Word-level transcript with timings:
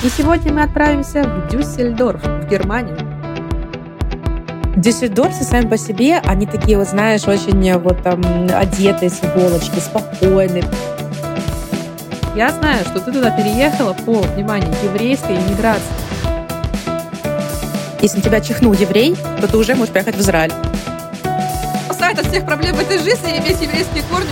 И 0.00 0.08
сегодня 0.10 0.52
мы 0.52 0.62
отправимся 0.62 1.24
в 1.24 1.48
Дюссельдорф, 1.48 2.22
в 2.22 2.48
Германию. 2.48 2.96
Дюссельдорфцы 4.76 5.42
сами 5.42 5.66
по 5.66 5.76
себе, 5.76 6.18
они 6.24 6.46
такие, 6.46 6.78
вот 6.78 6.86
знаешь, 6.86 7.26
очень 7.26 7.76
вот 7.78 8.00
там 8.04 8.22
одетые 8.54 9.10
с 9.10 9.18
иголочки, 9.24 9.80
спокойные. 9.80 10.62
Я 12.36 12.50
знаю, 12.50 12.84
что 12.84 13.00
ты 13.00 13.10
туда 13.10 13.32
переехала 13.32 13.92
по, 13.92 14.20
внимание, 14.20 14.72
еврейской 14.84 15.34
иммиграции. 15.34 15.82
Если 18.00 18.18
на 18.18 18.22
тебя 18.22 18.40
чихнул 18.40 18.74
еврей, 18.74 19.16
то 19.40 19.48
ты 19.48 19.56
уже 19.56 19.74
можешь 19.74 19.92
поехать 19.92 20.14
в 20.14 20.20
Израиль. 20.20 20.52
Спасает 21.86 22.20
от 22.20 22.26
всех 22.26 22.46
проблем 22.46 22.76
в 22.76 22.80
этой 22.80 22.98
жизни 22.98 23.36
иметь 23.36 23.60
еврейские 23.60 24.04
корни. 24.08 24.30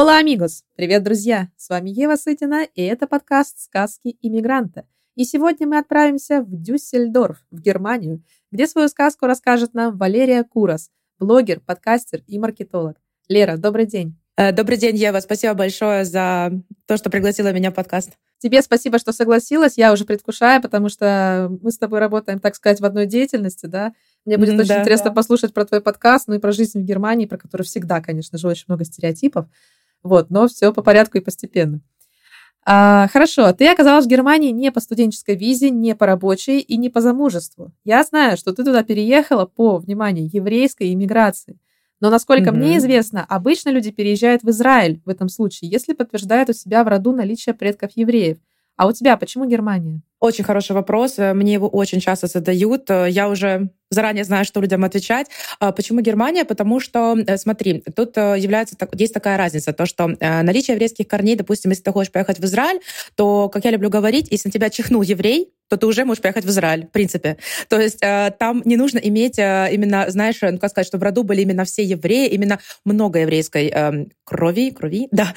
Ола, 0.00 0.18
амигос! 0.18 0.62
Привет, 0.76 1.02
друзья! 1.02 1.48
С 1.56 1.70
вами 1.70 1.90
Ева 1.90 2.14
Сытина, 2.14 2.62
и 2.72 2.82
это 2.82 3.08
подкаст 3.08 3.58
«Сказки 3.58 4.16
иммигранта». 4.22 4.84
И 5.16 5.24
сегодня 5.24 5.66
мы 5.66 5.76
отправимся 5.76 6.42
в 6.42 6.62
Дюссельдорф, 6.62 7.38
в 7.50 7.60
Германию, 7.60 8.22
где 8.52 8.68
свою 8.68 8.86
сказку 8.86 9.26
расскажет 9.26 9.74
нам 9.74 9.98
Валерия 9.98 10.44
Курас, 10.44 10.92
блогер, 11.18 11.58
подкастер 11.58 12.22
и 12.28 12.38
маркетолог. 12.38 12.96
Лера, 13.28 13.56
добрый 13.56 13.86
день. 13.86 14.16
Э, 14.36 14.52
добрый 14.52 14.76
день, 14.76 14.94
Ева. 14.94 15.18
Спасибо 15.18 15.54
большое 15.54 16.04
за 16.04 16.52
то, 16.86 16.96
что 16.96 17.10
пригласила 17.10 17.52
меня 17.52 17.72
в 17.72 17.74
подкаст. 17.74 18.12
Тебе 18.38 18.62
спасибо, 18.62 19.00
что 19.00 19.12
согласилась. 19.12 19.76
Я 19.76 19.92
уже 19.92 20.04
предвкушаю, 20.04 20.62
потому 20.62 20.90
что 20.90 21.50
мы 21.60 21.72
с 21.72 21.76
тобой 21.76 21.98
работаем, 21.98 22.38
так 22.38 22.54
сказать, 22.54 22.78
в 22.78 22.84
одной 22.84 23.06
деятельности, 23.06 23.66
да. 23.66 23.94
Мне 24.24 24.38
будет 24.38 24.54
mm, 24.54 24.60
очень 24.60 24.68
да, 24.68 24.80
интересно 24.80 25.10
да. 25.10 25.14
послушать 25.16 25.52
про 25.52 25.64
твой 25.64 25.80
подкаст, 25.80 26.28
ну 26.28 26.34
и 26.34 26.38
про 26.38 26.52
жизнь 26.52 26.80
в 26.80 26.84
Германии, 26.84 27.26
про 27.26 27.36
которую 27.36 27.66
всегда, 27.66 28.00
конечно 28.00 28.38
же, 28.38 28.46
очень 28.46 28.66
много 28.68 28.84
стереотипов. 28.84 29.46
Вот, 30.02 30.30
но 30.30 30.48
все 30.48 30.72
по 30.72 30.82
порядку 30.82 31.18
и 31.18 31.20
постепенно. 31.22 31.80
А, 32.70 33.08
хорошо, 33.08 33.52
ты 33.52 33.66
оказалась 33.66 34.04
в 34.04 34.08
Германии 34.08 34.50
не 34.50 34.70
по 34.70 34.80
студенческой 34.80 35.36
визе, 35.36 35.70
не 35.70 35.94
по 35.94 36.04
рабочей 36.04 36.60
и 36.60 36.76
не 36.76 36.90
по 36.90 37.00
замужеству. 37.00 37.72
Я 37.84 38.02
знаю, 38.04 38.36
что 38.36 38.52
ты 38.52 38.62
туда 38.62 38.82
переехала 38.82 39.46
по, 39.46 39.78
внимание, 39.78 40.28
еврейской 40.30 40.92
иммиграции. 40.92 41.58
Но, 42.00 42.10
насколько 42.10 42.50
mm-hmm. 42.50 42.54
мне 42.54 42.76
известно, 42.76 43.24
обычно 43.24 43.70
люди 43.70 43.90
переезжают 43.90 44.42
в 44.42 44.50
Израиль 44.50 45.00
в 45.04 45.08
этом 45.08 45.28
случае, 45.28 45.70
если 45.70 45.94
подтверждают 45.94 46.50
у 46.50 46.52
себя 46.52 46.84
в 46.84 46.88
роду 46.88 47.12
наличие 47.12 47.54
предков 47.54 47.92
евреев. 47.94 48.38
А 48.76 48.86
у 48.86 48.92
тебя 48.92 49.16
почему 49.16 49.46
Германия? 49.46 50.02
Очень 50.20 50.44
хороший 50.44 50.72
вопрос. 50.72 51.18
Мне 51.18 51.54
его 51.54 51.68
очень 51.68 52.00
часто 52.00 52.26
задают. 52.26 52.90
Я 52.90 53.28
уже 53.28 53.70
заранее 53.90 54.24
знаю, 54.24 54.44
что 54.44 54.60
людям 54.60 54.84
отвечать. 54.84 55.28
А 55.60 55.72
почему 55.72 56.00
Германия? 56.00 56.44
Потому 56.44 56.80
что, 56.80 57.16
э, 57.26 57.36
смотри, 57.36 57.82
тут 57.94 58.16
э, 58.16 58.36
является, 58.38 58.76
есть 58.94 59.14
такая 59.14 59.38
разница, 59.38 59.72
то, 59.72 59.86
что 59.86 60.10
э, 60.18 60.42
наличие 60.42 60.74
еврейских 60.74 61.08
корней, 61.08 61.36
допустим, 61.36 61.70
если 61.70 61.84
ты 61.84 61.92
хочешь 61.92 62.12
поехать 62.12 62.38
в 62.38 62.44
Израиль, 62.44 62.80
то, 63.14 63.48
как 63.48 63.64
я 63.64 63.70
люблю 63.70 63.90
говорить, 63.90 64.28
если 64.30 64.48
на 64.48 64.52
тебя 64.52 64.70
чихнул 64.70 65.02
еврей, 65.02 65.52
то 65.68 65.76
ты 65.76 65.86
уже 65.86 66.04
можешь 66.04 66.22
поехать 66.22 66.44
в 66.44 66.48
Израиль, 66.48 66.86
в 66.86 66.90
принципе. 66.90 67.36
То 67.68 67.80
есть 67.80 68.00
там 68.00 68.62
не 68.64 68.76
нужно 68.76 68.98
иметь 68.98 69.38
именно, 69.38 70.06
знаешь, 70.08 70.38
ну 70.40 70.58
как 70.58 70.70
сказать, 70.70 70.86
что 70.86 70.98
в 70.98 71.02
роду 71.02 71.22
были 71.22 71.42
именно 71.42 71.64
все 71.64 71.82
евреи, 71.82 72.28
именно 72.28 72.58
много 72.84 73.20
еврейской 73.20 73.68
эм, 73.68 74.10
крови, 74.24 74.70
крови, 74.70 75.08
да, 75.12 75.34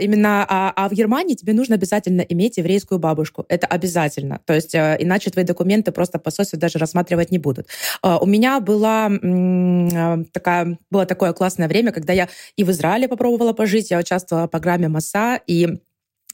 именно, 0.00 0.46
а, 0.48 0.72
а 0.74 0.88
в 0.88 0.92
Германии 0.92 1.34
тебе 1.34 1.52
нужно 1.52 1.74
обязательно 1.74 2.22
иметь 2.22 2.56
еврейскую 2.58 2.98
бабушку. 2.98 3.44
Это 3.48 3.66
обязательно. 3.66 4.40
То 4.44 4.54
есть 4.54 4.74
иначе 4.74 5.30
твои 5.30 5.44
документы 5.44 5.92
просто 5.92 6.18
посольство 6.18 6.58
даже 6.58 6.78
рассматривать 6.78 7.30
не 7.30 7.38
будут. 7.38 7.66
А, 8.02 8.18
у 8.18 8.26
меня 8.26 8.60
была 8.60 9.10
а, 9.10 10.24
такая, 10.32 10.78
было 10.90 11.06
такое 11.06 11.32
классное 11.32 11.68
время, 11.68 11.92
когда 11.92 12.12
я 12.12 12.28
и 12.56 12.64
в 12.64 12.70
Израиле 12.70 13.08
попробовала 13.08 13.52
пожить, 13.52 13.90
я 13.90 13.98
участвовала 13.98 14.46
в 14.46 14.50
программе 14.50 14.88
МАСА, 14.88 15.40
и 15.46 15.80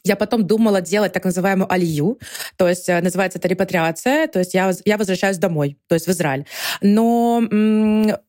я 0.04 0.16
потом 0.16 0.46
думала 0.46 0.80
делать 0.80 1.12
так 1.12 1.24
называемую 1.24 1.70
алью, 1.72 2.18
то 2.56 2.68
есть 2.68 2.88
э, 2.88 3.00
называется 3.00 3.38
это 3.38 3.48
репатриация, 3.48 4.26
то 4.26 4.38
есть 4.38 4.54
я, 4.54 4.72
я 4.84 4.96
возвращаюсь 4.96 5.38
домой, 5.38 5.78
то 5.88 5.94
есть 5.94 6.06
в 6.06 6.10
Израиль. 6.10 6.46
Но, 6.80 7.42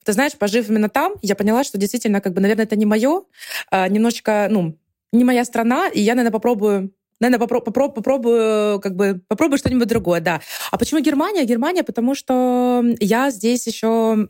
ты 0.03 0.13
знаешь, 0.13 0.33
пожив 0.37 0.69
именно 0.69 0.89
там, 0.89 1.13
я 1.21 1.35
поняла, 1.35 1.63
что 1.63 1.77
действительно, 1.77 2.21
как 2.21 2.33
бы, 2.33 2.41
наверное, 2.41 2.65
это 2.65 2.75
не 2.75 2.85
мое, 2.85 3.23
а, 3.71 3.87
немножечко, 3.87 4.47
ну, 4.49 4.77
не 5.11 5.23
моя 5.23 5.45
страна, 5.45 5.87
и 5.87 6.01
я, 6.01 6.13
наверное, 6.13 6.33
попробую 6.33 6.91
наверное, 7.19 7.45
попро- 7.45 7.63
попро- 7.63 7.91
попробую, 7.91 8.79
как 8.79 8.95
бы, 8.95 9.21
попробую 9.27 9.57
что-нибудь 9.57 9.87
другое, 9.87 10.21
да. 10.21 10.41
А 10.71 10.77
почему 10.77 11.01
Германия? 11.01 11.43
Германия, 11.43 11.83
потому 11.83 12.15
что 12.15 12.83
я 12.99 13.29
здесь 13.31 13.67
еще 13.67 14.27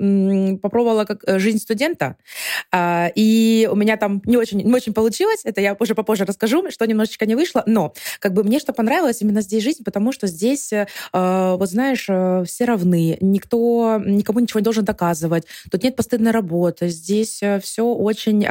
попробовала 0.61 1.05
как 1.05 1.23
э, 1.27 1.39
жизнь 1.39 1.59
студента, 1.59 2.15
а, 2.71 3.11
и 3.15 3.69
у 3.71 3.75
меня 3.75 3.97
там 3.97 4.21
не 4.25 4.37
очень, 4.37 4.61
не 4.61 4.73
очень 4.73 4.93
получилось, 4.93 5.41
это 5.43 5.61
я 5.61 5.75
уже 5.79 5.95
попозже 5.95 6.25
расскажу, 6.25 6.69
что 6.71 6.85
немножечко 6.85 7.25
не 7.25 7.35
вышло, 7.35 7.63
но 7.65 7.93
как 8.19 8.33
бы 8.33 8.43
мне 8.43 8.59
что 8.59 8.73
понравилось 8.73 9.21
именно 9.21 9.41
здесь 9.41 9.63
жизнь, 9.63 9.83
потому 9.83 10.11
что 10.11 10.27
здесь, 10.27 10.73
э, 10.73 10.85
вот 11.13 11.69
знаешь, 11.69 12.05
э, 12.09 12.43
все 12.45 12.65
равны, 12.65 13.17
никто 13.21 14.01
никому 14.05 14.39
ничего 14.39 14.59
не 14.59 14.63
должен 14.63 14.85
доказывать, 14.85 15.45
тут 15.71 15.83
нет 15.83 15.95
постыдной 15.95 16.31
работы, 16.31 16.89
здесь 16.89 17.41
все 17.61 17.83
очень 17.83 18.47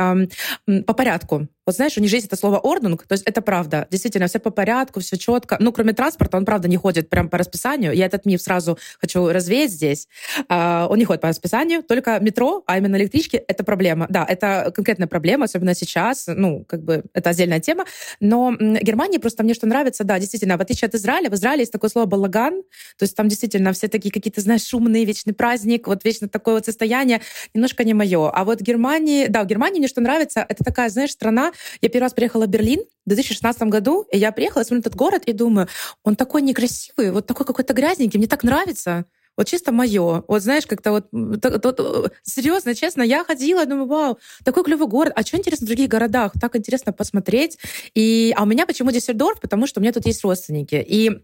по 0.84 0.94
порядку. 0.94 1.49
Вот 1.66 1.76
знаешь, 1.76 1.99
у 1.99 2.00
них 2.00 2.09
же 2.09 2.16
есть 2.16 2.26
это 2.26 2.37
слово 2.37 2.59
ордунг, 2.59 3.06
то 3.06 3.12
есть 3.12 3.25
это 3.26 3.43
правда. 3.43 3.87
Действительно, 3.91 4.27
все 4.28 4.38
по 4.38 4.50
порядку, 4.50 5.00
все 5.00 5.16
четко. 5.16 5.56
Ну, 5.60 5.72
кроме 5.72 5.92
транспорта, 5.92 6.36
он, 6.36 6.44
правда, 6.44 6.68
не 6.68 6.76
ходит 6.76 7.08
прям 7.08 7.28
по 7.28 7.38
расписанию. 7.38 7.92
Я 7.92 8.06
этот 8.06 8.26
миф 8.26 8.40
сразу 8.40 8.78
хочу 9.00 9.28
развеять 9.28 9.70
здесь. 9.70 10.08
Uh, 10.48 10.86
он 10.88 10.98
не 10.98 11.04
ходит 11.04 11.20
по 11.20 11.28
расписанию, 11.28 11.82
только 11.82 12.18
метро, 12.20 12.62
а 12.66 12.78
именно 12.78 12.96
электрички— 12.96 13.36
это 13.48 13.64
проблема. 13.64 14.06
Да, 14.08 14.24
это 14.28 14.72
конкретная 14.74 15.08
проблема, 15.08 15.44
особенно 15.44 15.74
сейчас. 15.74 16.24
Ну, 16.26 16.64
как 16.66 16.82
бы 16.82 17.04
это 17.12 17.30
отдельная 17.30 17.60
тема. 17.60 17.84
Но 18.20 18.54
Германия 18.58 19.18
просто 19.18 19.42
мне 19.42 19.54
что 19.54 19.66
нравится, 19.66 20.04
да, 20.04 20.18
действительно, 20.18 20.56
в 20.56 20.60
отличие 20.60 20.88
от 20.88 20.94
Израиля, 20.94 21.30
в 21.30 21.34
Израиле 21.34 21.60
есть 21.60 21.72
такое 21.72 21.90
слово 21.90 22.06
балаган, 22.06 22.62
то 22.98 23.02
есть 23.02 23.16
там 23.16 23.28
действительно 23.28 23.72
все 23.72 23.88
такие 23.88 24.12
какие-то, 24.12 24.40
знаешь, 24.40 24.64
шумные, 24.64 25.04
вечный 25.04 25.32
праздник, 25.32 25.86
вот 25.86 26.04
вечно 26.04 26.28
такое 26.28 26.54
вот 26.54 26.64
состояние, 26.64 27.20
немножко 27.54 27.84
не 27.84 27.94
мое. 27.94 28.30
А 28.30 28.44
вот 28.44 28.60
Германии, 28.60 29.26
да, 29.26 29.42
в 29.42 29.46
Германии 29.46 29.78
мне 29.78 29.88
что 29.88 30.00
нравится, 30.00 30.44
это 30.48 30.64
такая, 30.64 30.88
знаешь, 30.90 31.10
страна, 31.10 31.52
я 31.80 31.88
первый 31.88 32.04
раз 32.04 32.14
приехала 32.14 32.46
в 32.46 32.48
Берлин 32.48 32.80
в 33.08 33.14
2016 33.14 33.62
году, 33.62 34.06
и 34.12 34.19
я 34.19 34.32
приехала, 34.32 34.62
смотрю 34.62 34.80
этот 34.80 34.94
город 34.94 35.22
и 35.24 35.32
думаю, 35.32 35.69
он 36.04 36.14
такой 36.14 36.42
некрасивый, 36.42 37.10
вот 37.10 37.26
такой 37.26 37.46
какой-то 37.46 37.72
грязненький, 37.72 38.19
мне 38.19 38.28
так 38.28 38.44
нравится. 38.44 39.06
Вот 39.36 39.46
чисто 39.46 39.72
мое. 39.72 40.24
Вот 40.26 40.42
знаешь, 40.42 40.66
как-то 40.66 40.91
вот, 40.91 41.06
вот 41.12 42.12
серьезно, 42.22 42.74
честно, 42.74 43.02
я 43.02 43.24
ходила, 43.24 43.64
думаю, 43.64 43.86
вау, 43.86 44.19
такой 44.44 44.64
клевый 44.64 44.88
город. 44.88 45.12
А 45.14 45.22
что 45.22 45.38
интересно 45.38 45.64
в 45.64 45.69
других 45.69 45.88
городах? 45.88 46.32
Так 46.41 46.56
интересно 46.56 46.92
посмотреть. 46.92 47.56
И, 47.94 48.34
а 48.36 48.42
у 48.42 48.46
меня 48.46 48.66
почему 48.66 48.91
Диссельдорф? 48.91 49.40
Потому 49.40 49.69
что 49.69 49.78
у 49.78 49.82
меня 49.82 49.92
тут 49.92 50.06
есть 50.06 50.25
родственники. 50.25 50.84
И 50.86 51.22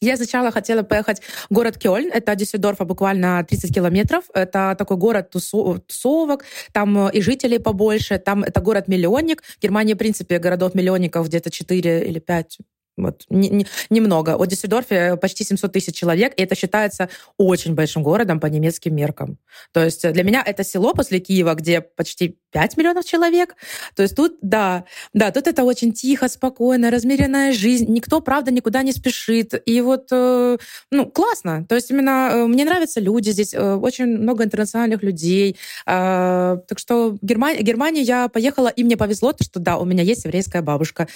я 0.00 0.16
сначала 0.16 0.50
хотела 0.50 0.82
поехать 0.82 1.22
в 1.50 1.54
город 1.54 1.78
Кёльн, 1.78 2.10
это 2.12 2.34
Дюссельдорфа 2.34 2.84
буквально 2.84 3.44
30 3.44 3.74
километров. 3.74 4.24
Это 4.34 4.74
такой 4.78 4.96
город 4.96 5.30
тусовок, 5.30 6.44
там 6.72 7.08
и 7.08 7.20
жителей 7.20 7.58
побольше, 7.58 8.18
там 8.18 8.44
это 8.44 8.60
город-миллионник. 8.60 9.42
Германия, 9.62 9.94
в 9.94 9.98
принципе, 9.98 10.38
городов-миллионников 10.38 11.26
где-то 11.26 11.50
4 11.50 12.06
или 12.08 12.18
5 12.18 12.58
вот, 12.96 13.24
не, 13.28 13.50
не, 13.50 13.66
немного. 13.90 14.38
В 14.38 14.46
Дюссельдорфе 14.46 15.16
почти 15.16 15.44
700 15.44 15.72
тысяч 15.72 15.94
человек, 15.94 16.32
и 16.36 16.42
это 16.42 16.54
считается 16.54 17.08
очень 17.36 17.74
большим 17.74 18.02
городом 18.02 18.40
по 18.40 18.46
немецким 18.46 18.94
меркам. 18.94 19.38
То 19.72 19.84
есть 19.84 20.10
для 20.10 20.22
меня 20.22 20.42
это 20.44 20.64
село 20.64 20.94
после 20.94 21.18
Киева, 21.20 21.54
где 21.54 21.82
почти 21.82 22.38
5 22.56 22.78
миллионов 22.78 23.04
человек. 23.04 23.54
То 23.94 24.02
есть 24.02 24.16
тут, 24.16 24.38
да, 24.40 24.84
да, 25.12 25.30
тут 25.30 25.46
это 25.46 25.62
очень 25.62 25.92
тихо, 25.92 26.26
спокойно, 26.26 26.90
размеренная 26.90 27.52
жизнь. 27.52 27.84
Никто, 27.92 28.22
правда, 28.22 28.50
никуда 28.50 28.82
не 28.82 28.92
спешит. 28.92 29.52
И 29.66 29.82
вот, 29.82 30.08
э, 30.10 30.56
ну, 30.90 31.04
классно. 31.04 31.66
То 31.68 31.74
есть 31.74 31.90
именно 31.90 32.30
э, 32.32 32.46
мне 32.46 32.64
нравятся 32.64 32.98
люди 33.00 33.28
здесь, 33.28 33.52
э, 33.52 33.74
очень 33.74 34.06
много 34.06 34.44
интернациональных 34.44 35.02
людей. 35.02 35.56
Так 35.84 36.78
что 36.78 37.18
Германия, 37.20 37.60
Германия 37.62 38.00
я 38.00 38.28
поехала, 38.28 38.68
и 38.68 38.84
мне 38.84 38.96
повезло, 38.96 39.32
то, 39.32 39.44
что 39.44 39.60
да, 39.60 39.76
у 39.76 39.84
меня 39.84 40.02
есть 40.02 40.24
еврейская 40.24 40.62
бабушка 40.62 41.08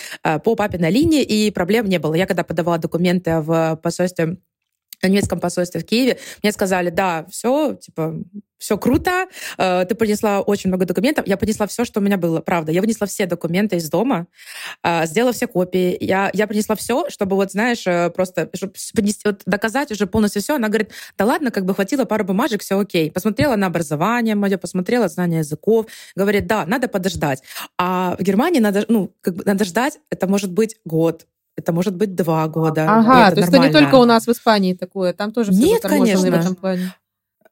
по 0.45 0.55
папиной 0.55 0.91
линии, 0.91 1.23
и 1.23 1.51
проблем 1.51 1.89
не 1.89 1.99
было. 1.99 2.15
Я 2.15 2.27
когда 2.27 2.45
подавала 2.45 2.79
документы 2.79 3.41
в 3.41 3.81
посольстве 3.83 4.37
немецком 5.09 5.41
посольстве 5.41 5.81
в 5.81 5.85
Киеве, 5.85 6.19
мне 6.43 6.53
сказали, 6.53 6.91
да, 6.91 7.27
все, 7.31 7.75
типа, 7.75 8.17
все 8.61 8.77
круто, 8.77 9.27
э, 9.59 9.87
ты 9.87 9.95
принесла 9.95 10.43
очень 10.43 10.69
много 10.69 10.85
документов. 10.85 11.27
Я 11.27 11.39
принесла 11.39 11.67
все, 11.67 11.85
что 11.85 11.99
у 11.99 12.03
меня 12.03 12.19
было, 12.19 12.41
правда. 12.41 12.71
Я 12.71 12.83
вынесла 12.83 13.07
все 13.07 13.25
документы 13.25 13.77
из 13.77 13.89
дома, 13.89 14.27
э, 14.85 15.07
сделала 15.07 15.33
все 15.33 15.47
копии. 15.47 15.97
Я, 15.99 16.31
я 16.35 16.47
принесла 16.47 16.77
все, 16.77 17.09
чтобы, 17.09 17.37
вот, 17.37 17.53
знаешь, 17.53 17.87
э, 17.87 18.11
просто 18.11 18.51
чтобы 18.55 18.75
принести, 18.95 19.23
вот, 19.27 19.43
доказать 19.47 19.91
уже 19.91 20.07
полностью 20.07 20.43
все. 20.43 20.57
Она 20.57 20.69
говорит, 20.69 20.91
да 21.17 21.25
ладно, 21.25 21.51
как 21.51 21.65
бы 21.65 21.75
хватило 21.75 22.05
пару 22.05 22.25
бумажек, 22.25 22.61
все 22.61 22.79
окей. 22.79 23.11
Посмотрела 23.11 23.57
на 23.57 23.67
образование 23.67 24.35
мое, 24.35 24.59
посмотрела 24.59 25.09
знание 25.09 25.39
языков. 25.39 25.87
Говорит, 26.15 26.47
да, 26.47 26.67
надо 26.67 26.89
подождать. 26.89 27.43
А 27.79 28.15
в 28.19 28.23
Германии 28.23 28.61
надо, 28.61 28.85
ну, 28.89 29.15
как 29.23 29.37
бы 29.37 29.43
надо 29.47 29.65
ждать, 29.65 29.99
это 30.11 30.27
может 30.27 30.53
быть 30.53 30.77
год, 30.85 31.27
это 31.57 31.73
может 31.73 31.95
быть 31.95 32.15
два 32.15 32.47
года. 32.49 32.87
Ага, 32.89 33.31
то 33.33 33.41
есть 33.41 33.49
это 33.53 33.59
не 33.59 33.71
только 33.71 33.97
у 33.97 34.05
нас 34.05 34.27
в 34.27 34.31
Испании 34.31 34.75
такое, 34.75 35.13
там 35.13 35.33
тоже 35.33 35.53
все 35.53 35.61
Нет, 35.61 35.83
конечно. 35.83 36.31
в 36.31 36.35
этом 36.35 36.55
плане. 36.55 36.93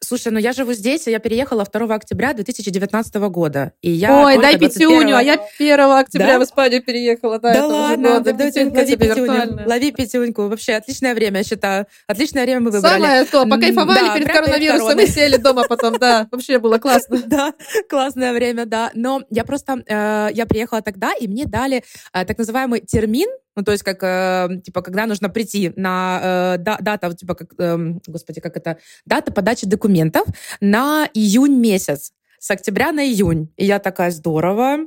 Слушай, 0.01 0.31
ну 0.31 0.39
я 0.39 0.53
живу 0.53 0.75
здесь, 0.75 1.09
и 1.09 1.11
я 1.11 1.19
переехала 1.19 1.65
2 1.65 1.95
октября 1.95 2.33
2019 2.33 3.15
года. 3.17 3.73
И 3.83 3.91
я 3.91 4.25
Ой, 4.25 4.39
дай 4.39 4.57
пятюню, 4.57 5.09
21... 5.09 5.15
а 5.15 5.23
я 5.23 5.39
1 5.59 5.81
октября 5.91 6.35
да? 6.35 6.39
в 6.39 6.45
Испанию 6.45 6.83
переехала. 6.85 7.41
Да, 7.41 7.53
да 7.53 7.67
ладно, 7.67 8.21
года. 8.21 8.33
Пятюнька 8.33 8.79
лови 8.79 8.97
пятюню. 8.97 9.67
Лови 9.67 9.91
пятюньку. 9.91 10.49
Вообще 10.49 10.75
отличное 10.75 11.15
время, 11.15 11.39
я 11.39 11.45
считаю. 11.45 11.87
Отличное 12.07 12.45
время 12.45 12.61
мы 12.61 12.71
выбрали. 12.71 12.93
Самое 12.93 13.25
то, 13.25 13.45
покайфовали 13.45 14.07
да, 14.07 14.15
перед 14.15 14.33
коронавирусом 14.33 15.01
и 15.01 15.07
сели 15.07 15.37
дома 15.37 15.65
потом, 15.69 15.99
да. 15.99 16.29
Вообще 16.31 16.59
было 16.59 16.79
классно. 16.79 17.21
Да, 17.27 17.53
классное 17.89 18.33
время, 18.33 18.67
да. 18.67 18.93
Но 18.95 19.23
я 19.31 19.45
просто, 19.45 19.83
э, 19.85 20.29
я 20.33 20.47
приехала 20.47 20.81
тогда, 20.81 21.13
и 21.13 21.27
мне 21.27 21.45
дали 21.45 21.83
э, 22.13 22.25
так 22.25 22.39
называемый 22.39 22.81
термин, 22.81 23.29
ну, 23.59 23.65
то 23.65 23.73
есть, 23.73 23.83
как, 23.83 24.05
э, 24.05 24.61
типа, 24.65 24.83
когда 24.83 25.07
нужно 25.07 25.29
прийти 25.29 25.73
на 25.75 26.55
э, 26.57 26.59
дата, 26.59 27.13
типа, 27.13 27.35
как, 27.35 27.49
э, 27.59 27.77
господи, 28.07 28.41
как 28.41 28.57
это, 28.57 28.79
дата 29.05 29.33
подачи 29.33 29.67
документов 29.67 30.29
на 30.61 31.09
июнь 31.13 31.59
месяц, 31.59 32.13
с 32.39 32.53
октября 32.53 32.93
на 32.93 33.05
июнь. 33.05 33.53
И 33.57 33.65
я 33.65 33.81
такая, 33.81 34.13
здорово, 34.13 34.87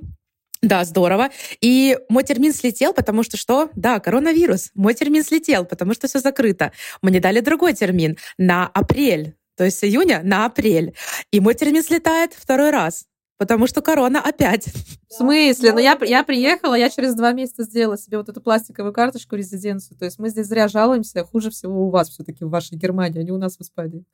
да, 0.61 0.85
здорово. 0.85 1.31
И 1.59 1.97
мой 2.07 2.23
термин 2.23 2.53
слетел, 2.53 2.93
потому 2.93 3.23
что 3.23 3.35
что? 3.35 3.69
Да, 3.75 3.99
коронавирус. 3.99 4.71
Мой 4.73 4.93
термин 4.93 5.25
слетел, 5.25 5.65
потому 5.65 5.93
что 5.93 6.07
все 6.07 6.19
закрыто. 6.19 6.71
Мне 7.01 7.19
дали 7.19 7.41
другой 7.41 7.73
термин 7.73 8.17
на 8.37 8.67
апрель. 8.67 9.35
То 9.57 9.65
есть 9.65 9.79
с 9.79 9.83
июня 9.83 10.21
на 10.23 10.45
апрель. 10.45 10.95
И 11.31 11.41
мой 11.41 11.55
термин 11.55 11.83
слетает 11.83 12.31
второй 12.33 12.69
раз. 12.69 13.05
Потому 13.41 13.65
что 13.65 13.81
корона 13.81 14.21
опять. 14.21 14.67
В 15.09 15.13
смысле? 15.15 15.73
Ну, 15.73 15.79
я, 15.79 15.97
я 16.05 16.23
приехала, 16.23 16.75
я 16.75 16.91
через 16.91 17.15
два 17.15 17.31
месяца 17.31 17.63
сделала 17.63 17.97
себе 17.97 18.19
вот 18.19 18.29
эту 18.29 18.39
пластиковую 18.39 18.93
карточку 18.93 19.35
резиденцию. 19.35 19.97
То 19.97 20.05
есть 20.05 20.19
мы 20.19 20.29
здесь 20.29 20.45
зря 20.45 20.67
жалуемся. 20.67 21.23
Хуже 21.23 21.49
всего 21.49 21.87
у 21.87 21.89
вас 21.89 22.09
все-таки 22.09 22.45
в 22.45 22.51
вашей 22.51 22.77
Германии, 22.77 23.19
а 23.19 23.23
не 23.23 23.31
у 23.31 23.39
нас 23.39 23.57
в 23.57 23.61
Испании. 23.61 24.05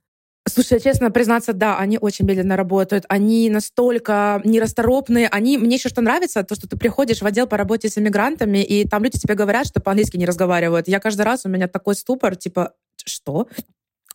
Слушай, 0.48 0.80
честно 0.80 1.12
признаться, 1.12 1.52
да, 1.52 1.78
они 1.78 1.98
очень 2.00 2.26
медленно 2.26 2.56
работают. 2.56 3.04
Они 3.10 3.50
настолько 3.50 4.42
нерасторопные. 4.46 5.28
Они, 5.28 5.58
мне 5.58 5.76
еще 5.76 5.90
что 5.90 6.00
нравится, 6.00 6.44
то, 6.44 6.56
что 6.56 6.70
ты 6.70 6.78
приходишь 6.78 7.22
в 7.22 7.26
отдел 7.26 7.48
по 7.48 7.58
работе 7.58 7.90
с 7.90 7.98
иммигрантами, 7.98 8.64
и 8.64 8.88
там 8.88 9.04
люди 9.04 9.20
тебе 9.20 9.36
говорят, 9.36 9.68
что 9.68 9.82
по-английски 9.82 10.16
не 10.16 10.26
разговаривают. 10.26 10.88
Я 10.88 11.02
каждый 11.02 11.24
раз, 11.24 11.46
у 11.46 11.50
меня 11.50 11.68
такой 11.68 11.96
ступор, 11.96 12.38
типа, 12.38 12.76
что? 13.04 13.50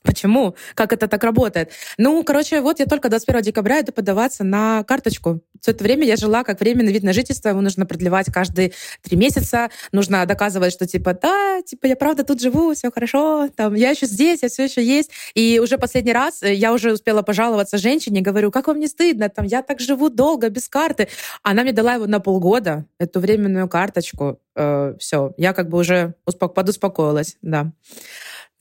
Почему? 0.03 0.57
Как 0.75 0.93
это 0.93 1.07
так 1.07 1.23
работает? 1.23 1.71
Ну, 1.97 2.23
короче, 2.25 2.61
вот 2.61 2.81
я 2.81 2.87
только 2.87 3.09
21 3.09 3.43
декабря 3.43 3.81
иду 3.81 3.93
подаваться 3.93 4.45
на 4.45 4.83
карточку. 4.85 5.41
Все 5.61 5.71
это 5.71 5.85
время 5.85 6.05
я 6.05 6.17
жила 6.17 6.43
как 6.43 6.61
временный 6.61 6.93
вид 6.93 7.05
на 7.05 7.13
жительство. 7.13 7.49
Его 7.49 7.61
нужно 7.61 7.87
продлевать 7.87 8.33
каждые 8.33 8.73
три 9.03 9.17
месяца. 9.17 9.71
Нужно 9.93 10.27
доказывать, 10.27 10.73
что 10.73 10.87
типа, 10.87 11.15
да, 11.15 11.63
типа, 11.63 11.87
я 11.87 11.97
правда 11.97 12.25
тут 12.25 12.41
живу, 12.41 12.75
все 12.75 12.91
хорошо, 12.91 13.49
там, 13.55 13.75
я 13.75 13.91
еще 13.91 14.07
здесь, 14.07 14.43
я 14.43 14.49
все 14.49 14.65
еще 14.65 14.85
есть. 14.85 15.11
И 15.35 15.61
уже 15.63 15.79
последний 15.79 16.13
раз 16.13 16.43
э, 16.43 16.55
я 16.55 16.73
уже 16.73 16.93
успела 16.93 17.23
пожаловаться 17.23 17.79
женщине, 17.79 18.21
говорю, 18.21 18.51
как 18.51 18.67
вам 18.67 18.81
не 18.81 18.89
стыдно, 18.89 19.29
там, 19.29 19.45
я 19.45 19.63
так 19.63 19.81
живу 19.81 20.11
долго, 20.11 20.49
без 20.49 20.69
карты. 20.69 21.09
Она 21.43 21.63
мне 21.63 21.73
дала 21.73 21.95
его 21.95 22.07
на 22.07 22.21
полгода, 22.21 22.87
эту 22.99 23.21
временную 23.21 23.69
карточку. 23.69 24.41
Э, 24.57 24.95
все, 24.99 25.33
я 25.37 25.53
как 25.53 25.69
бы 25.69 25.79
уже 25.79 26.15
успок- 26.27 26.55
подуспокоилась, 26.55 27.37
да. 27.43 27.73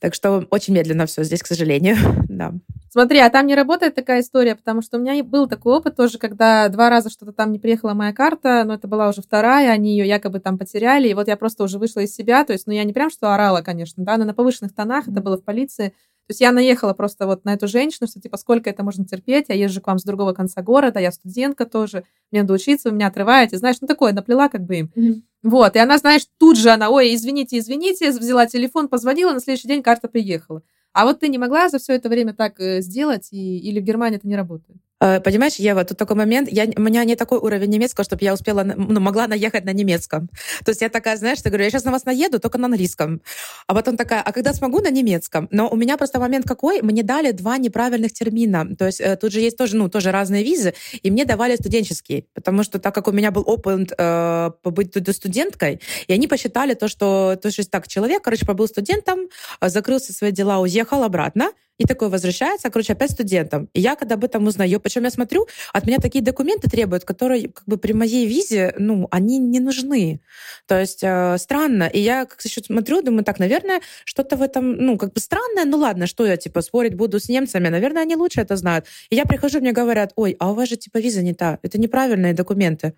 Так 0.02 0.14
что 0.14 0.44
очень 0.50 0.74
медленно 0.74 1.06
все 1.06 1.22
здесь, 1.22 1.42
к 1.42 1.46
сожалению. 1.46 1.94
да. 2.28 2.52
Смотри, 2.90 3.20
а 3.20 3.30
там 3.30 3.46
не 3.46 3.54
работает 3.54 3.94
такая 3.94 4.20
история, 4.20 4.56
потому 4.56 4.82
что 4.82 4.98
у 4.98 5.00
меня 5.00 5.22
был 5.22 5.46
такой 5.46 5.74
опыт 5.74 5.94
тоже, 5.94 6.18
когда 6.18 6.68
два 6.68 6.90
раза 6.90 7.08
что-то 7.08 7.32
там 7.32 7.52
не 7.52 7.60
приехала 7.60 7.94
моя 7.94 8.12
карта, 8.12 8.64
но 8.66 8.74
это 8.74 8.88
была 8.88 9.08
уже 9.08 9.22
вторая, 9.22 9.70
они 9.70 9.92
ее 9.92 10.06
якобы 10.08 10.40
там 10.40 10.58
потеряли, 10.58 11.06
и 11.06 11.14
вот 11.14 11.28
я 11.28 11.36
просто 11.36 11.62
уже 11.62 11.78
вышла 11.78 12.00
из 12.00 12.12
себя, 12.14 12.44
то 12.44 12.52
есть, 12.52 12.66
ну, 12.66 12.72
я 12.72 12.82
не 12.82 12.92
прям 12.92 13.10
что 13.10 13.32
орала, 13.32 13.62
конечно, 13.62 14.04
да, 14.04 14.16
но 14.16 14.24
на 14.24 14.34
повышенных 14.34 14.74
тонах, 14.74 15.06
это 15.06 15.20
было 15.20 15.38
в 15.38 15.44
полиции, 15.44 15.94
то 16.26 16.30
есть 16.30 16.40
я 16.40 16.52
наехала 16.52 16.94
просто 16.94 17.26
вот 17.26 17.44
на 17.44 17.54
эту 17.54 17.66
женщину, 17.66 18.06
что 18.06 18.20
типа 18.20 18.36
сколько 18.36 18.70
это 18.70 18.84
можно 18.84 19.04
терпеть, 19.04 19.46
я 19.48 19.54
езжу 19.54 19.80
к 19.80 19.86
вам 19.88 19.98
с 19.98 20.04
другого 20.04 20.32
конца 20.32 20.62
города, 20.62 21.00
я 21.00 21.10
студентка 21.10 21.66
тоже, 21.66 22.04
мне 22.30 22.42
надо 22.42 22.54
учиться, 22.54 22.90
вы 22.90 22.94
меня 22.94 23.08
отрываете, 23.08 23.58
знаешь, 23.58 23.76
ну 23.80 23.88
такое, 23.88 24.12
наплела 24.12 24.48
как 24.48 24.62
бы 24.62 24.76
им. 24.76 24.92
Mm-hmm. 24.94 25.22
Вот, 25.42 25.74
и 25.74 25.80
она, 25.80 25.98
знаешь, 25.98 26.22
тут 26.38 26.56
же 26.56 26.70
она, 26.70 26.90
ой, 26.90 27.14
извините, 27.14 27.58
извините, 27.58 28.10
взяла 28.10 28.46
телефон, 28.46 28.88
позвонила, 28.88 29.32
на 29.32 29.40
следующий 29.40 29.68
день 29.68 29.82
карта 29.82 30.08
приехала. 30.08 30.62
А 30.92 31.04
вот 31.04 31.20
ты 31.20 31.28
не 31.28 31.38
могла 31.38 31.68
за 31.68 31.78
все 31.78 31.94
это 31.94 32.08
время 32.08 32.34
так 32.34 32.60
э, 32.60 32.80
сделать, 32.82 33.28
и, 33.32 33.58
или 33.58 33.80
в 33.80 33.82
Германии 33.82 34.18
это 34.18 34.28
не 34.28 34.36
работает? 34.36 34.78
Э, 35.02 35.20
понимаешь, 35.20 35.56
Ева, 35.56 35.84
тут 35.84 35.98
такой 35.98 36.14
момент, 36.14 36.48
я, 36.52 36.64
у 36.76 36.80
меня 36.80 37.04
не 37.04 37.16
такой 37.16 37.38
уровень 37.38 37.70
немецкого, 37.70 38.04
чтобы 38.04 38.24
я 38.24 38.32
успела, 38.32 38.62
ну, 38.62 39.00
могла 39.00 39.26
наехать 39.26 39.64
на 39.64 39.72
немецком. 39.72 40.28
То 40.64 40.70
есть 40.70 40.80
я 40.80 40.88
такая, 40.88 41.16
знаешь, 41.16 41.38
я 41.44 41.50
говорю, 41.50 41.64
я 41.64 41.70
сейчас 41.70 41.84
на 41.84 41.90
вас 41.90 42.04
наеду, 42.04 42.38
только 42.38 42.58
на 42.58 42.66
английском. 42.66 43.20
А 43.66 43.74
потом 43.74 43.96
такая, 43.96 44.22
а 44.22 44.32
когда 44.32 44.52
смогу, 44.52 44.80
на 44.80 44.90
немецком? 44.90 45.48
Но 45.50 45.68
у 45.68 45.76
меня 45.76 45.96
просто 45.96 46.20
момент 46.20 46.46
какой, 46.46 46.82
мне 46.82 47.02
дали 47.02 47.32
два 47.32 47.58
неправильных 47.58 48.12
термина. 48.12 48.76
То 48.76 48.86
есть 48.86 49.00
э, 49.00 49.16
тут 49.16 49.32
же 49.32 49.40
есть 49.40 49.56
тоже, 49.56 49.76
ну, 49.76 49.88
тоже 49.88 50.12
разные 50.12 50.44
визы, 50.44 50.74
и 51.02 51.10
мне 51.10 51.24
давали 51.24 51.56
студенческие, 51.56 52.24
потому 52.34 52.62
что 52.62 52.78
так 52.78 52.94
как 52.94 53.08
у 53.08 53.12
меня 53.12 53.32
был 53.32 53.42
опыт 53.44 53.92
э, 53.98 54.50
побыть 54.62 54.92
студенткой, 55.16 55.80
и 56.06 56.12
они 56.12 56.28
посчитали 56.28 56.74
то, 56.74 56.86
что, 56.86 57.36
то, 57.42 57.50
что 57.50 57.68
так, 57.68 57.88
человек, 57.88 58.22
короче, 58.22 58.46
побыл 58.46 58.68
студентом, 58.68 59.28
э, 59.60 59.68
закрыл 59.68 59.98
свои 59.98 60.30
дела, 60.30 60.60
уехал 60.60 61.02
обратно, 61.02 61.50
и 61.78 61.84
такой 61.84 62.08
возвращается, 62.08 62.70
короче, 62.70 62.92
опять 62.92 63.10
студентом. 63.10 63.68
И 63.72 63.80
я 63.80 63.96
когда 63.96 64.14
об 64.14 64.24
этом 64.24 64.46
узнаю, 64.46 64.78
причем 64.80 65.04
я 65.04 65.10
смотрю, 65.10 65.48
от 65.72 65.86
меня 65.86 65.98
такие 65.98 66.22
документы 66.22 66.68
требуют, 66.70 67.04
которые 67.04 67.48
как 67.48 67.64
бы 67.66 67.78
при 67.78 67.92
моей 67.92 68.26
визе, 68.26 68.74
ну, 68.78 69.08
они 69.10 69.38
не 69.38 69.60
нужны. 69.60 70.20
То 70.66 70.78
есть 70.78 71.02
э, 71.02 71.36
странно. 71.38 71.84
И 71.84 72.00
я 72.00 72.26
как 72.26 72.44
еще 72.44 72.62
смотрю, 72.62 73.02
думаю, 73.02 73.24
так, 73.24 73.38
наверное, 73.38 73.80
что-то 74.04 74.36
в 74.36 74.42
этом, 74.42 74.72
ну, 74.72 74.98
как 74.98 75.12
бы 75.12 75.20
странное, 75.20 75.64
ну 75.64 75.78
ладно, 75.78 76.06
что 76.06 76.26
я, 76.26 76.36
типа, 76.36 76.60
спорить 76.60 76.94
буду 76.94 77.18
с 77.18 77.28
немцами, 77.28 77.68
наверное, 77.68 78.02
они 78.02 78.16
лучше 78.16 78.40
это 78.40 78.56
знают. 78.56 78.86
И 79.10 79.16
я 79.16 79.24
прихожу, 79.24 79.60
мне 79.60 79.72
говорят, 79.72 80.12
ой, 80.16 80.36
а 80.38 80.52
у 80.52 80.54
вас 80.54 80.68
же, 80.68 80.76
типа, 80.76 80.98
виза 80.98 81.22
не 81.22 81.34
та, 81.34 81.58
это 81.62 81.78
неправильные 81.78 82.34
документы. 82.34 82.94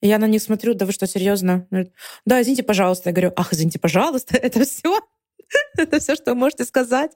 И 0.00 0.08
я 0.08 0.18
на 0.18 0.26
них 0.26 0.42
смотрю, 0.42 0.74
да 0.74 0.86
вы 0.86 0.92
что, 0.92 1.06
серьезно? 1.06 1.66
Да, 2.26 2.42
извините, 2.42 2.62
пожалуйста. 2.62 3.10
Я 3.10 3.14
говорю, 3.14 3.32
ах, 3.36 3.52
извините, 3.52 3.78
пожалуйста, 3.78 4.36
это 4.42 4.64
все? 4.64 5.00
Это 5.76 5.98
все, 6.00 6.14
что 6.14 6.32
вы 6.32 6.36
можете 6.36 6.64
сказать. 6.64 7.12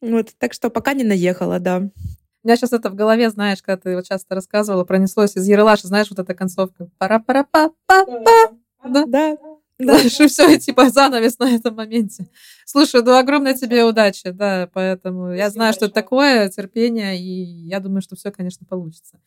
Вот, 0.00 0.34
так 0.38 0.52
что 0.52 0.70
пока 0.70 0.92
не 0.92 1.04
наехала, 1.04 1.58
да. 1.58 1.78
У 1.78 2.48
меня 2.48 2.56
сейчас 2.56 2.72
это 2.72 2.90
в 2.90 2.94
голове, 2.94 3.28
знаешь, 3.30 3.62
когда 3.62 3.80
ты 3.80 3.96
вот 3.96 4.04
часто 4.06 4.34
рассказывала, 4.34 4.84
пронеслось 4.84 5.36
из 5.36 5.48
Ералаша, 5.48 5.88
знаешь, 5.88 6.10
вот 6.10 6.18
эта 6.18 6.34
концовка. 6.34 6.88
пара 6.98 7.18
пара 7.18 7.46
па 7.50 7.70
па 7.86 8.04
па 8.04 8.88
Да, 8.88 9.04
да. 9.06 9.36
Дальше 9.78 10.28
все, 10.28 10.58
типа, 10.58 10.88
занавес 10.90 11.38
на 11.38 11.50
этом 11.50 11.74
моменте. 11.74 12.28
Слушай, 12.64 13.02
ну, 13.02 13.16
огромной 13.16 13.54
тебе 13.54 13.84
удачи, 13.84 14.30
да, 14.30 14.70
поэтому 14.72 15.32
я 15.32 15.50
знаю, 15.50 15.72
что 15.74 15.86
это 15.86 15.94
такое, 15.94 16.48
терпение, 16.48 17.18
и 17.20 17.44
я 17.68 17.80
думаю, 17.80 18.00
что 18.00 18.16
все, 18.16 18.30
конечно, 18.30 18.66
получится. 18.66 19.20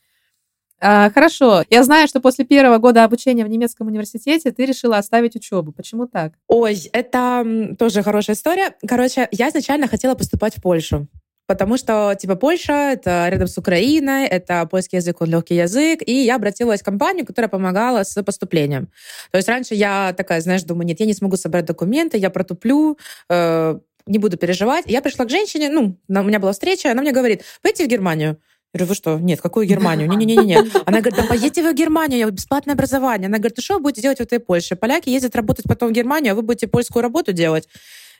А, 0.82 1.10
хорошо. 1.12 1.64
Я 1.70 1.84
знаю, 1.84 2.08
что 2.08 2.22
после 2.22 2.46
первого 2.46 2.78
года 2.78 3.04
обучения 3.04 3.44
в 3.44 3.50
немецком 3.50 3.88
университете 3.88 4.52
ты 4.52 4.66
решила 4.66 4.98
оставить 4.98 5.36
учебу. 5.36 5.72
Почему 5.72 6.08
так? 6.08 6.34
Ой, 6.48 6.90
это 6.94 7.76
тоже 7.78 8.02
хорошая 8.02 8.36
история. 8.36 8.76
Короче, 8.88 9.28
я 9.32 9.50
изначально 9.50 9.88
хотела 9.88 10.16
поступать 10.16 10.58
в 10.58 10.62
Польшу. 10.62 11.08
Потому 11.48 11.78
что, 11.78 12.16
типа, 12.16 12.36
Польша— 12.36 12.74
это 12.94 13.28
рядом 13.28 13.48
с 13.48 13.58
Украиной, 13.58 14.28
это 14.28 14.68
польский 14.68 15.00
язык, 15.00 15.20
он 15.20 15.32
легкий 15.32 15.56
язык, 15.56 16.04
и 16.06 16.14
я 16.14 16.36
обратилась 16.36 16.82
в 16.82 16.84
компанию, 16.84 17.26
которая 17.26 17.50
помогала 17.50 18.04
с 18.04 18.22
поступлением. 18.22 18.88
То 19.32 19.38
есть 19.38 19.50
раньше 19.50 19.74
я 19.74 20.14
такая, 20.16 20.42
знаешь, 20.42 20.62
думаю, 20.62 20.86
нет, 20.86 21.00
я 21.00 21.08
не 21.08 21.16
смогу 21.16 21.38
собрать 21.38 21.66
документы, 21.66 22.20
я 22.20 22.30
протуплю, 22.30 23.00
э, 23.30 23.80
не 24.06 24.20
буду 24.20 24.38
переживать. 24.38 24.86
Я 24.86 25.02
пришла 25.02 25.26
к 25.26 25.32
женщине, 25.32 25.70
ну, 25.70 25.98
у 26.08 26.24
меня 26.24 26.40
была 26.40 26.52
встреча, 26.52 26.92
она 26.92 27.02
мне 27.02 27.12
говорит, 27.12 27.44
пойти 27.64 27.84
в 27.84 27.88
Германию. 27.88 28.38
Я 28.72 28.78
говорю, 28.78 28.90
вы 28.90 28.96
что? 28.96 29.18
Нет, 29.18 29.42
какую 29.42 29.66
Германию? 29.66 30.08
Не-не-не-не. 30.08 30.58
Она 30.86 31.00
говорит, 31.00 31.16
да 31.16 31.24
поедете 31.24 31.64
вы 31.64 31.72
в 31.72 31.76
Германию, 31.76 32.32
бесплатное 32.32 32.76
образование. 32.76 33.28
Она 33.28 33.40
говорит, 33.40 33.58
ну 33.58 33.64
что 33.64 33.76
вы 33.76 33.80
будете 33.82 34.02
делать 34.04 34.20
в 34.20 34.22
этой 34.22 34.40
Польше? 34.40 34.76
Поляки 34.76 35.10
ездят 35.10 35.36
работать 35.36 35.66
потом 35.68 35.90
в 35.90 35.92
Германию, 35.92 36.34
а 36.34 36.36
вы 36.36 36.44
будете 36.44 36.68
польскую 36.68 37.02
работу 37.02 37.34
делать. 37.34 37.68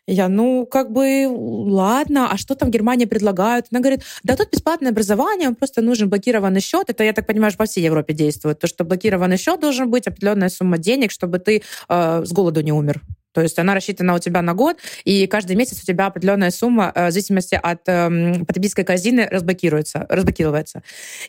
Я, 0.08 0.28
ну, 0.28 0.66
как 0.66 0.92
бы, 0.92 1.28
ладно, 1.30 2.32
а 2.32 2.38
что 2.38 2.56
там 2.56 2.70
в 2.70 2.72
Германии 2.72 3.06
предлагают? 3.06 3.68
Она 3.72 3.80
говорит, 3.80 4.02
да 4.24 4.36
тут 4.36 4.50
бесплатное 4.52 4.90
образование, 4.90 5.50
вам 5.50 5.56
просто 5.56 5.84
нужен 5.84 6.10
блокированный 6.10 6.62
счет. 6.62 6.90
Это, 6.90 7.04
я 7.04 7.14
так 7.14 7.28
понимаю, 7.28 7.54
по 7.56 7.66
всей 7.66 7.84
Европе 7.84 8.16
действует. 8.16 8.58
То, 8.58 8.66
что 8.66 8.84
блокированный 8.84 9.38
счет 9.38 9.60
должен 9.60 9.92
быть, 9.92 10.08
определенная 10.08 10.50
сумма 10.50 10.80
денег, 10.80 11.12
чтобы 11.12 11.38
ты 11.38 11.62
э, 11.88 12.24
с 12.26 12.32
голоду 12.32 12.62
не 12.62 12.72
умер. 12.72 13.02
То 13.34 13.42
есть 13.42 13.60
она 13.60 13.74
рассчитана 13.74 14.16
у 14.16 14.20
тебя 14.20 14.42
на 14.42 14.54
год, 14.54 14.78
и 15.04 15.28
каждый 15.28 15.56
месяц 15.56 15.82
у 15.82 15.86
тебя 15.86 16.08
определенная 16.08 16.52
сумма 16.52 16.92
э, 16.94 17.08
в 17.10 17.12
зависимости 17.12 17.60
от 17.62 17.88
э, 17.88 18.46
потребительской 18.46 18.84
корзины 18.84 19.28
разблокируется, 19.30 20.06
разблокируется. 20.10 20.84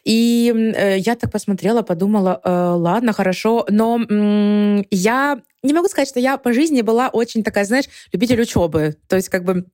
И 0.05 0.53
э, 0.75 0.99
я 0.99 1.17
так 1.17 1.31
посмотрела, 1.31 1.83
подумала, 1.83 2.41
э, 2.43 2.51
ладно, 2.51 3.13
хорошо, 3.13 3.67
но 3.69 4.01
э, 4.01 4.85
я 4.91 5.41
не 5.63 5.75
могу 5.75 5.89
сказать, 5.89 6.09
что 6.09 6.21
я 6.21 6.39
по 6.39 6.53
жизни 6.53 6.81
была 6.81 7.09
очень 7.09 7.43
такая, 7.43 7.65
знаешь, 7.65 7.87
любитель 8.13 8.41
учебы. 8.41 8.97
То 9.09 9.17
есть 9.17 9.29
как 9.29 9.45
бы 9.45 9.67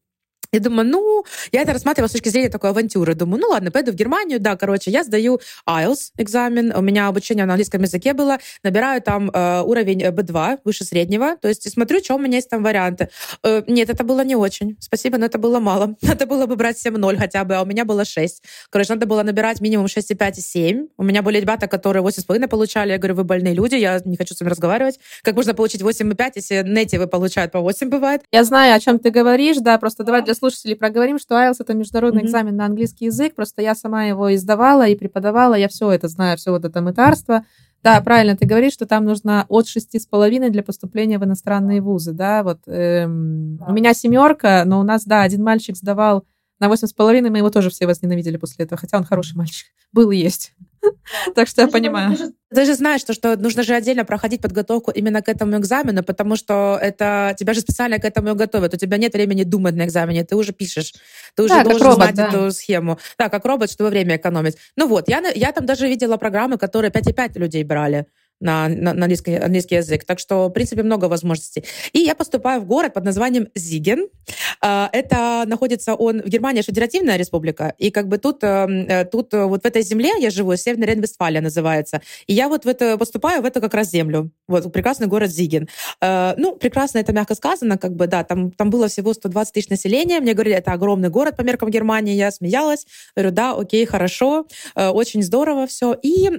Я 0.53 0.61
думаю, 0.61 0.89
ну, 0.89 1.25
я 1.53 1.63
это 1.63 1.73
рассматривала 1.73 2.09
с 2.09 2.13
точки 2.13 2.29
зрения 2.29 2.49
такой 2.49 2.71
авантюры. 2.71 3.15
Думаю, 3.15 3.41
ну 3.43 3.49
ладно, 3.49 3.71
пойду 3.71 3.93
в 3.93 3.95
Германию, 3.95 4.41
да, 4.41 4.57
короче, 4.57 4.91
я 4.91 5.05
сдаю 5.05 5.41
IELTS 5.69 6.13
экзамен, 6.19 6.73
у 6.77 6.81
меня 6.81 7.09
обучение 7.09 7.45
на 7.45 7.55
английском 7.55 7.83
языке 7.83 8.13
было, 8.13 8.39
набираю 8.63 9.03
там 9.03 9.31
э, 9.31 9.63
уровень 9.63 10.03
B2, 10.03 10.61
выше 10.65 10.85
среднего, 10.85 11.37
то 11.37 11.49
есть 11.49 11.71
смотрю, 11.71 12.03
что 12.03 12.15
у 12.15 12.19
меня 12.19 12.37
есть 12.37 12.51
там 12.51 12.63
варианты. 12.63 13.09
Э, 13.43 13.63
нет, 13.67 13.91
это 13.91 14.05
было 14.05 14.25
не 14.25 14.37
очень, 14.37 14.77
спасибо, 14.81 15.19
но 15.19 15.27
это 15.27 15.39
было 15.39 15.61
мало. 15.61 15.97
Надо 16.03 16.27
было 16.27 16.47
бы 16.47 16.57
брать 16.57 16.85
7-0 16.85 17.17
хотя 17.17 17.45
бы, 17.45 17.57
а 17.57 17.63
у 17.63 17.67
меня 17.67 17.85
было 17.85 18.05
6. 18.05 18.43
Короче, 18.71 18.93
надо 18.93 19.07
было 19.07 19.23
набирать 19.23 19.61
минимум 19.61 19.87
6,5 19.87 20.33
и 20.37 20.41
7. 20.41 20.87
У 20.97 21.03
меня 21.03 21.23
были 21.23 21.41
ребята, 21.41 21.67
которые 21.67 22.03
8,5 22.03 22.49
получали, 22.49 22.93
я 22.93 22.99
говорю, 22.99 23.15
вы 23.17 23.25
больные 23.25 23.55
люди, 23.55 23.75
я 23.75 24.01
не 24.05 24.17
хочу 24.17 24.35
с 24.35 24.41
вами 24.41 24.51
разговаривать. 24.51 24.99
Как 25.23 25.35
можно 25.35 25.55
получить 25.55 25.83
8,5, 25.83 26.33
если 26.37 26.63
нети 26.63 26.97
вы 26.97 27.07
получают 27.07 27.53
по 27.53 27.61
8 27.61 27.89
бывает? 27.89 28.23
Я 28.33 28.45
знаю, 28.45 28.75
о 28.75 28.81
чем 28.81 28.99
ты 28.99 29.11
говоришь, 29.11 29.57
да, 29.59 29.79
просто 29.79 30.05
давай 30.05 30.23
для 30.23 30.35
слушателей 30.37 30.77
проговорим, 30.77 31.19
что 31.19 31.35
IELTS 31.35 31.57
это 31.61 31.75
международный 31.75 32.23
mm-hmm. 32.23 32.27
экзамен 32.27 32.57
на 32.57 32.67
английский 32.67 33.07
язык. 33.07 33.35
Просто 33.35 33.63
я 33.63 33.75
сама 33.75 34.05
его 34.05 34.35
издавала 34.35 34.87
и 34.87 34.95
преподавала, 34.95 35.55
я 35.55 35.69
все 35.69 35.91
это 35.91 36.09
знаю, 36.09 36.37
все 36.37 36.51
вот 36.51 36.65
это 36.65 36.81
мытарство. 36.81 37.45
Да, 37.83 38.01
правильно 38.01 38.37
ты 38.37 38.47
говоришь, 38.47 38.73
что 38.73 38.87
там 38.87 39.05
нужно 39.05 39.47
от 39.49 39.69
шести 39.69 39.99
с 39.99 40.07
половиной 40.07 40.51
для 40.51 40.63
поступления 40.63 41.19
в 41.19 41.25
иностранные 41.25 41.81
вузы, 41.81 42.13
да, 42.13 42.43
вот 42.43 42.59
эм, 42.67 43.61
у 43.65 43.73
меня 43.73 43.95
семерка, 43.95 44.65
но 44.67 44.81
у 44.81 44.83
нас, 44.83 45.05
да, 45.05 45.23
один 45.23 45.45
мальчик 45.45 45.77
сдавал 45.77 46.25
на 46.59 46.69
восемь 46.69 46.89
с 46.89 46.93
половиной, 46.93 47.31
мы 47.31 47.39
его 47.39 47.51
тоже 47.51 47.71
все 47.71 47.87
возненавидели 47.87 48.39
после 48.39 48.65
этого, 48.65 48.81
хотя 48.81 48.97
он 48.97 49.05
хороший 49.05 49.37
мальчик, 49.37 49.69
был 49.93 50.11
и 50.11 50.17
есть. 50.17 50.55
Так 51.35 51.49
что 51.49 51.63
я 51.63 51.69
понимаю. 51.69 52.17
Ты 52.55 52.65
же 52.65 52.75
знаешь, 52.75 53.01
что, 53.01 53.13
что 53.13 53.37
нужно 53.37 53.63
же 53.63 53.75
отдельно 53.75 54.05
проходить 54.05 54.41
подготовку 54.41 54.91
именно 54.91 55.23
к 55.23 55.29
этому 55.29 55.57
экзамену, 55.59 56.03
потому 56.03 56.37
что 56.37 56.79
это 56.81 57.35
тебя 57.39 57.55
же 57.55 57.61
специально 57.61 57.99
к 57.99 58.05
этому 58.05 58.35
готовят. 58.35 58.75
У 58.75 58.77
тебя 58.77 58.97
нет 58.99 59.15
времени 59.15 59.43
думать 59.43 59.75
на 59.75 59.85
экзамене, 59.85 60.25
ты 60.25 60.37
уже 60.37 60.53
пишешь. 60.53 60.95
Ты 61.35 61.43
уже 61.43 61.55
да, 61.55 61.65
должен 61.65 61.83
робот, 61.83 61.97
знать 61.97 62.15
да. 62.15 62.29
эту 62.29 62.53
схему. 62.53 62.99
Да, 63.19 63.29
как 63.29 63.45
робот, 63.45 63.71
чтобы 63.71 63.91
время 63.91 64.17
экономить. 64.17 64.57
Ну 64.77 64.87
вот, 64.87 65.09
я, 65.09 65.21
я 65.35 65.53
там 65.53 65.67
даже 65.67 65.89
видела 65.89 66.17
программы, 66.17 66.57
которые 66.59 66.91
5,5 66.91 67.39
людей 67.39 67.65
брали 67.65 68.07
на, 68.41 68.69
на, 68.69 68.93
на 68.93 69.05
английский, 69.05 69.37
английский 69.37 69.77
язык. 69.77 70.05
Так 70.05 70.19
что, 70.19 70.49
в 70.49 70.51
принципе, 70.51 70.83
много 70.83 71.07
возможностей. 71.07 71.65
И 71.93 72.01
я 72.01 72.15
поступаю 72.15 72.61
в 72.61 72.67
город 72.67 72.95
под 72.95 73.05
названием 73.05 73.49
Зиген. 73.55 74.09
А, 74.61 74.89
это 74.93 75.45
находится 75.47 75.95
он 75.95 76.21
в 76.23 76.29
Германии, 76.29 76.63
Федеративная 76.63 77.17
республика. 77.17 77.75
И 77.79 77.91
как 77.91 78.09
бы 78.09 78.19
тут, 78.19 78.43
эм, 78.45 78.87
э, 78.89 79.05
тут 79.05 79.33
э, 79.35 79.45
вот 79.45 79.63
в 79.63 79.67
этой 79.67 79.83
земле 79.83 80.11
я 80.19 80.31
живу, 80.31 80.57
Северная 80.57 80.89
Рейн-Вестфалия 80.89 81.41
называется. 81.41 82.03
И 82.27 82.35
я 82.35 82.49
вот 82.49 82.65
в 82.65 82.69
это 82.69 82.99
поступаю 82.99 83.43
в 83.43 83.47
эту 83.47 83.61
как 83.61 83.75
раз 83.75 83.91
землю. 83.91 84.31
Вот 84.49 84.71
прекрасный 84.73 85.07
город 85.07 85.31
Зиген. 85.31 85.69
Э, 86.03 86.35
ну, 86.37 86.57
прекрасно 86.57 86.99
это 86.99 87.13
мягко 87.13 87.35
сказано, 87.35 87.79
как 87.79 87.95
бы, 87.95 88.07
да, 88.07 88.25
там, 88.25 88.51
там 88.51 88.71
было 88.71 88.89
всего 88.89 89.15
120 89.15 89.55
тысяч 89.55 89.69
населения. 89.71 90.21
Мне 90.21 90.35
говорили, 90.35 90.57
это 90.57 90.73
огромный 90.73 91.09
город 91.09 91.37
по 91.37 91.43
меркам 91.43 91.71
Германии. 91.71 92.15
Я 92.15 92.31
смеялась. 92.31 92.87
Говорю, 93.15 93.33
да, 93.33 93.55
окей, 93.55 93.87
хорошо, 93.87 94.47
очень 94.75 95.23
здорово 95.23 95.67
все. 95.67 95.97
И 96.03 96.31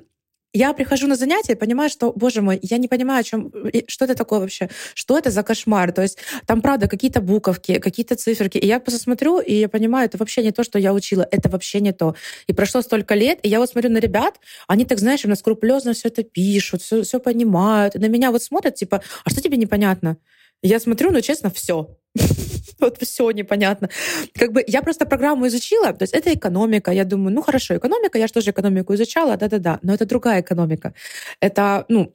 я 0.57 0.73
прихожу 0.73 1.07
на 1.07 1.15
занятия 1.15 1.53
и 1.53 1.55
понимаю, 1.55 1.89
что, 1.89 2.11
боже 2.15 2.41
мой, 2.41 2.59
я 2.61 2.77
не 2.77 2.87
понимаю, 2.87 3.21
о 3.21 3.23
чем, 3.23 3.51
что 3.87 4.05
это 4.05 4.15
такое 4.15 4.39
вообще, 4.39 4.69
что 4.93 5.17
это 5.17 5.29
за 5.29 5.43
кошмар. 5.43 5.91
То 5.91 6.01
есть 6.01 6.17
там, 6.45 6.61
правда, 6.61 6.87
какие-то 6.87 7.21
буковки, 7.21 7.79
какие-то 7.79 8.15
циферки. 8.15 8.57
И 8.57 8.65
я 8.65 8.79
просто 8.79 8.99
смотрю, 8.99 9.39
и 9.39 9.53
я 9.53 9.69
понимаю, 9.69 10.07
это 10.07 10.17
вообще 10.17 10.43
не 10.43 10.51
то, 10.51 10.63
что 10.63 10.79
я 10.79 10.93
учила, 10.93 11.27
это 11.31 11.49
вообще 11.49 11.79
не 11.79 11.93
то. 11.93 12.15
И 12.47 12.53
прошло 12.53 12.81
столько 12.81 13.15
лет, 13.15 13.39
и 13.43 13.49
я 13.49 13.59
вот 13.59 13.69
смотрю 13.69 13.91
на 13.91 13.99
ребят, 13.99 14.39
они 14.67 14.85
так, 14.85 14.99
знаешь, 14.99 15.23
именно 15.23 15.35
скрупулезно 15.35 15.93
все 15.93 16.07
это 16.07 16.23
пишут, 16.23 16.81
все, 16.81 17.03
все 17.03 17.19
понимают. 17.19 17.95
И 17.95 17.99
на 17.99 18.07
меня 18.07 18.31
вот 18.31 18.43
смотрят, 18.43 18.75
типа, 18.75 19.01
а 19.23 19.29
что 19.29 19.41
тебе 19.41 19.57
непонятно? 19.57 20.17
Я 20.63 20.79
смотрю, 20.79 21.11
ну, 21.11 21.21
честно, 21.21 21.49
все. 21.49 21.97
вот 22.81 22.97
все 23.01 23.31
непонятно. 23.31 23.89
Как 24.33 24.51
бы 24.51 24.63
я 24.67 24.81
просто 24.81 25.05
программу 25.05 25.47
изучила, 25.47 25.93
то 25.93 26.03
есть 26.03 26.13
это 26.13 26.33
экономика. 26.33 26.91
Я 26.91 27.03
думаю, 27.03 27.33
ну 27.33 27.41
хорошо, 27.41 27.75
экономика, 27.75 28.17
я 28.17 28.27
же 28.27 28.33
тоже 28.33 28.51
экономику 28.51 28.93
изучала, 28.93 29.37
да-да-да, 29.37 29.79
но 29.81 29.93
это 29.93 30.05
другая 30.05 30.41
экономика. 30.41 30.93
Это, 31.41 31.85
ну, 31.89 32.13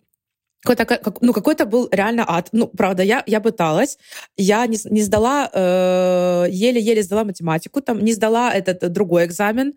какой-то, 0.63 0.85
как, 0.85 1.21
ну, 1.21 1.33
какой-то 1.33 1.67
был 1.67 1.89
реально 1.91 2.25
ад. 2.29 2.49
Ну, 2.53 2.69
правда, 2.69 3.03
я, 3.03 3.23
я 3.27 3.41
пыталась. 3.41 3.99
Я 4.37 4.67
не, 4.67 4.79
не 4.91 5.03
сдала, 5.03 5.51
э, 5.53 6.47
еле-еле 6.51 7.03
сдала 7.03 7.25
математику, 7.25 7.81
там 7.81 8.05
не 8.05 8.13
сдала 8.13 8.53
этот 8.53 8.93
другой 8.93 9.25
экзамен. 9.25 9.75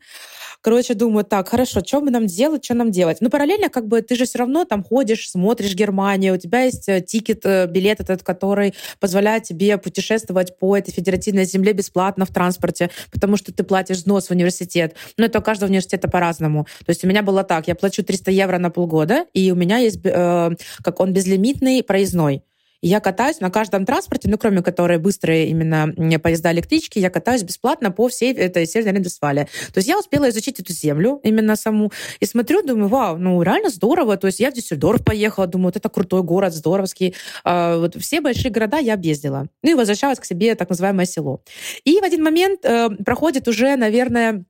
Короче, 0.65 0.95
думаю, 0.95 1.23
так, 1.23 1.47
хорошо, 1.47 1.81
что 1.85 2.01
мы 2.01 2.09
нам 2.09 2.25
делать, 2.25 2.65
что 2.65 2.73
нам 2.73 2.89
делать? 2.89 3.17
Ну, 3.21 3.29
параллельно, 3.29 3.69
как 3.69 3.87
бы, 3.87 4.01
ты 4.01 4.15
же 4.15 4.25
все 4.25 4.39
равно 4.39 4.65
там 4.65 4.83
ходишь, 4.83 5.29
смотришь 5.29 5.75
Германию, 5.75 6.33
у 6.33 6.37
тебя 6.37 6.63
есть 6.63 6.89
э, 6.89 7.01
тикет, 7.01 7.45
э, 7.45 7.67
билет 7.67 7.99
этот, 7.99 8.23
который 8.23 8.73
позволяет 8.99 9.43
тебе 9.43 9.77
путешествовать 9.77 10.57
по 10.57 10.75
этой 10.75 10.91
федеративной 10.91 11.45
земле 11.45 11.73
бесплатно 11.73 12.25
в 12.25 12.31
транспорте, 12.31 12.89
потому 13.11 13.37
что 13.37 13.53
ты 13.53 13.63
платишь 13.63 13.97
взнос 13.97 14.29
в 14.29 14.31
университет. 14.31 14.95
Но 15.19 15.25
это 15.25 15.37
у 15.37 15.43
каждого 15.43 15.69
университета 15.69 16.07
по-разному. 16.07 16.65
То 16.83 16.89
есть 16.89 17.05
у 17.05 17.07
меня 17.07 17.21
было 17.21 17.43
так, 17.43 17.67
я 17.67 17.75
плачу 17.75 18.03
300 18.03 18.31
евро 18.31 18.57
на 18.57 18.71
полгода, 18.71 19.27
и 19.33 19.51
у 19.51 19.55
меня 19.55 19.77
есть, 19.77 19.99
э, 20.03 20.49
как 20.81 20.99
он, 20.99 21.13
безлимитный 21.13 21.83
проездной 21.83 22.41
я 22.81 22.99
катаюсь 22.99 23.39
на 23.39 23.49
каждом 23.49 23.85
транспорте, 23.85 24.29
ну, 24.29 24.37
кроме 24.37 24.61
которой 24.61 24.97
быстрые 24.97 25.47
именно 25.47 25.93
поезда 26.19 26.51
электрички, 26.51 26.99
я 26.99 27.09
катаюсь 27.09 27.43
бесплатно 27.43 27.91
по 27.91 28.07
всей 28.07 28.33
этой 28.33 28.65
Северной 28.65 29.01
Рейн-Вестфалии. 29.01 29.47
То 29.73 29.77
есть 29.77 29.87
я 29.87 29.97
успела 29.97 30.29
изучить 30.29 30.59
эту 30.59 30.73
землю 30.73 31.19
именно 31.23 31.55
саму. 31.55 31.91
И 32.19 32.25
смотрю, 32.25 32.61
думаю, 32.61 32.87
вау, 32.87 33.17
ну, 33.17 33.41
реально 33.41 33.69
здорово. 33.69 34.17
То 34.17 34.27
есть 34.27 34.39
я 34.39 34.51
в 34.51 34.53
Дюссельдорф 34.53 35.03
поехала, 35.03 35.47
думаю, 35.47 35.67
вот 35.67 35.77
это 35.77 35.89
крутой 35.89 36.23
город, 36.23 36.53
здоровский. 36.53 37.15
А, 37.43 37.77
вот 37.77 37.95
все 37.95 38.21
большие 38.21 38.51
города 38.51 38.77
я 38.77 38.93
объездила. 38.93 39.47
Ну, 39.63 39.71
и 39.71 39.73
возвращалась 39.73 40.19
к 40.19 40.25
себе 40.25 40.55
так 40.55 40.69
называемое 40.69 41.05
село. 41.05 41.41
И 41.83 41.99
в 41.99 42.03
один 42.03 42.23
момент 42.23 42.61
э, 42.63 42.89
проходит 43.03 43.47
уже, 43.47 43.75
наверное, 43.75 44.45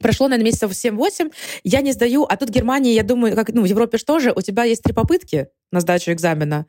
Прошло, 0.00 0.26
наверное, 0.26 0.46
месяцев 0.46 0.70
7-8, 0.72 1.32
я 1.64 1.80
не 1.80 1.92
сдаю, 1.92 2.24
а 2.24 2.36
тут 2.36 2.48
Германия, 2.48 2.94
я 2.94 3.02
думаю, 3.02 3.36
как, 3.36 3.50
ну, 3.50 3.62
в 3.62 3.66
Европе 3.66 3.98
что 3.98 4.18
же, 4.20 4.32
у 4.34 4.40
тебя 4.40 4.64
есть 4.64 4.82
три 4.82 4.92
попытки 4.92 5.48
на 5.72 5.80
сдачу 5.80 6.12
экзамена. 6.12 6.66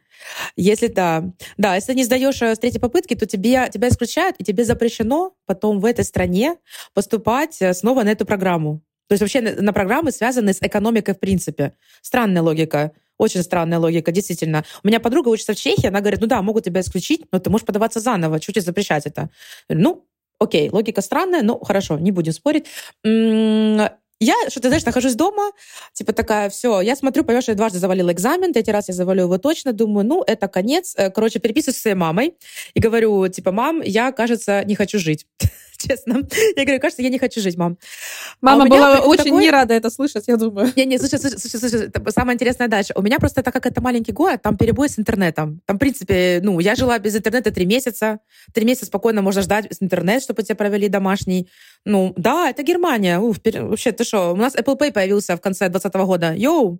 Если 0.55 0.87
да, 0.87 1.23
да, 1.57 1.75
если 1.75 1.93
не 1.93 2.03
сдаешь 2.03 2.41
э, 2.41 2.55
с 2.55 2.59
третьей 2.59 2.79
попытки, 2.79 3.15
то 3.15 3.25
тебе, 3.25 3.69
тебя 3.71 3.89
исключают, 3.89 4.37
и 4.39 4.43
тебе 4.43 4.65
запрещено 4.65 5.35
потом 5.45 5.79
в 5.79 5.85
этой 5.85 6.05
стране 6.05 6.55
поступать 6.93 7.61
э, 7.61 7.73
снова 7.73 8.03
на 8.03 8.09
эту 8.09 8.25
программу. 8.25 8.81
То 9.07 9.13
есть 9.13 9.21
вообще 9.21 9.41
на, 9.41 9.61
на 9.61 9.73
программы, 9.73 10.11
связанные 10.11 10.53
с 10.53 10.61
экономикой 10.61 11.13
в 11.13 11.19
принципе. 11.19 11.73
Странная 12.01 12.41
логика. 12.41 12.93
Очень 13.17 13.43
странная 13.43 13.77
логика, 13.77 14.11
действительно. 14.11 14.63
У 14.83 14.87
меня 14.87 14.99
подруга 14.99 15.29
учится 15.29 15.53
в 15.53 15.57
Чехии, 15.57 15.87
она 15.87 15.99
говорит, 15.99 16.19
ну 16.19 16.27
да, 16.27 16.41
могут 16.41 16.63
тебя 16.63 16.81
исключить, 16.81 17.25
но 17.31 17.39
ты 17.39 17.49
можешь 17.49 17.65
подаваться 17.65 17.99
заново, 17.99 18.39
чуть 18.39 18.59
запрещать 18.61 19.05
это. 19.05 19.29
Ну, 19.69 20.07
Окей, 20.39 20.69
логика 20.69 21.01
странная, 21.01 21.41
но 21.41 21.57
хорошо, 21.59 21.97
не 21.97 22.11
будем 22.11 22.33
спорить. 22.33 22.65
Я 24.23 24.35
что-то, 24.47 24.69
знаешь, 24.69 24.85
нахожусь 24.85 25.15
дома, 25.15 25.51
типа 25.91 26.13
такая, 26.13 26.49
все, 26.49 26.79
я 26.79 26.95
смотрю, 26.95 27.25
понимаешь, 27.25 27.49
я 27.49 27.55
дважды 27.55 27.79
завалила 27.79 28.11
экзамен, 28.13 28.53
третий 28.53 28.71
раз 28.71 28.87
я 28.87 28.93
завалю 28.93 29.23
его 29.23 29.37
точно, 29.37 29.73
думаю, 29.73 30.05
ну, 30.05 30.23
это 30.25 30.47
конец. 30.47 30.93
Э, 30.97 31.09
короче, 31.09 31.39
переписываюсь 31.39 31.77
с 31.77 31.81
своей 31.81 31.95
мамой 31.95 32.35
и 32.73 32.79
говорю, 32.79 33.27
типа, 33.27 33.51
мам, 33.51 33.81
я, 33.81 34.13
кажется, 34.13 34.63
не 34.63 34.75
хочу 34.75 34.97
жить. 34.97 35.27
честно. 35.87 36.21
Я 36.55 36.63
говорю, 36.63 36.79
кажется, 36.79 37.01
я 37.01 37.09
не 37.09 37.19
хочу 37.19 37.41
жить, 37.41 37.57
мам. 37.57 37.77
Мама 38.41 38.65
а 38.65 38.67
была 38.67 38.99
очень 39.01 39.25
такой... 39.25 39.41
не 39.41 39.51
рада 39.51 39.73
это 39.73 39.89
слышать, 39.89 40.25
я 40.27 40.37
думаю. 40.37 40.71
Не, 40.75 40.85
не, 40.85 40.97
слушай, 40.97 41.19
слушай, 41.19 41.39
слушай, 41.39 41.69
слушай, 41.69 41.91
самое 42.09 42.35
интересное 42.35 42.67
дальше. 42.67 42.93
У 42.95 43.01
меня 43.01 43.19
просто, 43.19 43.43
так 43.43 43.53
как 43.53 43.65
это 43.65 43.81
маленький 43.81 44.11
город, 44.11 44.41
там 44.41 44.57
перебой 44.57 44.89
с 44.89 44.99
интернетом. 44.99 45.61
Там, 45.65 45.77
в 45.77 45.79
принципе, 45.79 46.39
ну, 46.43 46.59
я 46.59 46.75
жила 46.75 46.99
без 46.99 47.15
интернета 47.15 47.51
три 47.51 47.65
месяца. 47.65 48.19
Три 48.53 48.65
месяца 48.65 48.85
спокойно 48.85 49.21
можно 49.21 49.41
ждать 49.41 49.69
без 49.69 49.81
интернета, 49.81 50.23
чтобы 50.23 50.43
тебя 50.43 50.55
провели 50.55 50.89
домашний. 50.89 51.47
Ну, 51.85 52.13
да, 52.17 52.49
это 52.49 52.63
Германия. 52.63 53.19
Уф, 53.19 53.37
вообще, 53.43 53.91
ты 53.91 54.03
что? 54.03 54.31
У 54.31 54.35
нас 54.35 54.55
Apple 54.55 54.77
Pay 54.79 54.91
появился 54.91 55.35
в 55.35 55.41
конце 55.41 55.69
2020 55.69 56.07
года. 56.07 56.33
Йоу! 56.33 56.79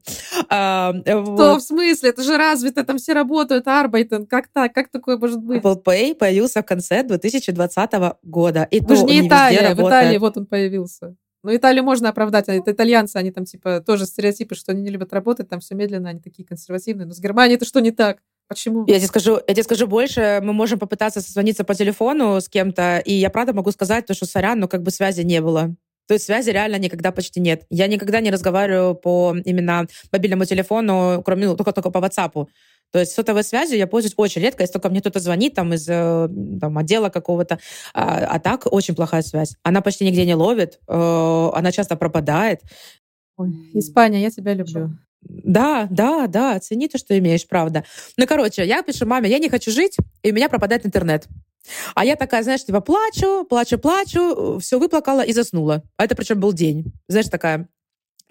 А, 0.50 0.94
что, 1.02 1.22
вот. 1.22 1.62
в 1.62 1.66
смысле? 1.66 2.10
Это 2.10 2.24
же 2.24 2.38
развито, 2.38 2.84
там 2.84 2.98
все 2.98 3.14
работают, 3.14 3.68
Арбайтен. 3.68 4.26
Как 4.26 4.48
так? 4.48 4.74
Как 4.74 4.90
такое 4.90 5.18
может 5.18 5.40
быть? 5.40 5.62
Apple 5.62 5.84
Pay 5.84 6.16
появился 6.16 6.62
в 6.62 6.66
конце 6.66 7.04
2020 7.04 7.92
года. 8.24 8.68
И 8.72 8.80
Вы 8.94 9.00
же 9.00 9.06
не 9.06 9.28
Италия. 9.28 9.76
В 9.76 9.80
Италии 9.80 10.18
вот 10.18 10.38
он 10.38 10.46
появился. 10.46 11.16
Но 11.44 11.54
Италию 11.54 11.84
можно 11.84 12.10
оправдать. 12.10 12.48
Это 12.48 12.72
итальянцы, 12.72 13.18
они 13.18 13.32
там 13.32 13.44
типа 13.44 13.82
тоже 13.82 14.06
стереотипы, 14.06 14.56
что 14.56 14.72
они 14.72 14.82
не 14.82 14.90
любят 14.90 15.12
работать, 15.12 15.50
там 15.50 15.60
все 15.60 15.76
медленно, 15.76 16.10
они 16.10 16.22
такие 16.22 16.48
консервативные. 16.48 17.06
Но 17.06 17.14
с 17.14 17.20
Германией 17.20 17.58
это 17.58 17.66
что 17.66 17.82
не 17.82 17.92
так? 17.92 18.20
Почему? 18.48 18.86
Я 18.88 18.98
тебе 18.98 19.08
скажу, 19.08 19.40
я 19.48 19.54
тебе 19.54 19.64
скажу 19.64 19.88
больше. 19.88 20.40
Мы 20.42 20.54
можем 20.54 20.80
попытаться 20.80 21.22
созвониться 21.22 21.64
по 21.64 21.76
телефону 21.76 22.40
с 22.40 22.48
кем-то, 22.48 23.00
и 23.00 23.14
я 23.14 23.30
правда 23.30 23.54
могу 23.54 23.72
сказать, 23.72 24.06
то, 24.06 24.14
что 24.14 24.26
сорян, 24.26 24.60
но 24.60 24.68
как 24.68 24.84
бы 24.84 24.92
связи 24.92 25.22
не 25.22 25.42
было. 25.42 25.76
То 26.08 26.16
есть 26.16 26.26
связи 26.26 26.50
реально 26.50 26.78
никогда 26.78 27.12
почти 27.12 27.40
нет. 27.40 27.66
Я 27.70 27.88
никогда 27.88 28.20
не 28.20 28.32
разговариваю 28.32 28.96
по 28.96 29.36
именно 29.46 29.88
мобильному 30.12 30.46
телефону, 30.46 31.22
кроме 31.24 31.48
ну, 31.48 31.56
только, 31.56 31.72
только 31.72 31.90
по 31.90 32.00
WhatsApp. 32.00 32.48
То 32.92 33.00
есть 33.00 33.14
сотовой 33.14 33.44
связью 33.44 33.78
я 33.78 33.88
пользуюсь 33.88 34.14
очень 34.18 34.42
редко, 34.42 34.62
если 34.62 34.74
только 34.74 34.90
мне 34.90 35.02
кто-то 35.02 35.20
звонит 35.20 35.56
там 35.56 35.74
из 35.74 35.88
э, 35.90 36.30
там, 36.62 36.78
отдела 36.78 37.10
какого-то. 37.10 37.58
А, 37.94 38.26
а 38.26 38.40
так 38.40 38.72
очень 38.72 38.94
плохая 38.94 39.24
связь. 39.24 39.56
Она 39.64 39.82
почти 39.82 40.06
нигде 40.06 40.26
не 40.26 40.36
ловит, 40.36 40.80
э, 40.88 41.50
она 41.54 41.72
часто 41.72 41.96
пропадает. 41.96 42.62
Ой, 43.36 43.50
Испания, 43.74 44.22
я 44.22 44.30
тебя 44.30 44.54
люблю. 44.54 44.92
Да, 45.22 45.88
да, 45.90 46.28
да, 46.28 46.60
цени 46.60 46.88
то, 46.88 47.00
что 47.00 47.18
имеешь, 47.18 47.48
правда. 47.48 47.84
Ну, 48.18 48.28
короче, 48.28 48.64
я 48.66 48.84
пишу 48.84 49.08
маме, 49.08 49.30
я 49.30 49.40
не 49.40 49.50
хочу 49.50 49.72
жить, 49.72 49.98
и 50.22 50.32
у 50.32 50.36
меня 50.36 50.50
пропадает 50.50 50.86
интернет. 50.86 51.28
А 51.96 52.06
я 52.06 52.16
такая, 52.16 52.44
знаешь, 52.44 52.66
типа 52.66 52.82
плачу, 52.82 53.46
плачу, 53.46 53.78
плачу, 53.78 54.60
все 54.60 54.80
выплакала 54.80 55.22
и 55.22 55.34
заснула. 55.34 55.84
А 55.98 56.06
это 56.06 56.16
причем 56.16 56.40
был 56.40 56.54
день. 56.54 56.94
Знаешь, 57.08 57.30
такая 57.30 57.68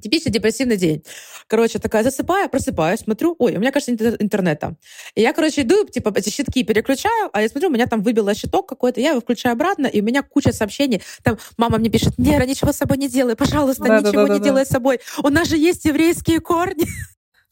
Типичный 0.03 0.33
депрессивный 0.33 0.77
день. 0.77 1.05
Короче, 1.47 1.79
такая 1.79 2.03
засыпаю, 2.03 2.51
просыпаюсь, 2.51 3.01
смотрю, 3.01 3.37
ой, 3.39 3.57
у 3.57 3.61
меня, 3.61 3.71
кажется, 3.71 3.93
нет 3.93 4.21
интернета. 4.21 4.75
И 5.15 5.21
я, 5.21 5.33
короче, 5.33 5.63
иду, 5.63 5.85
типа, 5.85 6.13
эти 6.17 6.29
щитки 6.29 6.65
переключаю, 6.65 7.31
а 7.33 7.41
я 7.41 7.49
смотрю, 7.49 7.69
у 7.69 7.73
меня 7.73 7.87
там 7.87 8.03
выбило 8.03 8.35
щиток 8.35 8.69
какой-то, 8.69 9.01
я 9.01 9.11
его 9.11 9.21
включаю 9.21 9.53
обратно, 9.53 9.87
и 9.87 10.01
у 10.01 10.05
меня 10.05 10.23
куча 10.23 10.53
сообщений. 10.53 11.03
Там 11.23 11.39
мама 11.57 11.79
мне 11.79 11.89
пишет, 11.89 12.19
Нера, 12.19 12.45
ничего 12.45 12.73
с 12.73 12.79
собой 12.79 12.99
не 12.99 13.09
делай, 13.09 13.37
пожалуйста, 13.37 13.85
да, 13.85 14.01
ничего 14.01 14.23
да, 14.23 14.27
да, 14.27 14.35
не 14.35 14.41
да, 14.41 14.45
делай 14.45 14.63
да. 14.63 14.65
с 14.65 14.71
собой. 14.71 14.99
У 15.23 15.29
нас 15.29 15.49
же 15.49 15.57
есть 15.57 15.85
еврейские 15.85 16.41
корни. 16.41 16.87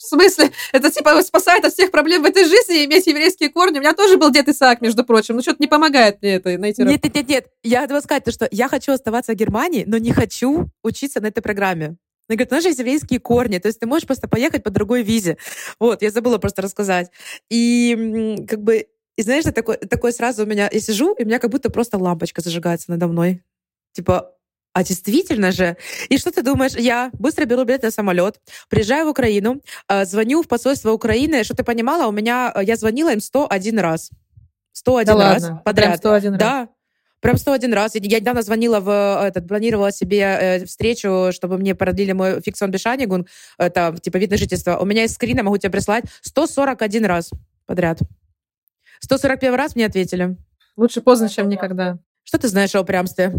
В 0.01 0.07
смысле? 0.07 0.51
Это 0.73 0.91
типа 0.91 1.23
спасает 1.23 1.63
от 1.67 1.75
всех 1.75 1.91
проблем 1.91 2.23
в 2.23 2.25
этой 2.25 2.45
жизни 2.45 2.87
иметь 2.87 3.07
еврейские 3.07 3.51
корни. 3.51 3.79
У 3.79 3.81
меня 3.83 3.93
тоже 3.93 4.17
был 4.17 4.31
дед 4.31 4.49
Исаак, 4.49 4.81
между 4.81 5.05
прочим. 5.05 5.37
Ну, 5.37 5.43
что-то 5.43 5.59
не 5.61 5.67
помогает 5.67 6.23
мне 6.23 6.37
это 6.37 6.57
найти. 6.57 6.83
Нет, 6.83 7.05
нет, 7.05 7.15
нет, 7.15 7.29
нет. 7.29 7.47
Я 7.63 7.83
хотела 7.83 8.01
сказать, 8.01 8.25
то, 8.25 8.33
что 8.33 8.49
я 8.51 8.69
хочу 8.69 8.93
оставаться 8.93 9.33
в 9.33 9.35
Германии, 9.35 9.85
но 9.87 9.99
не 9.99 10.13
хочу 10.13 10.71
учиться 10.83 11.21
на 11.21 11.27
этой 11.27 11.43
программе. 11.43 11.99
Она 12.29 12.37
говорит, 12.37 12.51
у 12.51 12.55
нас 12.55 12.63
же 12.63 12.71
есть 12.71 12.79
еврейские 12.79 13.21
корни, 13.21 13.59
то 13.59 13.69
есть 13.69 13.79
ты 13.79 13.87
можешь 13.87 14.07
просто 14.07 14.27
поехать 14.27 14.63
по 14.63 14.71
другой 14.71 15.03
визе. 15.03 15.37
Вот, 15.79 16.01
я 16.01 16.11
забыла 16.11 16.39
просто 16.39 16.63
рассказать. 16.63 17.11
И 17.51 18.37
как 18.49 18.63
бы, 18.63 18.87
и 19.17 19.23
знаешь, 19.23 19.45
такое, 19.45 19.77
такое 19.77 20.13
сразу 20.13 20.45
у 20.45 20.47
меня, 20.47 20.71
я 20.73 20.81
сижу, 20.81 21.13
и 21.13 21.25
у 21.25 21.27
меня 21.27 21.39
как 21.39 21.51
будто 21.51 21.69
просто 21.69 21.99
лампочка 21.99 22.41
зажигается 22.41 22.91
надо 22.91 23.07
мной. 23.07 23.43
Типа, 23.93 24.35
а 24.81 24.85
действительно 24.85 25.53
же. 25.53 25.77
И 26.09 26.17
что 26.17 26.31
ты 26.31 26.43
думаешь? 26.43 26.75
Я 26.75 27.11
быстро 27.13 27.45
беру 27.45 27.65
билет 27.65 27.83
на 27.83 27.91
самолет, 27.91 28.41
приезжаю 28.69 29.07
в 29.07 29.11
Украину, 29.11 29.61
а, 29.89 30.05
звоню 30.05 30.43
в 30.43 30.49
посольство 30.49 30.93
Украины. 30.93 31.45
Что 31.45 31.55
ты 31.55 31.65
понимала, 31.65 32.07
у 32.07 32.13
меня, 32.13 32.53
я 32.63 32.77
звонила 32.77 33.13
им 33.13 33.21
101 33.21 33.79
раз. 33.79 34.11
101 34.73 35.07
да 35.07 35.33
раз 35.33 35.43
ладно? 35.43 35.63
подряд. 35.65 35.87
Прям 35.87 35.99
101 35.99 36.39
да. 36.39 36.61
раз. 36.61 36.69
Прям 37.21 37.37
101 37.37 37.75
раз. 37.75 37.95
Я 37.95 38.21
недавно 38.21 38.41
звонила 38.41 38.81
в 38.81 39.23
этот, 39.23 39.47
планировала 39.47 39.93
себе 39.93 40.21
э, 40.21 40.65
встречу, 40.65 41.29
чтобы 41.33 41.59
мне 41.59 41.75
продлили 41.75 42.13
мой 42.13 42.41
фиксон 42.41 42.71
бешанигун, 42.71 43.27
это 43.59 43.95
типа 44.01 44.17
вид 44.17 44.31
на 44.31 44.39
жительство. 44.39 44.79
У 44.79 44.87
меня 44.87 45.03
есть 45.03 45.15
скрин, 45.15 45.45
могу 45.45 45.59
тебе 45.59 45.71
прислать. 45.71 46.05
141 46.23 47.05
раз 47.05 47.31
подряд. 47.67 47.99
141 49.01 49.55
раз 49.55 49.75
мне 49.75 49.85
ответили. 49.85 50.39
Лучше 50.77 51.03
поздно, 51.03 51.29
чем 51.29 51.51
никогда. 51.51 51.99
Что 52.25 52.39
ты 52.39 52.49
знаешь 52.49 52.75
о 52.75 52.83
упрямстве? 52.83 53.35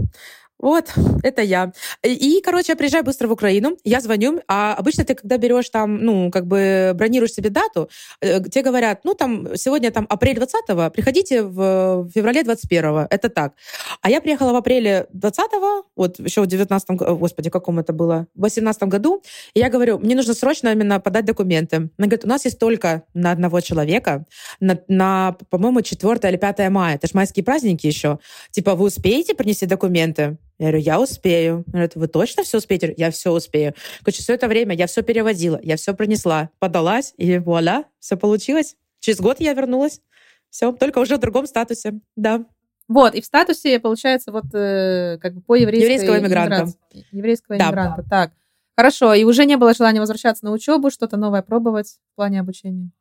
Вот, 0.61 0.93
это 1.23 1.41
я. 1.41 1.73
И, 2.03 2.39
короче, 2.43 2.73
я 2.73 2.75
приезжаю 2.75 3.03
быстро 3.03 3.27
в 3.27 3.31
Украину, 3.31 3.77
я 3.83 3.99
звоню, 3.99 4.41
а 4.47 4.75
обычно 4.75 5.03
ты, 5.03 5.15
когда 5.15 5.37
берешь 5.37 5.69
там, 5.69 5.97
ну, 5.97 6.29
как 6.29 6.45
бы 6.45 6.91
бронируешь 6.93 7.33
себе 7.33 7.49
дату, 7.49 7.89
э, 8.21 8.39
тебе 8.43 8.63
говорят, 8.63 8.99
ну, 9.03 9.15
там, 9.15 9.55
сегодня 9.55 9.89
там 9.91 10.05
апрель 10.07 10.37
20-го, 10.37 10.91
приходите 10.91 11.41
в 11.41 12.07
феврале 12.13 12.43
21-го, 12.43 13.07
это 13.09 13.29
так. 13.29 13.53
А 14.01 14.09
я 14.11 14.21
приехала 14.21 14.53
в 14.53 14.55
апреле 14.55 15.07
20-го, 15.15 15.87
вот 15.95 16.19
еще 16.19 16.41
в 16.41 16.45
19-м, 16.45 17.17
господи, 17.17 17.49
каком 17.49 17.79
это 17.79 17.91
было, 17.91 18.27
в 18.35 18.41
18 18.41 18.83
году, 18.83 19.23
и 19.55 19.59
я 19.59 19.69
говорю, 19.69 19.97
мне 19.97 20.15
нужно 20.15 20.35
срочно 20.35 20.69
именно 20.69 20.99
подать 20.99 21.25
документы. 21.25 21.89
Она 21.97 22.07
говорит, 22.07 22.25
у 22.25 22.27
нас 22.27 22.45
есть 22.45 22.59
только 22.59 23.03
на 23.15 23.31
одного 23.31 23.61
человека, 23.61 24.25
на, 24.59 24.79
на 24.87 25.35
по-моему, 25.49 25.81
4 25.81 26.29
или 26.29 26.37
5 26.37 26.69
мая, 26.69 26.95
это 26.95 27.07
же 27.07 27.13
майские 27.15 27.43
праздники 27.43 27.87
еще. 27.87 28.19
Типа, 28.51 28.75
вы 28.75 28.85
успеете 28.85 29.33
принести 29.33 29.65
документы? 29.65 30.37
Я 30.61 30.67
говорю, 30.67 30.83
я 30.83 31.01
успею. 31.01 31.55
Он 31.55 31.71
говорит, 31.71 31.95
вы 31.95 32.07
точно 32.07 32.43
все 32.43 32.59
успеете? 32.59 32.93
Я 32.95 33.09
все 33.09 33.31
успею. 33.31 33.73
Короче, 34.03 34.21
все 34.21 34.35
это 34.35 34.47
время 34.47 34.75
я 34.75 34.85
все 34.85 35.01
переводила, 35.01 35.59
я 35.63 35.75
все 35.75 35.95
пронесла, 35.95 36.51
подалась, 36.59 37.15
и 37.17 37.39
вуаля, 37.39 37.85
все 37.99 38.15
получилось. 38.15 38.75
Через 38.99 39.21
год 39.21 39.39
я 39.39 39.53
вернулась. 39.53 40.01
Все, 40.51 40.71
только 40.71 40.99
уже 40.99 41.15
в 41.15 41.19
другом 41.19 41.47
статусе, 41.47 41.99
да. 42.15 42.45
Вот, 42.87 43.15
и 43.15 43.21
в 43.21 43.25
статусе, 43.25 43.79
получается, 43.79 44.31
вот 44.31 44.53
э, 44.53 45.17
как 45.19 45.33
бы 45.33 45.41
по 45.41 45.55
еврейской... 45.55 45.93
Еврейского 45.93 46.19
иммигранта. 46.19 46.67
Еврейского 47.11 47.57
да. 47.57 47.65
иммигранта, 47.65 48.05
так. 48.07 48.31
Хорошо, 48.77 49.15
и 49.15 49.23
уже 49.23 49.45
не 49.45 49.57
было 49.57 49.73
желания 49.73 49.99
возвращаться 49.99 50.45
на 50.45 50.51
учебу, 50.51 50.91
что-то 50.91 51.17
новое 51.17 51.41
пробовать 51.41 51.97
в 52.11 52.15
плане 52.17 52.39
обучения? 52.39 52.91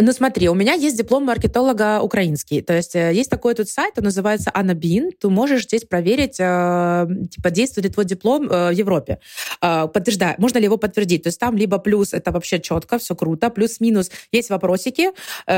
Ну 0.00 0.12
смотри, 0.12 0.48
у 0.48 0.54
меня 0.54 0.74
есть 0.74 0.96
диплом 0.96 1.24
маркетолога 1.24 2.00
украинский. 2.00 2.62
То 2.62 2.72
есть 2.72 2.94
э, 2.94 3.12
есть 3.12 3.28
такой 3.28 3.54
тут 3.54 3.68
сайт, 3.68 3.94
он 3.98 4.04
называется 4.04 4.48
Анабин. 4.54 5.10
Ты 5.10 5.28
можешь 5.28 5.64
здесь 5.64 5.82
проверить, 5.84 6.36
э, 6.38 7.06
типа, 7.28 7.50
действует 7.50 7.86
ли 7.86 7.92
твой 7.92 8.04
диплом 8.04 8.48
э, 8.48 8.68
в 8.68 8.72
Европе. 8.72 9.18
Подтверждай, 9.60 10.36
можно 10.38 10.58
ли 10.58 10.64
его 10.64 10.76
подтвердить. 10.76 11.24
То 11.24 11.28
есть 11.28 11.40
там 11.40 11.56
либо 11.56 11.78
плюс, 11.78 12.14
это 12.14 12.30
вообще 12.30 12.60
четко, 12.60 12.98
все 12.98 13.16
круто, 13.16 13.50
плюс-минус 13.50 14.12
есть 14.30 14.50
вопросики, 14.50 15.10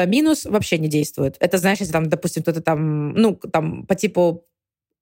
минус 0.06 0.46
вообще 0.46 0.78
не 0.78 0.88
действует. 0.88 1.36
Это 1.38 1.58
если 1.68 1.92
там, 1.92 2.08
допустим, 2.08 2.42
кто-то 2.42 2.62
там, 2.62 3.12
ну, 3.12 3.34
там 3.34 3.84
по 3.84 3.94
типу 3.94 4.46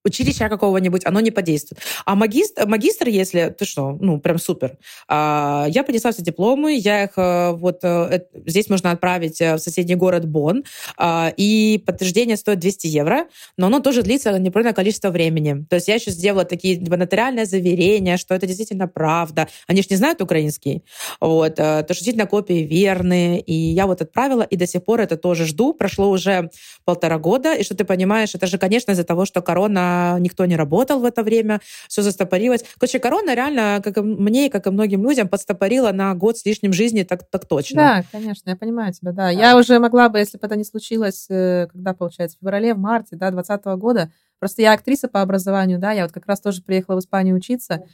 училища 0.05 0.49
какого-нибудь, 0.49 1.07
оно 1.07 1.21
не 1.21 1.31
подействует. 1.31 1.83
А 2.05 2.15
магистр, 2.15 2.67
магистр 2.67 3.09
если, 3.09 3.55
ты 3.57 3.65
что, 3.65 3.97
ну, 4.01 4.21
прям 4.21 4.39
супер. 4.39 4.79
А, 5.09 5.67
я 5.69 5.83
принесла 5.83 6.13
все 6.13 6.23
дипломы, 6.23 6.75
я 6.77 7.05
их 7.05 7.13
э, 7.17 7.53
вот 7.53 7.81
э, 7.83 8.23
здесь 8.47 8.69
можно 8.71 8.91
отправить 8.91 9.41
э, 9.41 9.57
в 9.57 9.59
соседний 9.59 9.97
город 9.97 10.27
Бон, 10.27 10.65
а, 10.97 11.33
и 11.37 11.83
подтверждение 11.85 12.37
стоит 12.37 12.59
200 12.61 12.87
евро, 12.87 13.27
но 13.57 13.67
оно 13.67 13.81
тоже 13.81 14.03
длится 14.03 14.39
неопределенное 14.39 14.73
количество 14.73 15.11
времени. 15.11 15.65
То 15.69 15.77
есть 15.77 15.89
я 15.89 15.95
еще 15.95 16.11
сделала 16.11 16.45
такие 16.45 16.81
нотариальные 16.81 17.47
заверения, 17.47 18.17
что 18.17 18.35
это 18.35 18.47
действительно 18.47 18.89
правда. 18.89 19.49
Они 19.67 19.83
же 19.83 19.89
не 19.91 19.97
знают 19.97 20.23
украинский. 20.23 20.85
Вот, 21.21 21.57
то, 21.57 21.85
что 21.85 21.95
действительно 21.95 22.27
копии 22.27 22.63
верные. 22.63 23.41
И 23.41 23.53
я 23.53 23.87
вот 23.87 24.03
отправила, 24.03 24.43
и 24.43 24.57
до 24.57 24.67
сих 24.67 24.85
пор 24.85 25.01
это 25.01 25.17
тоже 25.17 25.47
жду. 25.47 25.75
Прошло 25.75 26.11
уже 26.11 26.51
полтора 26.85 27.19
года, 27.19 27.55
и 27.55 27.63
что 27.63 27.75
ты 27.75 27.85
понимаешь, 27.85 28.35
это 28.35 28.47
же, 28.47 28.59
конечно, 28.59 28.93
из-за 28.93 29.05
того, 29.05 29.25
что 29.25 29.43
корона 29.43 29.88
никто 30.21 30.45
не 30.47 30.57
работал 30.57 31.01
в 31.01 31.05
это 31.05 31.23
время, 31.23 31.61
все 31.89 32.03
застопорилось. 32.03 32.65
Короче, 32.79 32.99
корона 32.99 33.35
реально, 33.35 33.81
как 33.83 33.99
и 33.99 34.01
мне, 34.01 34.51
как 34.51 34.67
и 34.67 34.71
многим 34.71 35.03
людям, 35.03 35.29
подстопорила 35.29 35.93
на 35.93 36.15
год 36.15 36.39
с 36.39 36.45
лишним 36.45 36.73
жизни, 36.73 37.03
так, 37.03 37.29
так 37.29 37.47
точно. 37.47 37.77
Да, 37.77 38.05
конечно, 38.11 38.51
я 38.51 38.57
понимаю 38.57 38.93
тебя, 38.93 39.13
да. 39.13 39.25
да. 39.25 39.31
Я 39.31 39.57
уже 39.57 39.79
могла 39.79 40.09
бы, 40.09 40.19
если 40.19 40.39
бы 40.39 40.47
это 40.47 40.57
не 40.57 40.65
случилось, 40.65 41.27
э, 41.29 41.69
когда, 41.73 41.95
получается, 41.95 42.37
в 42.37 42.41
феврале, 42.41 42.75
в 42.75 42.79
марте, 42.79 43.17
да, 43.17 43.31
2020 43.31 43.65
года, 43.81 44.11
Просто 44.39 44.63
я 44.63 44.73
актриса 44.73 45.09
по 45.09 45.21
образованию, 45.21 45.79
да, 45.79 45.91
я 45.93 46.05
вот 46.05 46.13
как 46.13 46.27
раз 46.27 46.41
тоже 46.41 46.63
приехала 46.63 46.97
в 46.97 47.01
Испанию 47.01 47.35
учиться. 47.35 47.85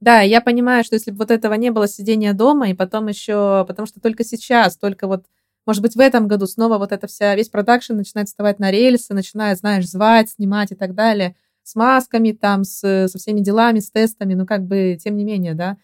Да, 0.00 0.20
я 0.20 0.40
понимаю, 0.40 0.84
что 0.84 0.96
если 0.96 1.10
бы 1.10 1.18
вот 1.18 1.30
этого 1.30 1.54
не 1.54 1.70
было, 1.70 1.88
сидения 1.88 2.34
дома, 2.34 2.68
и 2.68 2.74
потом 2.74 3.08
еще, 3.08 3.64
потому 3.66 3.86
что 3.86 4.00
только 4.00 4.24
сейчас, 4.24 4.76
только 4.76 5.06
вот 5.06 5.24
может 5.66 5.80
быть, 5.80 5.96
в 5.96 6.00
этом 6.00 6.28
году 6.28 6.46
снова 6.46 6.76
вот 6.76 6.92
эта 6.92 7.06
вся, 7.06 7.34
весь 7.34 7.48
продакшн 7.48 7.94
начинает 7.94 8.28
вставать 8.28 8.58
на 8.58 8.70
рельсы, 8.70 9.14
начинает, 9.14 9.56
знаешь, 9.58 9.88
звать, 9.88 10.28
снимать 10.28 10.72
и 10.72 10.74
так 10.74 10.94
далее 10.94 11.36
с 11.64 11.74
масками, 11.74 12.32
там, 12.32 12.62
с, 12.64 13.08
со 13.08 13.18
всеми 13.18 13.40
делами, 13.40 13.80
с 13.80 13.90
тестами, 13.90 14.34
но 14.34 14.46
как 14.46 14.64
бы, 14.64 14.96
тем 15.02 15.16
не 15.16 15.24
менее, 15.24 15.54
да, 15.54 15.78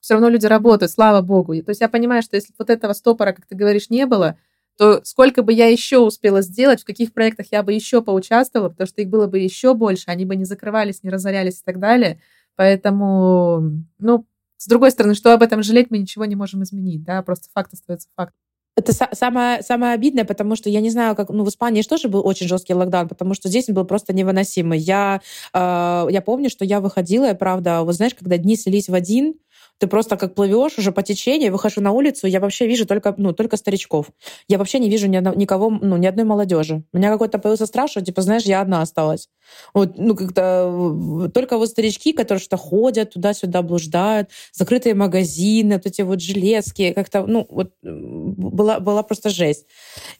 все 0.00 0.14
равно 0.14 0.28
люди 0.28 0.46
работают, 0.46 0.92
слава 0.92 1.22
богу. 1.22 1.54
То 1.62 1.70
есть 1.70 1.80
я 1.80 1.88
понимаю, 1.88 2.22
что 2.22 2.36
если 2.36 2.52
вот 2.58 2.68
этого 2.68 2.92
стопора, 2.92 3.32
как 3.32 3.46
ты 3.46 3.54
говоришь, 3.54 3.90
не 3.90 4.06
было, 4.06 4.36
то 4.76 5.02
сколько 5.04 5.42
бы 5.42 5.52
я 5.52 5.68
еще 5.68 5.98
успела 5.98 6.42
сделать, 6.42 6.82
в 6.82 6.86
каких 6.86 7.12
проектах 7.12 7.46
я 7.52 7.62
бы 7.62 7.72
еще 7.72 8.02
поучаствовала, 8.02 8.70
потому 8.70 8.86
что 8.86 9.02
их 9.02 9.08
было 9.08 9.26
бы 9.26 9.38
еще 9.38 9.74
больше, 9.74 10.04
они 10.06 10.24
бы 10.24 10.36
не 10.36 10.44
закрывались, 10.44 11.02
не 11.02 11.10
разорялись 11.10 11.60
и 11.60 11.64
так 11.64 11.78
далее. 11.78 12.20
Поэтому, 12.56 13.84
ну, 13.98 14.26
с 14.56 14.66
другой 14.66 14.90
стороны, 14.90 15.14
что 15.14 15.32
об 15.32 15.42
этом 15.42 15.62
жалеть, 15.62 15.90
мы 15.90 15.98
ничего 15.98 16.24
не 16.24 16.36
можем 16.36 16.62
изменить, 16.62 17.04
да, 17.04 17.22
просто 17.22 17.48
факт 17.52 17.72
остается 17.74 18.08
фактом. 18.16 18.49
Это 18.80 18.92
самое, 19.12 19.62
самое 19.62 19.92
обидное, 19.92 20.24
потому 20.24 20.56
что 20.56 20.70
я 20.70 20.80
не 20.80 20.90
знаю, 20.90 21.14
как... 21.14 21.28
Ну, 21.28 21.44
в 21.44 21.48
Испании 21.48 21.82
тоже 21.82 22.08
был 22.08 22.26
очень 22.26 22.48
жесткий 22.48 22.74
локдаун, 22.74 23.08
потому 23.08 23.34
что 23.34 23.48
здесь 23.48 23.68
он 23.68 23.74
был 23.74 23.84
просто 23.84 24.12
невыносимый. 24.12 24.78
Я, 24.78 25.20
э, 25.52 26.06
я 26.10 26.22
помню, 26.22 26.48
что 26.48 26.64
я 26.64 26.80
выходила, 26.80 27.30
и 27.30 27.34
правда, 27.34 27.82
вот 27.82 27.94
знаешь, 27.94 28.14
когда 28.14 28.38
дни 28.38 28.56
слились 28.56 28.88
в 28.88 28.94
один, 28.94 29.34
ты 29.80 29.86
просто 29.86 30.16
как 30.18 30.34
плывешь 30.34 30.78
уже 30.78 30.92
по 30.92 31.02
течению, 31.02 31.52
выхожу 31.52 31.80
на 31.80 31.90
улицу, 31.92 32.26
я 32.26 32.38
вообще 32.38 32.66
вижу 32.66 32.86
только, 32.86 33.14
ну, 33.16 33.32
только 33.32 33.56
старичков. 33.56 34.10
Я 34.46 34.58
вообще 34.58 34.78
не 34.78 34.90
вижу 34.90 35.08
ни 35.08 35.16
одного, 35.16 35.36
никого, 35.36 35.70
ну, 35.70 35.96
ни 35.96 36.06
одной 36.06 36.26
молодежи. 36.26 36.84
У 36.92 36.98
меня 36.98 37.10
какой-то 37.10 37.38
появился 37.38 37.64
страх, 37.64 37.90
что, 37.90 38.02
типа, 38.02 38.20
знаешь, 38.20 38.42
я 38.42 38.60
одна 38.60 38.82
осталась. 38.82 39.30
Вот, 39.72 39.96
ну, 39.96 40.14
как-то 40.14 41.30
только 41.32 41.56
вот 41.56 41.70
старички, 41.70 42.12
которые 42.12 42.42
что 42.42 42.58
ходят 42.58 43.12
туда-сюда, 43.14 43.62
блуждают, 43.62 44.28
закрытые 44.52 44.94
магазины, 44.94 45.76
вот 45.76 45.86
эти 45.86 46.02
вот 46.02 46.20
железки, 46.20 46.92
как-то, 46.92 47.26
ну, 47.26 47.46
вот 47.48 47.72
была, 47.82 48.80
была 48.80 49.02
просто 49.02 49.30
жесть. 49.30 49.64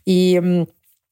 И 0.07 0.67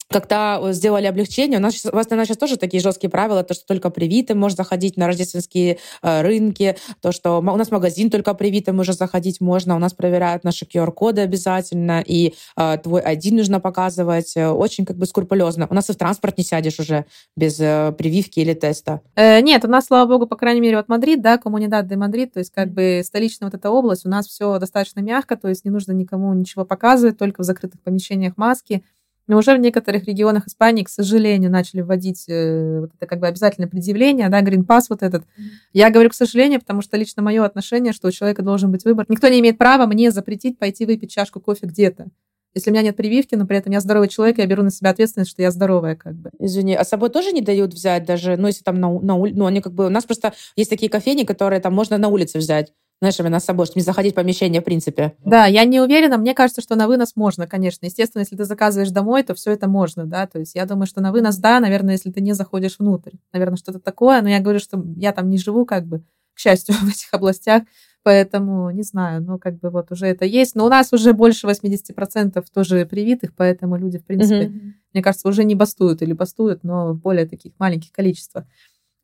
когда 0.09 0.61
сделали 0.73 1.07
облегчение, 1.07 1.59
у 1.59 1.63
нас, 1.63 1.85
у 1.85 1.95
вас, 1.95 2.09
наверное, 2.09 2.27
сейчас 2.27 2.39
тоже 2.39 2.57
такие 2.57 2.83
жесткие 2.83 3.11
правила, 3.11 3.43
то, 3.43 3.55
что 3.55 3.67
только 3.67 3.91
привитым 3.91 4.39
можно 4.39 4.57
заходить 4.57 4.97
на 4.97 5.07
рождественские 5.07 5.79
э, 6.03 6.23
рынки, 6.23 6.77
то, 7.01 7.13
что 7.13 7.39
у 7.39 7.43
нас 7.43 7.71
магазин 7.71 8.11
только 8.11 8.35
привитым 8.35 8.79
уже 8.79 8.95
заходить 8.95 9.41
можно, 9.41 9.77
у 9.77 9.79
нас 9.79 9.93
проверяют 9.93 10.45
наши 10.45 10.65
QR-коды 10.65 11.21
обязательно, 11.21 12.03
и 12.05 12.35
э, 12.57 12.79
твой 12.83 13.03
один 13.03 13.37
нужно 13.37 13.61
показывать 13.61 14.37
э, 14.37 14.49
очень 14.49 14.87
как 14.87 14.97
бы 14.97 15.07
скрупулезно. 15.07 15.67
У 15.69 15.75
нас 15.75 15.91
и 15.91 15.93
в 15.93 15.97
транспорт 15.97 16.39
не 16.39 16.45
сядешь 16.45 16.81
уже 16.81 17.05
без 17.37 17.61
э, 17.61 17.93
прививки 17.97 18.41
или 18.41 18.55
теста. 18.55 19.03
Э, 19.15 19.41
нет, 19.41 19.65
у 19.65 19.69
нас, 19.69 19.87
слава 19.87 20.09
богу, 20.09 20.27
по 20.27 20.37
крайней 20.37 20.61
мере, 20.61 20.77
вот 20.79 20.89
Мадрид, 20.89 21.21
да, 21.21 21.37
Comunidad 21.37 21.87
de 21.87 21.97
Madrid, 21.97 22.33
то 22.33 22.39
есть 22.39 22.53
как 22.53 22.71
бы 22.73 23.03
столичная 23.05 23.49
вот 23.49 23.55
эта 23.55 23.71
область, 23.71 24.07
у 24.07 24.09
нас 24.09 24.27
все 24.27 24.59
достаточно 24.59 25.01
мягко, 25.01 25.37
то 25.37 25.49
есть 25.49 25.65
не 25.65 25.71
нужно 25.71 25.93
никому 25.93 26.33
ничего 26.33 26.65
показывать, 26.65 27.19
только 27.19 27.43
в 27.43 27.45
закрытых 27.45 27.83
помещениях 27.83 28.37
маски, 28.37 28.83
Но 29.29 29.37
уже 29.37 29.55
в 29.55 29.61
некоторых 29.61 30.05
регионах 30.05 30.47
Испании, 30.47 30.83
к 30.83 30.89
сожалению, 30.89 31.51
начали 31.51 31.83
вводить 31.83 32.25
э, 32.29 32.81
вот 32.81 32.91
это 32.97 33.07
как 33.07 33.21
бы 33.21 33.27
обязательное 33.27 33.69
предъявление, 33.69 34.31
да, 34.31 34.43
Green 34.43 34.67
Pass 34.67 34.87
вот 34.89 35.03
этот. 35.03 35.25
Я 35.73 35.91
говорю 35.91 36.09
к 36.11 36.15
сожалению, 36.15 36.61
потому 36.61 36.81
что 36.81 36.97
лично 36.97 37.23
мое 37.23 37.45
отношение, 37.45 37.93
что 37.93 38.09
у 38.09 38.11
человека 38.11 38.43
должен 38.43 38.73
быть 38.73 38.85
выбор. 38.85 39.05
Никто 39.09 39.29
не 39.29 39.41
имеет 39.41 39.59
права 39.59 39.87
мне 39.87 40.11
запретить 40.11 40.59
пойти 40.59 40.87
выпить 40.87 41.13
чашку 41.13 41.41
кофе 41.41 41.67
где-то. 41.67 42.09
Если 42.55 42.71
у 42.71 42.73
меня 42.73 42.83
нет 42.83 42.97
прививки, 42.97 43.35
но 43.35 43.47
при 43.47 43.59
этом 43.59 43.73
я 43.73 43.81
здоровый 43.81 44.09
человек, 44.09 44.39
я 44.39 44.47
беру 44.47 44.63
на 44.63 44.71
себя 44.71 44.91
ответственность, 44.91 45.31
что 45.31 45.43
я 45.43 45.51
здоровая, 45.51 45.95
как 45.95 46.15
бы. 46.15 46.31
Извини, 46.39 46.75
а 46.75 46.83
с 46.83 46.89
собой 46.89 47.11
тоже 47.11 47.33
не 47.33 47.43
дают 47.43 47.75
взять 47.75 48.07
даже, 48.07 48.37
ну, 48.39 48.47
если 48.47 48.65
там 48.65 48.81
на, 48.81 48.91
на 48.99 49.15
улице, 49.15 49.39
ну, 49.39 49.47
они 49.47 49.61
как 49.61 49.75
бы, 49.75 49.87
у 49.87 49.91
нас 49.91 50.05
просто 50.05 50.33
есть 50.57 50.71
такие 50.71 50.91
кофейни, 50.91 51.25
которые 51.25 51.61
там 51.61 51.75
можно 51.75 51.99
на 51.99 52.09
улице 52.09 52.39
взять 52.39 52.73
знаешь, 53.01 53.19
именно 53.21 53.39
с 53.39 53.45
собой, 53.45 53.67
чтобы 53.67 53.81
не 53.81 53.85
заходить 53.85 54.13
в 54.13 54.17
помещение 54.17 54.61
в 54.61 54.65
принципе. 54.65 55.15
Да, 55.25 55.47
я 55.47 55.65
не 55.65 55.81
уверена. 55.81 56.19
Мне 56.19 56.35
кажется, 56.35 56.61
что 56.61 56.75
на 56.75 56.89
вынос 56.89 57.15
можно, 57.15 57.47
конечно. 57.47 57.87
Естественно, 57.87 58.23
если 58.23 58.37
ты 58.37 58.45
заказываешь 58.45 58.91
домой, 58.91 59.23
то 59.23 59.35
все 59.35 59.53
это 59.53 59.69
можно, 59.69 60.05
да. 60.05 60.27
То 60.27 60.41
есть 60.41 60.55
я 60.57 60.67
думаю, 60.67 60.87
что 60.87 61.01
на 61.01 61.13
вынос, 61.13 61.37
да, 61.37 61.61
наверное, 61.61 61.95
если 61.95 62.11
ты 62.11 62.21
не 62.21 62.33
заходишь 62.33 62.79
внутрь. 62.79 63.13
Наверное, 63.33 63.57
что-то 63.57 63.79
такое. 63.79 64.21
Но 64.21 64.29
я 64.29 64.41
говорю, 64.41 64.59
что 64.59 64.83
я 64.97 65.13
там 65.13 65.31
не 65.31 65.39
живу, 65.39 65.65
как 65.65 65.87
бы, 65.87 66.03
к 66.35 66.41
счастью, 66.41 66.75
в 66.83 66.89
этих 66.89 67.13
областях. 67.13 67.63
Поэтому, 68.03 68.71
не 68.71 68.83
знаю, 68.83 69.23
ну, 69.23 69.39
как 69.39 69.59
бы 69.59 69.71
вот 69.71 69.93
уже 69.93 70.07
это 70.07 70.25
есть. 70.25 70.55
Но 70.55 70.65
у 70.65 70.69
нас 70.69 70.93
уже 70.93 71.13
больше 71.13 71.47
80% 71.47 72.45
тоже 72.53 72.87
привитых, 72.87 73.33
поэтому 73.37 73.77
люди, 73.77 73.99
в 73.99 74.05
принципе, 74.05 74.47
mm-hmm. 74.47 74.73
мне 74.95 75.03
кажется, 75.03 75.29
уже 75.29 75.45
не 75.45 75.55
бастуют 75.55 76.01
или 76.03 76.13
бастуют, 76.15 76.65
но 76.65 76.93
в 76.93 76.99
более 76.99 77.27
таких 77.27 77.53
маленьких 77.59 77.93
количествах. 77.93 78.45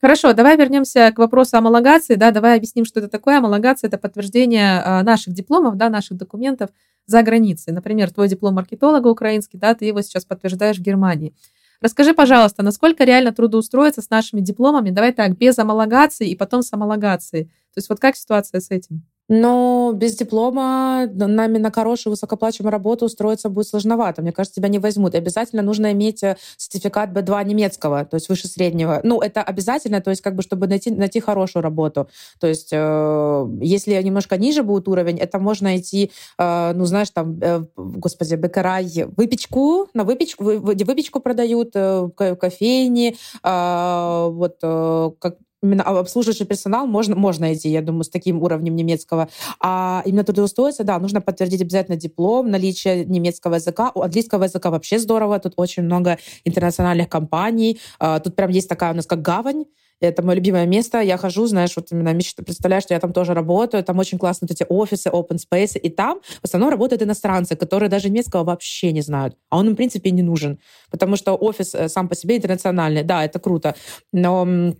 Хорошо, 0.04 0.34
давай 0.34 0.58
вернемся 0.58 1.10
к 1.12 1.18
вопросу 1.18 1.56
о 1.56 1.62
Да, 1.62 2.30
давай 2.30 2.58
объясним, 2.58 2.84
что 2.84 3.00
это 3.00 3.08
такое. 3.08 3.38
Амалогация– 3.38 3.88
это 3.88 3.96
подтверждение 3.96 4.82
а, 4.84 5.02
наших 5.02 5.32
дипломов, 5.32 5.78
да, 5.78 5.88
наших 5.88 6.18
документов 6.18 6.68
за 7.06 7.22
границей. 7.22 7.72
Например, 7.72 8.12
твой 8.12 8.28
диплом 8.28 8.56
маркетолога 8.56 9.08
украинский, 9.08 9.58
да, 9.58 9.74
ты 9.74 9.86
его 9.86 10.02
сейчас 10.02 10.26
подтверждаешь 10.26 10.76
в 10.76 10.82
Германии. 10.82 11.34
Расскажи, 11.80 12.12
пожалуйста, 12.12 12.62
насколько 12.62 13.04
реально 13.04 13.32
трудоустроиться 13.32 14.02
с 14.02 14.10
нашими 14.10 14.42
дипломами? 14.42 14.90
Давай 14.90 15.12
так, 15.12 15.38
без 15.38 15.58
амалогации 15.58 16.28
и 16.28 16.36
потом 16.36 16.60
с 16.60 16.70
амалогацией. 16.70 17.44
То 17.44 17.78
есть 17.78 17.88
вот 17.88 17.98
как 17.98 18.14
ситуация 18.14 18.60
с 18.60 18.70
этим? 18.70 19.06
Но 19.28 19.92
без 19.94 20.16
диплома 20.16 21.06
нами 21.06 21.58
на 21.58 21.70
хорошую 21.72 22.12
высокоплачиваемую 22.12 22.72
работу 22.72 23.06
устроиться 23.06 23.48
будет 23.48 23.68
сложновато. 23.68 24.22
Мне 24.22 24.32
кажется, 24.32 24.60
тебя 24.60 24.68
не 24.68 24.78
возьмут. 24.78 25.14
И 25.14 25.18
обязательно 25.18 25.62
нужно 25.62 25.92
иметь 25.92 26.22
э, 26.22 26.36
сертификат 26.56 27.10
B2 27.10 27.44
немецкого, 27.44 28.04
то 28.04 28.16
есть 28.16 28.28
выше 28.28 28.48
среднего. 28.48 29.00
Ну, 29.02 29.20
это 29.20 29.42
обязательно, 29.42 30.00
то 30.00 30.10
есть 30.10 30.22
как 30.22 30.34
бы, 30.34 30.42
чтобы 30.42 30.66
найти, 30.66 30.90
найти 30.90 31.20
хорошую 31.20 31.62
работу. 31.62 32.08
То 32.38 32.46
есть 32.46 32.68
э, 32.72 33.46
если 33.60 34.00
немножко 34.02 34.36
ниже 34.36 34.62
будет 34.62 34.88
уровень, 34.88 35.18
это 35.18 35.38
можно 35.38 35.68
найти, 35.68 36.10
э, 36.38 36.72
ну, 36.74 36.84
знаешь, 36.84 37.10
там, 37.10 37.38
э, 37.40 37.64
господи, 37.76 38.34
бекарай, 38.34 39.06
выпечку, 39.16 39.88
на 39.94 40.04
выпечку, 40.04 40.44
выпечку 40.44 41.20
продают, 41.20 41.70
э, 41.74 42.10
кофейни, 42.16 43.16
э, 43.42 44.28
вот 44.30 44.58
э, 44.62 45.10
как 45.18 45.36
именно 45.64 45.82
обслуживающий 45.82 46.44
персонал 46.44 46.86
можно, 46.86 47.16
можно 47.16 47.52
идти, 47.52 47.70
я 47.70 47.82
думаю, 47.82 48.04
с 48.04 48.08
таким 48.08 48.42
уровнем 48.42 48.76
немецкого. 48.76 49.28
А 49.60 50.02
именно 50.04 50.24
трудоустроиться, 50.24 50.84
да, 50.84 50.98
нужно 50.98 51.20
подтвердить 51.20 51.62
обязательно 51.62 51.96
диплом, 51.96 52.50
наличие 52.50 53.04
немецкого 53.04 53.54
языка. 53.54 53.90
У 53.94 54.02
английского 54.02 54.44
языка 54.44 54.70
вообще 54.70 54.98
здорово, 54.98 55.38
тут 55.38 55.54
очень 55.56 55.82
много 55.82 56.18
интернациональных 56.44 57.08
компаний. 57.08 57.80
А, 57.98 58.20
тут 58.20 58.36
прям 58.36 58.50
есть 58.50 58.68
такая 58.68 58.92
у 58.92 58.96
нас 58.96 59.06
как 59.06 59.22
гавань, 59.22 59.64
это 60.00 60.22
мое 60.22 60.36
любимое 60.36 60.66
место. 60.66 61.00
Я 61.00 61.16
хожу, 61.16 61.46
знаешь, 61.46 61.72
вот 61.76 61.90
именно 61.92 62.12
мечтаю, 62.12 62.44
представляю, 62.44 62.82
что 62.82 62.94
я 62.94 63.00
там 63.00 63.12
тоже 63.12 63.34
работаю. 63.34 63.82
Там 63.84 63.98
очень 63.98 64.18
классные 64.18 64.48
вот 64.48 64.60
эти 64.60 64.66
офисы, 64.68 65.08
open 65.08 65.38
space. 65.38 65.78
И 65.78 65.88
там 65.88 66.20
в 66.20 66.44
основном 66.44 66.70
работают 66.70 67.02
иностранцы, 67.02 67.56
которые 67.56 67.88
даже 67.88 68.10
немецкого 68.10 68.44
вообще 68.44 68.92
не 68.92 69.00
знают. 69.00 69.36
А 69.50 69.58
он 69.58 69.68
им, 69.68 69.72
в 69.72 69.76
принципе, 69.76 70.10
не 70.10 70.22
нужен. 70.22 70.58
Потому 70.90 71.16
что 71.16 71.34
офис 71.34 71.74
э, 71.74 71.88
сам 71.88 72.08
по 72.08 72.14
себе 72.14 72.36
интернациональный. 72.36 73.02
Да, 73.02 73.24
это 73.24 73.38
круто. 73.38 73.74
Но 74.12 74.74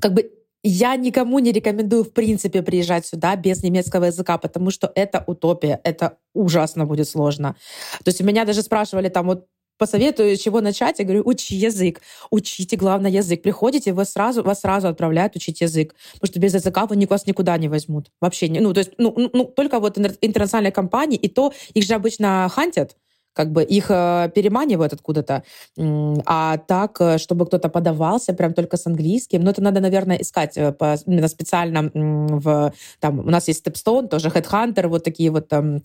как 0.00 0.14
бы 0.14 0.30
я 0.62 0.96
никому 0.96 1.38
не 1.40 1.52
рекомендую, 1.52 2.04
в 2.04 2.12
принципе, 2.12 2.62
приезжать 2.62 3.06
сюда 3.06 3.36
без 3.36 3.62
немецкого 3.62 4.06
языка, 4.06 4.38
потому 4.38 4.70
что 4.70 4.90
это 4.94 5.22
утопия, 5.26 5.80
это 5.84 6.16
ужасно 6.32 6.86
будет 6.86 7.06
сложно. 7.06 7.54
То 8.02 8.08
есть 8.08 8.22
меня 8.22 8.46
даже 8.46 8.62
спрашивали 8.62 9.10
там 9.10 9.26
вот 9.26 9.46
посоветую, 9.78 10.36
чего 10.36 10.60
начать. 10.60 10.98
Я 10.98 11.04
говорю, 11.04 11.22
учи 11.26 11.54
язык, 11.54 12.00
учите, 12.30 12.76
главное, 12.76 13.10
язык. 13.10 13.42
Приходите, 13.42 13.92
вас 13.92 14.12
сразу, 14.12 14.42
вас 14.42 14.60
сразу 14.60 14.88
отправляют 14.88 15.36
учить 15.36 15.60
язык. 15.60 15.94
Потому 16.14 16.28
что 16.28 16.40
без 16.40 16.54
языка 16.54 16.86
вы 16.86 17.06
вас 17.06 17.26
никуда 17.26 17.58
не 17.58 17.68
возьмут. 17.68 18.10
Вообще 18.20 18.48
не. 18.48 18.60
Ну, 18.60 18.72
то 18.72 18.78
есть, 18.78 18.92
ну, 18.98 19.14
ну, 19.32 19.44
только 19.44 19.80
вот 19.80 19.98
интернациональные 19.98 20.72
компании, 20.72 21.18
и 21.18 21.28
то 21.28 21.52
их 21.74 21.84
же 21.84 21.94
обычно 21.94 22.48
хантят 22.50 22.96
как 23.34 23.52
бы 23.52 23.62
их 23.62 23.90
э, 23.90 24.30
переманивают 24.34 24.92
откуда-то. 24.92 25.42
А 25.76 26.56
так, 26.58 27.00
э, 27.00 27.18
чтобы 27.18 27.46
кто-то 27.46 27.68
подавался 27.68 28.32
прям 28.32 28.54
только 28.54 28.76
с 28.76 28.86
английским, 28.86 29.42
ну, 29.42 29.50
это 29.50 29.62
надо, 29.62 29.80
наверное, 29.80 30.16
искать 30.16 30.56
э, 30.56 30.72
по, 30.72 30.96
именно 31.06 31.28
специально 31.28 31.90
в... 31.92 32.72
Там, 33.00 33.18
у 33.18 33.30
нас 33.30 33.48
есть 33.48 33.66
Stepstone, 33.66 34.08
тоже 34.08 34.28
Headhunter, 34.28 34.86
вот 34.86 35.04
такие 35.04 35.30
вот 35.30 35.48
там 35.48 35.82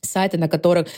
сайты, 0.00 0.38
на 0.38 0.48
которых 0.48 0.88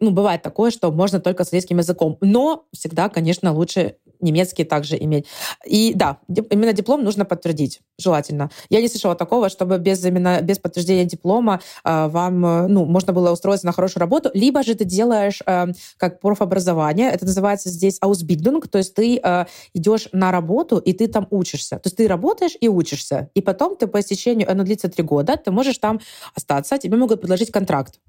ну, 0.00 0.10
бывает 0.10 0.42
такое, 0.42 0.70
что 0.70 0.90
можно 0.92 1.20
только 1.20 1.44
с 1.44 1.48
английским 1.48 1.78
языком. 1.78 2.16
Но 2.20 2.66
всегда, 2.72 3.08
конечно, 3.08 3.52
лучше 3.52 3.96
немецкий 4.20 4.64
также 4.64 4.96
иметь. 4.96 5.26
И 5.66 5.92
да, 5.94 6.18
именно 6.50 6.72
диплом 6.72 7.04
нужно 7.04 7.24
подтвердить, 7.24 7.80
желательно. 7.98 8.50
Я 8.68 8.80
не 8.80 8.88
слышала 8.88 9.14
такого, 9.14 9.48
чтобы 9.48 9.78
без, 9.78 10.04
именно, 10.04 10.40
без 10.40 10.58
подтверждения 10.58 11.04
диплома 11.04 11.60
э, 11.84 12.08
вам 12.08 12.46
э, 12.46 12.66
ну, 12.68 12.84
можно 12.84 13.12
было 13.12 13.32
устроиться 13.32 13.66
на 13.66 13.72
хорошую 13.72 14.00
работу, 14.00 14.30
либо 14.34 14.62
же 14.62 14.74
ты 14.74 14.84
делаешь 14.84 15.42
э, 15.46 15.66
как 15.96 16.20
профобразование, 16.20 17.10
это 17.10 17.26
называется 17.26 17.68
здесь 17.68 17.98
Ausbildung, 18.00 18.66
то 18.68 18.78
есть 18.78 18.94
ты 18.94 19.20
э, 19.22 19.44
идешь 19.74 20.08
на 20.12 20.30
работу, 20.30 20.78
и 20.78 20.92
ты 20.92 21.08
там 21.08 21.26
учишься. 21.30 21.76
То 21.76 21.86
есть 21.86 21.96
ты 21.96 22.08
работаешь 22.08 22.56
и 22.60 22.68
учишься. 22.68 23.30
И 23.34 23.40
потом 23.40 23.76
ты 23.76 23.86
по 23.86 24.00
истечению, 24.00 24.50
оно 24.50 24.64
длится 24.64 24.88
три 24.88 25.04
года, 25.04 25.36
ты 25.36 25.50
можешь 25.50 25.78
там 25.78 26.00
остаться, 26.34 26.78
тебе 26.78 26.96
могут 26.96 27.20
предложить 27.20 27.50
контракт. 27.50 28.00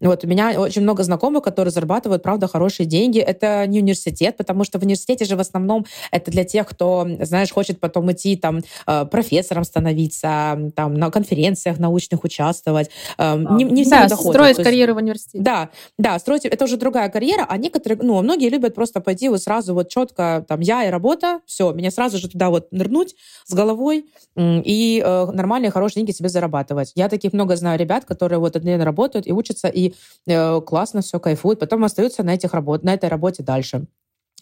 Вот, 0.00 0.24
у 0.24 0.26
меня 0.26 0.60
очень 0.60 0.82
много 0.82 1.02
знакомых, 1.02 1.42
которые 1.42 1.72
зарабатывают, 1.72 2.22
правда, 2.22 2.48
хорошие 2.48 2.86
деньги. 2.86 3.18
Это 3.18 3.66
не 3.66 3.80
университет, 3.80 4.36
потому 4.36 4.64
что 4.64 4.78
в 4.78 4.82
университете 4.82 5.24
же 5.24 5.36
в 5.36 5.40
основном 5.40 5.86
это 6.10 6.30
для 6.30 6.44
тех, 6.44 6.66
кто, 6.66 7.06
знаешь, 7.20 7.52
хочет 7.52 7.80
потом 7.80 8.10
идти 8.12 8.36
там 8.36 8.60
э, 8.86 9.04
профессором 9.06 9.64
становиться, 9.64 10.70
там 10.74 10.94
на 10.94 11.10
конференциях 11.10 11.78
научных 11.78 12.24
участвовать. 12.24 12.90
Э, 13.18 13.36
не, 13.36 13.64
не 13.64 13.82
все 13.82 13.90
да, 13.90 14.08
доходят. 14.08 14.32
строить 14.32 14.56
карьеру 14.56 14.94
в 14.94 14.98
университете. 14.98 15.42
Да, 15.42 15.70
да, 15.98 16.18
строить, 16.18 16.44
это 16.44 16.64
уже 16.64 16.76
другая 16.76 17.08
карьера, 17.08 17.46
а 17.48 17.56
некоторые, 17.56 17.98
ну, 18.02 18.20
многие 18.22 18.48
любят 18.48 18.74
просто 18.74 19.00
пойти 19.00 19.28
вот 19.28 19.42
сразу 19.42 19.74
вот 19.74 19.88
четко, 19.88 20.44
там, 20.48 20.60
я 20.60 20.84
и 20.84 20.90
работа, 20.90 21.40
все, 21.46 21.72
меня 21.72 21.90
сразу 21.90 22.18
же 22.18 22.28
туда 22.28 22.50
вот 22.50 22.72
нырнуть 22.72 23.14
с 23.46 23.54
головой 23.54 24.06
и 24.36 25.02
э, 25.04 25.26
нормальные, 25.32 25.70
хорошие 25.70 26.02
деньги 26.02 26.12
себе 26.12 26.28
зарабатывать. 26.28 26.92
Я 26.94 27.08
таких 27.08 27.32
много 27.32 27.56
знаю 27.56 27.78
ребят, 27.78 28.04
которые 28.04 28.38
вот 28.38 28.56
одни 28.56 28.76
работают 28.76 29.26
и 29.26 29.32
учатся 29.32 29.57
учатся, 29.58 29.68
и 29.68 29.94
э, 30.26 30.60
классно 30.60 31.00
все 31.00 31.18
кайфуют, 31.18 31.60
потом 31.60 31.84
остаются 31.84 32.22
на, 32.22 32.34
этих 32.34 32.54
работ, 32.54 32.84
на 32.84 32.94
этой 32.94 33.08
работе 33.08 33.42
дальше. 33.42 33.86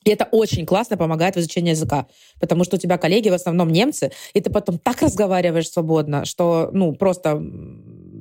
И 0.04 0.10
это 0.10 0.28
очень 0.30 0.66
классно 0.66 0.96
помогает 0.96 1.34
в 1.34 1.38
изучении 1.40 1.70
языка, 1.70 2.06
потому 2.40 2.64
что 2.64 2.76
у 2.76 2.78
тебя 2.78 2.96
коллеги 2.96 3.28
в 3.28 3.34
основном 3.34 3.70
немцы, 3.70 4.12
и 4.34 4.40
ты 4.40 4.50
потом 4.50 4.78
так 4.78 5.02
разговариваешь 5.02 5.68
свободно, 5.68 6.24
что, 6.24 6.70
ну, 6.72 6.94
просто 6.94 7.42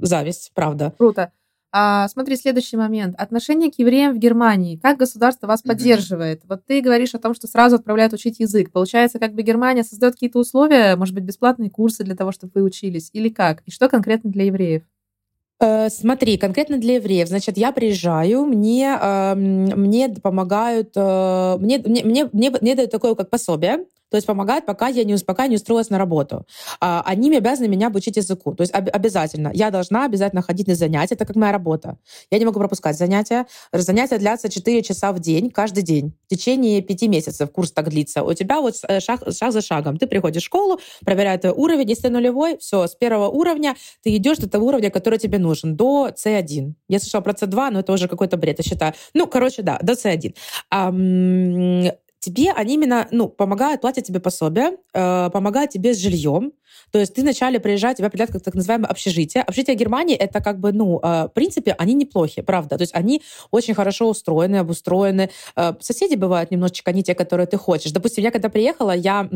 зависть, 0.02 0.52
правда. 0.56 0.94
Круто. 0.98 1.32
А, 1.78 2.08
смотри, 2.08 2.38
следующий 2.38 2.78
момент. 2.78 3.16
Отношение 3.18 3.70
к 3.70 3.78
евреям 3.78 4.14
в 4.14 4.18
Германии. 4.18 4.78
Как 4.78 4.98
государство 4.98 5.46
вас 5.46 5.62
поддерживает? 5.62 6.42
Вот 6.48 6.66
ты 6.66 6.82
говоришь 6.82 7.14
о 7.14 7.20
том, 7.20 7.36
что 7.36 7.48
сразу 7.48 7.76
отправляют 7.76 8.14
учить 8.14 8.40
язык. 8.40 8.72
Получается, 8.72 9.20
как 9.20 9.34
бы 9.34 9.42
Германия 9.42 9.84
создает 9.84 10.14
какие-то 10.14 10.40
условия, 10.40 10.96
может 10.96 11.14
быть, 11.14 11.26
бесплатные 11.26 11.70
курсы 11.70 12.06
для 12.06 12.16
того, 12.16 12.32
чтобы 12.32 12.54
вы 12.56 12.64
учились? 12.64 13.10
Или 13.12 13.28
как? 13.28 13.62
И 13.66 13.72
что 13.72 13.90
конкретно 13.90 14.32
для 14.32 14.46
евреев? 14.46 14.84
Э, 15.62 15.90
смотри, 15.90 16.38
конкретно 16.38 16.78
для 16.78 16.96
евреев, 16.96 17.28
значит, 17.30 17.58
я 17.58 17.72
приезжаю, 17.72 18.46
мне, 18.46 18.98
э, 19.02 19.36
мне 19.36 20.10
помогают, 20.10 20.92
э, 20.96 21.58
мне, 21.60 21.80
мне, 21.80 22.30
мне, 22.34 22.52
мне 22.62 22.76
дают 22.76 22.92
такое 22.92 23.16
как 23.16 23.30
пособие, 23.30 23.86
то 24.10 24.18
есть 24.18 24.28
помогает, 24.28 24.66
пока 24.66 24.88
я 24.88 25.04
не, 25.04 25.18
пока 25.18 25.48
не 25.48 25.56
устроилась 25.56 25.90
на 25.90 25.98
работу. 25.98 26.46
А, 26.80 27.02
они 27.06 27.36
обязаны 27.36 27.68
меня 27.68 27.88
обучить 27.88 28.18
языку. 28.18 28.54
То 28.54 28.62
есть 28.62 28.74
об, 28.74 28.90
обязательно. 28.92 29.52
Я 29.54 29.72
должна 29.72 30.06
обязательно 30.06 30.42
ходить 30.42 30.68
на 30.68 30.76
занятия. 30.76 31.16
Это 31.16 31.26
как 31.26 31.36
моя 31.36 31.52
работа. 31.52 31.98
Я 32.32 32.40
не 32.40 32.46
могу 32.46 32.60
пропускать 32.60 32.98
занятия. 32.98 33.46
Занятия 33.74 34.18
длятся 34.18 34.50
4 34.50 34.84
часа 34.84 35.12
в 35.12 35.20
день, 35.20 35.50
каждый 35.50 35.84
день. 35.84 36.14
В 36.26 36.30
течение 36.30 36.82
5 36.82 37.02
месяцев 37.04 37.52
курс 37.52 37.72
так 37.72 37.90
длится. 37.90 38.24
У 38.24 38.34
тебя 38.34 38.62
вот 38.62 38.76
шаг, 39.00 39.22
шаг 39.32 39.52
за 39.52 39.62
шагом. 39.62 39.98
Ты 39.98 40.08
приходишь 40.08 40.44
в 40.44 40.46
школу, 40.46 40.80
проверяют 41.04 41.42
твой 41.42 41.54
уровень. 41.54 41.90
Если 41.90 42.08
нулевой, 42.10 42.58
все, 42.60 42.88
с 42.88 42.96
первого 42.96 43.28
уровня 43.28 43.76
ты 44.04 44.16
идешь 44.16 44.38
до 44.38 44.50
того 44.50 44.68
уровня, 44.68 44.92
который 44.92 45.20
тебе 45.20 45.40
нужен, 45.40 45.76
до 45.76 46.10
C1. 46.10 46.74
Я 46.88 47.00
слышала 47.00 47.22
про 47.22 47.34
C2, 47.34 47.72
но 47.72 47.80
это 47.80 47.92
уже 47.92 48.08
какой-то 48.08 48.38
бред, 48.38 48.60
я 48.60 48.64
считаю. 48.64 48.94
Ну, 49.14 49.28
короче, 49.28 49.62
да, 49.62 49.80
до 49.82 49.94
C1. 49.94 50.36
Тебе 52.26 52.52
они 52.52 52.74
именно 52.74 53.08
ну, 53.12 53.30
помогают, 53.30 53.82
платят 53.82 54.06
тебе 54.06 54.20
пособие, 54.20 54.78
э, 54.94 55.30
помогают 55.32 55.72
тебе 55.72 55.94
с 55.94 56.00
жильем. 56.00 56.54
То 56.92 57.00
есть 57.00 57.14
ты 57.14 57.22
вначале 57.22 57.60
приезжаешь, 57.60 57.98
тебя 57.98 58.08
определяют 58.08 58.32
как 58.32 58.42
так 58.42 58.56
называемое 58.56 58.90
общежитие. 58.90 59.44
Общежитие 59.44 59.76
Германии— 59.76 60.16
это 60.18 60.42
как 60.42 60.60
бы, 60.60 60.74
ну, 60.74 61.00
э, 61.02 61.26
в 61.26 61.32
принципе, 61.34 61.74
они 61.78 61.94
неплохи, 61.94 62.42
правда. 62.42 62.78
То 62.78 62.82
есть 62.82 62.96
они 62.96 63.22
очень 63.52 63.76
хорошо 63.76 64.10
устроены, 64.10 64.58
обустроены. 64.58 65.30
Э, 65.56 65.74
соседи 65.80 66.16
бывают 66.16 66.52
немножечко 66.52 66.92
не 66.92 67.04
те, 67.04 67.14
которые 67.14 67.46
ты 67.46 67.58
хочешь. 67.58 67.92
Допустим, 67.92 68.24
я 68.24 68.32
когда 68.32 68.50
приехала, 68.50 68.96
я 68.96 69.30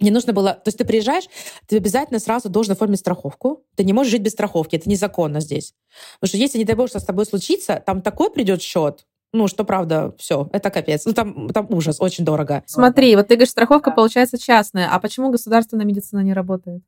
мне 0.00 0.10
нужно 0.10 0.32
было... 0.32 0.54
То 0.54 0.68
есть 0.68 0.78
ты 0.78 0.84
приезжаешь, 0.84 1.24
ты 1.68 1.76
обязательно 1.76 2.18
сразу 2.18 2.48
должен 2.48 2.72
оформить 2.72 2.98
страховку. 2.98 3.62
Ты 3.76 3.84
не 3.84 3.92
можешь 3.92 4.10
жить 4.10 4.22
без 4.22 4.32
страховки. 4.32 4.76
Это 4.76 4.88
незаконно 4.88 5.40
здесь. 5.40 5.74
Потому 6.18 6.28
что 6.28 6.38
если, 6.38 6.58
не 6.58 6.64
дай 6.64 6.74
бог, 6.74 6.88
что 6.88 6.98
с 6.98 7.04
тобой 7.04 7.26
случится, 7.26 7.80
там 7.84 8.02
такой 8.02 8.30
придет 8.30 8.60
счет, 8.60 9.06
ну, 9.34 9.48
что 9.48 9.64
правда, 9.64 10.14
все, 10.16 10.48
это 10.52 10.70
капец. 10.70 11.04
Ну, 11.04 11.12
там, 11.12 11.48
там 11.50 11.66
ужас, 11.70 12.00
очень 12.00 12.24
дорого. 12.24 12.62
Смотри, 12.66 13.16
вот 13.16 13.28
ты 13.28 13.34
говоришь, 13.34 13.50
страховка 13.50 13.90
получается 13.90 14.38
частная. 14.38 14.88
А 14.90 14.98
почему 15.00 15.30
государственная 15.30 15.84
медицина 15.84 16.20
не 16.20 16.32
работает? 16.32 16.82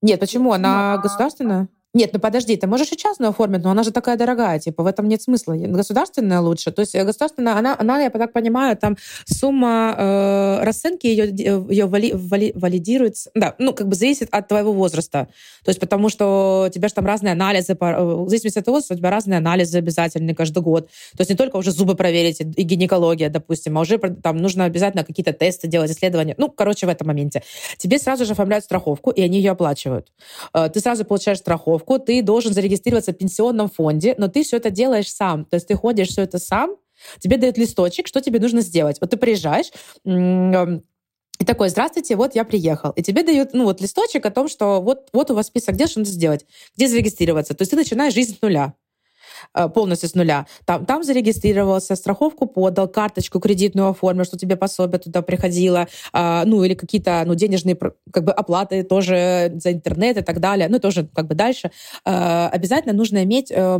Нет, 0.00 0.20
почему? 0.20 0.52
Она 0.52 0.98
государственная? 0.98 1.68
Нет, 1.94 2.10
ну 2.14 2.20
подожди, 2.20 2.56
ты 2.56 2.66
можешь 2.66 2.90
и 2.92 2.96
частную 2.96 3.30
оформить, 3.30 3.62
но 3.62 3.70
она 3.70 3.82
же 3.82 3.90
такая 3.90 4.16
дорогая, 4.16 4.58
типа 4.58 4.82
в 4.82 4.86
этом 4.86 5.08
нет 5.08 5.20
смысла. 5.20 5.54
Государственная 5.54 6.40
лучше. 6.40 6.72
То 6.72 6.80
есть 6.80 6.94
государственная, 6.94 7.54
она, 7.54 7.76
она 7.78 8.00
я 8.00 8.08
так 8.08 8.32
понимаю, 8.32 8.78
там 8.78 8.96
сумма 9.26 9.94
э, 9.98 10.64
расценки 10.64 11.06
ее, 11.06 11.26
ее 11.68 11.84
вали, 11.84 12.12
вали, 12.14 12.52
валидируется, 12.54 13.30
да, 13.34 13.54
ну 13.58 13.74
как 13.74 13.88
бы 13.88 13.94
зависит 13.94 14.28
от 14.30 14.48
твоего 14.48 14.72
возраста. 14.72 15.28
То 15.64 15.68
есть 15.68 15.80
потому 15.80 16.08
что 16.08 16.66
у 16.68 16.72
тебя 16.72 16.88
же 16.88 16.94
там 16.94 17.04
разные 17.04 17.32
анализы, 17.32 17.74
э, 17.74 17.76
в 17.76 18.28
зависимости 18.28 18.58
от 18.58 18.64
того, 18.64 18.78
у 18.78 18.94
тебя 18.94 19.10
разные 19.10 19.36
анализы 19.36 19.76
обязательны 19.76 20.34
каждый 20.34 20.62
год. 20.62 20.86
То 20.86 21.20
есть 21.20 21.30
не 21.30 21.36
только 21.36 21.56
уже 21.56 21.72
зубы 21.72 21.94
проверить 21.94 22.40
и 22.40 22.62
гинекология, 22.62 23.28
допустим, 23.28 23.76
а 23.76 23.82
уже 23.82 23.98
там 23.98 24.38
нужно 24.38 24.64
обязательно 24.64 25.04
какие-то 25.04 25.34
тесты 25.34 25.68
делать, 25.68 25.90
исследования. 25.90 26.34
Ну, 26.38 26.48
короче, 26.48 26.86
в 26.86 26.88
этом 26.88 27.08
моменте. 27.08 27.42
Тебе 27.76 27.98
сразу 27.98 28.24
же 28.24 28.32
оформляют 28.32 28.64
страховку, 28.64 29.10
и 29.10 29.20
они 29.20 29.36
ее 29.36 29.50
оплачивают. 29.50 30.08
Э, 30.54 30.70
ты 30.72 30.80
сразу 30.80 31.04
получаешь 31.04 31.38
страховку, 31.38 31.81
страховку, 31.82 31.98
ты 31.98 32.22
должен 32.22 32.52
зарегистрироваться 32.52 33.12
в 33.12 33.16
пенсионном 33.16 33.68
фонде, 33.68 34.14
но 34.18 34.28
ты 34.28 34.42
все 34.42 34.56
это 34.56 34.70
делаешь 34.70 35.12
сам. 35.12 35.44
То 35.44 35.56
есть 35.56 35.68
ты 35.68 35.74
ходишь 35.74 36.08
все 36.08 36.22
это 36.22 36.38
сам, 36.38 36.76
тебе 37.18 37.36
дают 37.36 37.58
листочек, 37.58 38.06
что 38.06 38.20
тебе 38.20 38.40
нужно 38.40 38.60
сделать. 38.60 38.98
Вот 39.00 39.10
ты 39.10 39.16
приезжаешь, 39.16 39.70
и 40.04 41.44
такой, 41.44 41.70
здравствуйте, 41.70 42.14
вот 42.14 42.36
я 42.36 42.44
приехал. 42.44 42.90
И 42.90 43.02
тебе 43.02 43.24
дают, 43.24 43.52
ну, 43.52 43.64
вот 43.64 43.80
листочек 43.80 44.24
о 44.26 44.30
том, 44.30 44.48
что 44.48 44.80
вот, 44.80 45.08
вот 45.12 45.30
у 45.30 45.34
вас 45.34 45.46
список 45.46 45.74
дел, 45.74 45.88
что 45.88 45.98
надо 45.98 46.10
сделать, 46.10 46.46
где 46.76 46.86
зарегистрироваться. 46.86 47.54
То 47.54 47.62
есть 47.62 47.70
ты 47.70 47.76
начинаешь 47.76 48.14
жизнь 48.14 48.36
с 48.36 48.42
нуля. 48.42 48.74
Э, 49.54 49.68
полностью 49.68 50.08
с 50.08 50.14
нуля. 50.14 50.46
Там, 50.64 50.86
там 50.86 51.02
зарегистрировался, 51.02 51.96
страховку 51.96 52.46
подал, 52.46 52.88
карточку 52.88 53.40
кредитную 53.40 53.88
оформил, 53.88 54.24
что 54.24 54.38
тебе 54.38 54.56
пособие 54.56 54.98
туда 54.98 55.22
приходило, 55.22 55.88
а, 56.12 56.44
ну 56.44 56.64
или 56.64 56.74
какие-то 56.74 57.22
ну, 57.26 57.34
денежные 57.34 57.76
как 57.76 58.24
бы 58.24 58.32
оплаты 58.32 58.82
тоже 58.82 59.52
за 59.56 59.72
интернет 59.72 60.18
и 60.18 60.22
так 60.22 60.40
далее, 60.40 60.68
ну 60.68 60.78
тоже 60.78 61.08
как 61.14 61.26
бы 61.26 61.34
дальше. 61.34 61.70
Э, 62.04 62.46
обязательно 62.46 62.94
нужно 62.94 63.22
иметь 63.24 63.50
э, 63.50 63.78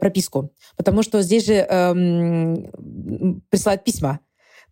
прописку, 0.00 0.52
потому 0.76 1.02
что 1.02 1.22
здесь 1.22 1.46
же 1.46 1.54
эм, 1.54 3.42
присылают 3.50 3.84
письма 3.84 4.20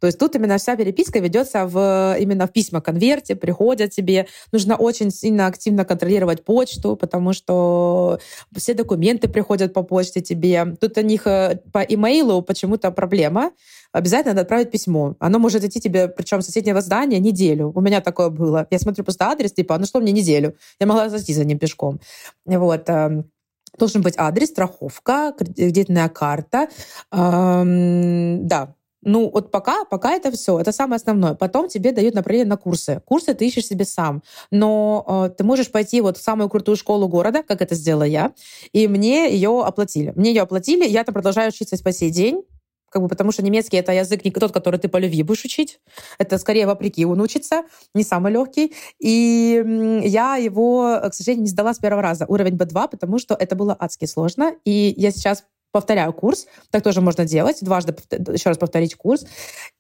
то 0.00 0.06
есть 0.06 0.18
тут 0.18 0.34
именно 0.37 0.58
вся 0.58 0.76
переписка 0.76 1.18
ведется 1.18 1.66
в, 1.66 2.16
именно 2.18 2.46
в 2.46 2.52
письма-конверте, 2.52 3.37
приходят 3.37 3.90
тебе. 3.90 4.26
Нужно 4.52 4.76
очень 4.76 5.11
сильно 5.11 5.46
активно 5.46 5.84
контролировать 5.84 6.44
почту, 6.44 6.96
потому 6.96 7.32
что 7.32 8.18
все 8.56 8.74
документы 8.74 9.28
приходят 9.28 9.72
по 9.72 9.82
почте 9.82 10.20
тебе. 10.20 10.76
Тут 10.80 10.98
у 10.98 11.02
них 11.02 11.26
э, 11.26 11.61
по 11.72 11.80
имейлу 11.80 12.42
почему-то 12.42 12.90
проблема. 12.90 13.52
Обязательно 13.92 14.32
надо 14.32 14.42
отправить 14.42 14.70
письмо. 14.70 15.16
Оно 15.18 15.38
может 15.38 15.64
идти 15.64 15.80
тебе, 15.80 16.08
причем 16.08 16.42
соседнего 16.42 16.80
здания, 16.80 17.18
неделю. 17.18 17.72
У 17.74 17.80
меня 17.80 18.00
такое 18.00 18.28
было. 18.28 18.66
Я 18.70 18.78
смотрю 18.78 19.04
просто 19.04 19.26
адрес, 19.26 19.52
типа, 19.52 19.74
«А 19.74 19.78
ну 19.78 19.87
что 19.87 20.00
мне 20.00 20.12
неделю? 20.12 20.56
Я 20.78 20.87
могла 20.87 21.08
зайти 21.08 21.32
за 21.32 21.44
ним 21.44 21.58
пешком. 21.58 22.00
Вот 22.44 22.88
эм, 22.88 23.30
должен 23.78 24.02
быть 24.02 24.14
адрес, 24.16 24.48
страховка, 24.48 25.34
кредитная 25.37 26.08
карта. 26.08 26.68
Эм, 27.12 28.46
да, 28.46 28.74
ну, 29.02 29.30
вот 29.30 29.50
пока, 29.50 29.84
пока 29.84 30.12
это 30.12 30.30
все, 30.32 30.58
это 30.58 30.72
самое 30.72 30.96
основное. 30.96 31.34
Потом 31.34 31.68
тебе 31.68 31.92
дают 31.92 32.14
направление 32.14 32.48
на 32.48 32.56
курсы. 32.56 33.00
Курсы 33.04 33.34
ты 33.34 33.46
ищешь 33.46 33.66
себе 33.66 33.84
сам. 33.84 34.22
Но 34.50 35.04
э, 35.26 35.34
ты 35.37 35.44
можешь 35.44 35.70
пойти 35.70 36.00
вот 36.00 36.16
в 36.16 36.22
самую 36.22 36.48
крутую 36.48 36.76
школу 36.76 37.08
города, 37.08 37.42
как 37.42 37.62
это 37.62 37.74
сделала 37.74 38.02
я, 38.02 38.32
и 38.72 38.88
мне 38.88 39.32
ее 39.32 39.62
оплатили. 39.64 40.12
Мне 40.16 40.30
ее 40.30 40.42
оплатили, 40.42 40.87
я 40.87 41.04
там 41.04 41.12
продолжаю 41.12 41.50
учиться 41.50 41.82
по 41.82 41.92
сей 41.92 42.11
день, 42.11 42.42
как 42.90 43.02
бы 43.02 43.08
потому 43.08 43.32
что 43.32 43.42
немецкий 43.42 43.76
это 43.76 43.92
язык 43.92 44.24
не 44.24 44.30
тот, 44.30 44.52
который 44.52 44.80
ты 44.80 44.88
по 44.88 44.96
любви 44.96 45.22
будешь 45.22 45.44
учить. 45.44 45.78
Это 46.18 46.38
скорее 46.38 46.66
вопреки 46.66 47.04
он 47.04 47.20
учится, 47.20 47.62
не 47.94 48.02
самый 48.02 48.32
легкий. 48.32 48.74
И 48.98 50.00
я 50.04 50.37
его, 50.37 51.00
к 51.08 51.14
сожалению, 51.14 51.44
не 51.44 51.50
сдала 51.50 51.74
с 51.74 51.78
первого 51.78 52.02
раза. 52.02 52.24
Уровень 52.26 52.56
B2, 52.56 52.88
потому 52.88 53.18
что 53.18 53.34
это 53.34 53.54
было 53.56 53.76
адски 53.78 54.06
сложно. 54.06 54.54
И 54.64 54.94
я 54.96 55.11
сейчас 55.11 55.44
повторяю 55.72 56.12
курс. 56.12 56.46
Так 56.70 56.83
тоже 56.83 57.00
можно 57.00 57.24
делать. 57.24 57.59
Дважды 57.62 57.94
еще 58.11 58.48
раз 58.48 58.59
повторить 58.59 58.94
курс. 58.94 59.26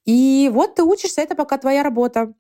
И 0.04 0.50
вот 0.52 0.74
ты 0.74 0.82
учишься, 0.82 1.20
это 1.20 1.34
пока 1.34 1.58
твоя 1.58 1.82
работа. 1.82 2.32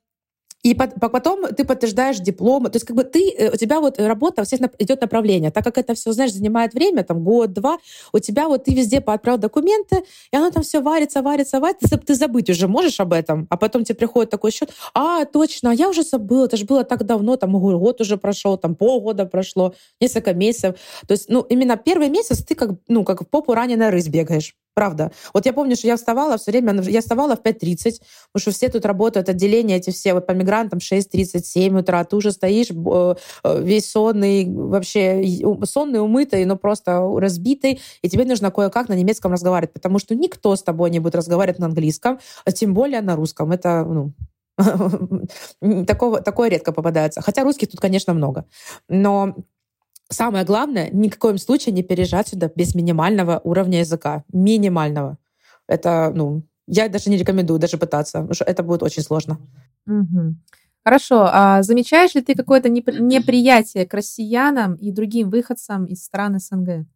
И 0.64 0.74
потом 0.74 1.46
ты 1.54 1.64
подтверждаешь 1.64 2.18
диплом. 2.18 2.64
То 2.64 2.76
есть 2.76 2.86
как 2.86 2.96
бы 2.96 3.04
ты, 3.04 3.30
э, 3.30 3.52
у 3.52 3.56
тебя 3.56 3.80
вот 3.80 4.00
работа, 4.00 4.42
естественно, 4.42 4.70
идет 4.78 5.00
направление. 5.00 5.50
Так 5.50 5.64
как 5.64 5.78
это 5.78 5.94
все, 5.94 6.12
знаешь, 6.12 6.32
занимает 6.32 6.74
время, 6.74 7.04
там 7.04 7.22
год-два, 7.22 7.78
у 8.12 8.18
тебя 8.18 8.48
вот 8.48 8.64
ты 8.64 8.74
везде 8.74 9.00
поотправил 9.00 9.38
документы, 9.38 10.02
и 10.32 10.36
оно 10.36 10.50
там 10.50 10.62
все 10.64 10.80
варится, 10.80 11.22
варится, 11.22 11.60
варится. 11.60 11.96
Ты, 11.96 12.14
забыть 12.14 12.50
уже 12.50 12.66
можешь 12.66 12.98
об 12.98 13.12
этом, 13.12 13.46
а 13.50 13.56
потом 13.56 13.84
тебе 13.84 13.94
приходит 13.94 14.30
такой 14.30 14.50
счет, 14.50 14.72
а, 14.94 15.24
точно, 15.24 15.70
я 15.70 15.88
уже 15.88 16.02
забыла, 16.02 16.46
это 16.46 16.56
же 16.56 16.64
было 16.64 16.82
так 16.84 17.04
давно, 17.04 17.36
там 17.36 17.52
год 17.52 18.00
уже 18.00 18.16
прошел, 18.16 18.58
там 18.58 18.74
полгода 18.74 19.26
прошло, 19.26 19.74
несколько 20.00 20.34
месяцев. 20.34 20.76
То 21.06 21.12
есть, 21.12 21.28
ну, 21.28 21.42
именно 21.42 21.76
первый 21.76 22.08
месяц 22.08 22.42
ты 22.42 22.54
как, 22.54 22.70
ну, 22.88 23.04
как 23.04 23.22
в 23.22 23.26
попу 23.26 23.54
раненая 23.54 23.90
рысь 23.90 24.08
бегаешь. 24.08 24.54
Правда. 24.78 25.10
Вот 25.34 25.44
я 25.44 25.52
помню, 25.52 25.74
что 25.74 25.88
я 25.88 25.96
вставала 25.96 26.38
все 26.38 26.52
время, 26.52 26.80
я 26.82 27.00
вставала 27.00 27.34
в 27.34 27.40
5.30, 27.40 28.00
потому 28.32 28.40
что 28.40 28.52
все 28.52 28.68
тут 28.68 28.86
работают, 28.86 29.28
отделения 29.28 29.78
эти 29.78 29.90
все, 29.90 30.14
вот 30.14 30.24
по 30.24 30.30
мигрантам 30.30 30.78
6.30, 30.78 31.40
7 31.42 31.80
утра, 31.80 32.04
ты 32.04 32.14
уже 32.14 32.30
стоишь 32.30 32.68
э, 32.70 33.14
весь 33.60 33.90
сонный, 33.90 34.46
вообще 34.48 35.20
сонный, 35.64 36.00
умытый, 36.00 36.44
но 36.44 36.54
просто 36.54 37.00
разбитый, 37.16 37.80
и 38.02 38.08
тебе 38.08 38.24
нужно 38.24 38.52
кое-как 38.52 38.88
на 38.88 38.92
немецком 38.92 39.32
разговаривать, 39.32 39.72
потому 39.72 39.98
что 39.98 40.14
никто 40.14 40.54
с 40.54 40.62
тобой 40.62 40.90
не 40.90 41.00
будет 41.00 41.16
разговаривать 41.16 41.58
на 41.58 41.66
английском, 41.66 42.20
а 42.44 42.52
тем 42.52 42.72
более 42.72 43.00
на 43.00 43.16
русском. 43.16 43.50
Это, 43.50 43.84
ну, 43.84 44.12
такого, 45.86 46.20
такое 46.20 46.50
редко 46.50 46.70
попадается. 46.70 47.20
Хотя 47.20 47.42
русских 47.42 47.68
тут, 47.68 47.80
конечно, 47.80 48.14
много. 48.14 48.44
Но 48.88 49.34
Самое 50.10 50.44
главное, 50.44 50.88
ни 50.90 51.08
в 51.08 51.18
коем 51.18 51.38
случае 51.38 51.74
не 51.74 51.82
переезжать 51.82 52.28
сюда 52.28 52.50
без 52.54 52.74
минимального 52.74 53.40
уровня 53.44 53.80
языка. 53.80 54.24
Минимального. 54.32 55.18
Это, 55.66 56.12
ну, 56.14 56.42
я 56.66 56.88
даже 56.88 57.10
не 57.10 57.18
рекомендую 57.18 57.58
даже 57.58 57.76
пытаться, 57.76 58.18
потому 58.18 58.34
что 58.34 58.44
это 58.44 58.62
будет 58.62 58.82
очень 58.82 59.02
сложно. 59.02 59.38
Угу. 59.86 60.36
Хорошо. 60.84 61.28
А 61.30 61.62
замечаешь 61.62 62.14
ли 62.14 62.22
ты 62.22 62.34
какое-то 62.34 62.70
неприятие 62.70 63.86
к 63.86 63.92
россиянам 63.92 64.74
и 64.74 64.90
другим 64.90 65.28
выходцам 65.28 65.84
из 65.84 66.02
стран 66.02 66.38
СНГ? 66.38 66.86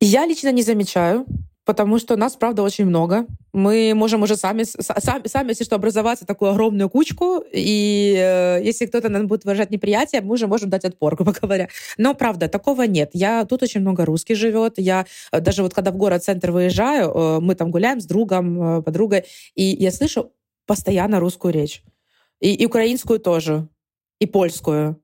Я 0.00 0.26
лично 0.26 0.52
не 0.52 0.62
замечаю 0.62 1.24
потому 1.68 1.98
что 1.98 2.16
нас, 2.16 2.34
правда, 2.34 2.62
очень 2.62 2.86
много. 2.86 3.26
Мы 3.52 3.92
можем 3.94 4.22
уже 4.22 4.36
сами, 4.36 4.64
сами, 4.64 5.28
сами 5.28 5.50
если 5.50 5.64
что, 5.64 5.76
образоваться 5.76 6.24
такую 6.24 6.52
огромную 6.52 6.88
кучку, 6.88 7.44
и 7.52 8.16
э, 8.16 8.64
если 8.64 8.86
кто-то 8.86 9.10
нам 9.10 9.26
будет 9.26 9.44
выражать 9.44 9.70
неприятие, 9.70 10.22
мы 10.22 10.32
уже 10.32 10.46
можем 10.46 10.70
дать 10.70 10.86
отпор, 10.86 11.14
грубо 11.18 11.34
говоря. 11.42 11.68
Но, 11.98 12.14
правда, 12.14 12.48
такого 12.48 12.84
нет. 12.84 13.10
Я, 13.12 13.44
тут 13.44 13.62
очень 13.62 13.82
много 13.82 14.06
русских 14.06 14.36
живет. 14.36 14.78
Я 14.78 15.04
э, 15.30 15.40
даже 15.40 15.62
вот 15.62 15.74
когда 15.74 15.90
в 15.90 15.96
город-центр 15.98 16.52
выезжаю, 16.52 17.10
э, 17.10 17.40
мы 17.40 17.54
там 17.54 17.70
гуляем 17.70 18.00
с 18.00 18.06
другом, 18.06 18.78
э, 18.78 18.82
подругой, 18.82 19.24
и 19.54 19.64
я 19.64 19.92
слышу 19.92 20.32
постоянно 20.66 21.20
русскую 21.20 21.52
речь. 21.52 21.82
И, 22.40 22.54
и 22.54 22.64
украинскую 22.64 23.18
тоже, 23.18 23.68
и 24.20 24.26
польскую. 24.26 24.96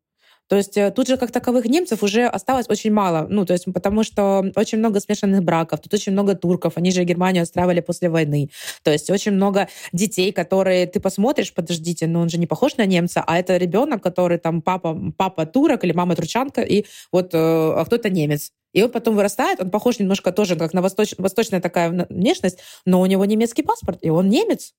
То 0.55 0.59
есть 0.59 0.77
э, 0.77 0.93
тут 0.93 1.09
же 1.09 1.17
как 1.17 1.33
таковых 1.33 1.65
немцев 1.65 2.05
уже 2.05 2.27
осталось 2.27 2.67
очень 2.69 2.93
мало, 2.93 3.27
ну, 3.29 3.45
то 3.45 3.55
есть 3.55 3.65
потому 3.75 4.05
что 4.05 4.53
очень 4.55 4.79
много 4.79 5.01
смешанных 5.01 5.43
браков, 5.43 5.81
тут 5.81 5.93
очень 5.93 6.13
много 6.13 6.37
турков, 6.37 6.75
они 6.77 6.93
же 6.93 7.03
Германию 7.03 7.43
устраивали 7.43 7.81
после 7.81 8.09
войны. 8.09 8.51
То 8.85 8.93
есть 8.93 9.11
очень 9.11 9.33
много 9.33 9.67
детей, 9.93 10.31
которые 10.31 10.87
ты 10.87 11.01
посмотришь, 11.01 11.53
подождите, 11.53 12.07
но 12.07 12.21
он 12.21 12.29
же 12.29 12.39
не 12.39 12.47
похож 12.47 12.77
на 12.77 12.87
немца, 12.87 13.25
а 13.27 13.37
это 13.37 13.57
ребенок, 13.57 14.01
который 14.01 14.39
там 14.39 14.63
папа, 14.63 14.97
папа 15.17 15.45
турок 15.45 15.83
или 15.83 15.91
мама 15.93 16.15
турчанка, 16.15 16.63
и 16.63 16.85
вот 17.11 17.35
э, 17.35 17.37
а 17.37 17.85
кто-то 17.85 18.09
немец. 18.09 18.53
И 18.73 18.81
он 18.81 18.93
потом 18.93 19.17
вырастает, 19.17 19.61
он 19.61 19.71
похож 19.71 19.99
немножко 19.99 20.31
тоже 20.31 20.55
как 20.55 20.73
на 20.73 20.83
восточ... 20.83 21.15
восточная 21.19 21.61
такая 21.61 22.07
внешность, 22.09 22.61
но 22.87 23.01
у 23.01 23.07
него 23.07 23.25
немецкий 23.25 23.65
паспорт, 23.65 23.99
и 24.03 24.09
он 24.09 24.29
немец. 24.29 24.73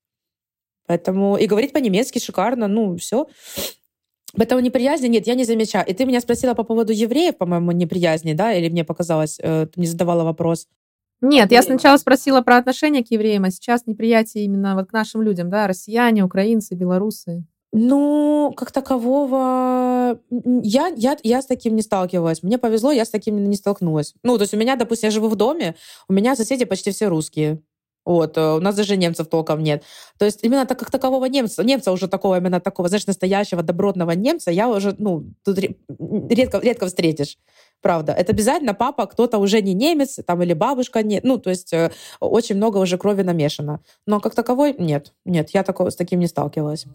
Поэтому 0.88 1.36
и 1.36 1.48
говорить 1.48 1.74
по-немецки 1.74 2.20
шикарно, 2.20 2.70
ну, 2.70 2.96
все. 2.96 3.28
Этого 4.38 4.60
неприязни 4.60 5.08
нет, 5.08 5.28
я 5.28 5.36
не 5.36 5.45
замечаю. 5.45 5.86
И 5.88 5.93
ты 5.93 6.06
меня 6.06 6.21
спросила 6.21 6.54
по 6.54 6.63
поводу 6.63 6.93
евреев, 6.93 7.38
по-моему, 7.38 7.71
неприязни, 7.71 8.34
да, 8.34 8.54
или 8.54 8.69
мне 8.69 8.84
показалось, 8.84 9.38
э, 9.39 9.67
ты 9.67 9.80
мне 9.80 9.88
задавала 9.88 10.24
вопрос. 10.24 10.67
Нет, 11.21 11.52
я 11.52 11.62
сначала 11.62 11.98
спросила 11.98 12.41
про 12.41 12.58
отношение 12.58 13.04
к 13.04 13.12
евреям, 13.12 13.45
а 13.45 13.52
сейчас 13.52 13.86
неприятие 13.86 14.43
именно 14.43 14.76
вот 14.76 14.89
к 14.89 14.93
нашим 14.93 15.21
людям, 15.21 15.50
да, 15.50 15.67
россияне, 15.67 16.24
украинцы, 16.24 16.76
белорусы. 16.76 17.45
Ну, 17.78 18.54
как 18.56 18.71
такового, 18.71 20.19
я, 20.30 20.93
я, 20.95 21.17
я 21.24 21.41
с 21.41 21.45
таким 21.45 21.76
не 21.76 21.82
сталкивалась. 21.82 22.41
Мне 22.41 22.58
повезло, 22.58 22.91
я 22.91 23.04
с 23.04 23.10
таким 23.10 23.43
не 23.50 23.56
столкнулась. 23.58 24.13
Ну, 24.24 24.38
то 24.38 24.43
есть 24.43 24.54
у 24.54 24.58
меня, 24.58 24.78
допустим, 24.78 25.08
я 25.08 25.12
живу 25.12 25.28
в 25.28 25.36
доме, 25.36 25.76
у 26.08 26.13
меня 26.13 26.36
соседи 26.36 26.63
почти 26.63 26.91
все 26.91 27.08
русские. 27.08 27.62
Вот, 28.06 28.38
э, 28.38 28.58
у 28.58 28.60
нас 28.60 28.76
даже 28.76 28.96
немцев 28.96 29.28
толком 29.28 29.63
нет. 29.63 29.84
То 30.20 30.26
есть 30.26 30.44
именно 30.44 30.65
так 30.65 30.80
как 30.80 30.91
такового 30.91 31.26
немца, 31.26 31.63
немца 31.63 31.91
уже 31.91 32.08
такого, 32.08 32.38
именно 32.38 32.60
такого, 32.60 32.88
знаешь, 32.88 33.08
настоящего 33.08 33.63
добротного 33.63 34.12
немца, 34.12 34.52
я 34.52 34.70
уже, 34.70 34.96
ну, 35.00 35.26
тут 35.44 35.58
редко, 35.58 36.60
редко 36.60 36.86
встретишь. 36.86 37.38
Правда. 37.82 38.13
Это 38.13 38.32
обязательно 38.32 38.74
папа, 38.74 39.06
кто-то 39.08 39.38
уже 39.39 39.62
не 39.62 39.74
немец, 39.74 40.20
там, 40.26 40.41
или 40.44 40.54
бабушка 40.54 41.04
нет. 41.04 41.24
Ну, 41.24 41.38
то 41.38 41.50
есть 41.50 41.74
э, 41.74 41.91
очень 42.20 42.56
много 42.56 42.78
уже 42.78 42.98
крови 42.98 43.24
намешано. 43.24 43.82
Но 44.06 44.20
как 44.20 44.36
таковой 44.36 44.76
нет. 44.78 45.13
Нет, 45.26 45.50
я 45.52 45.63
такого, 45.63 45.89
с 45.89 45.96
таким 45.96 46.20
не 46.20 46.28
сталкивалась. 46.28 46.86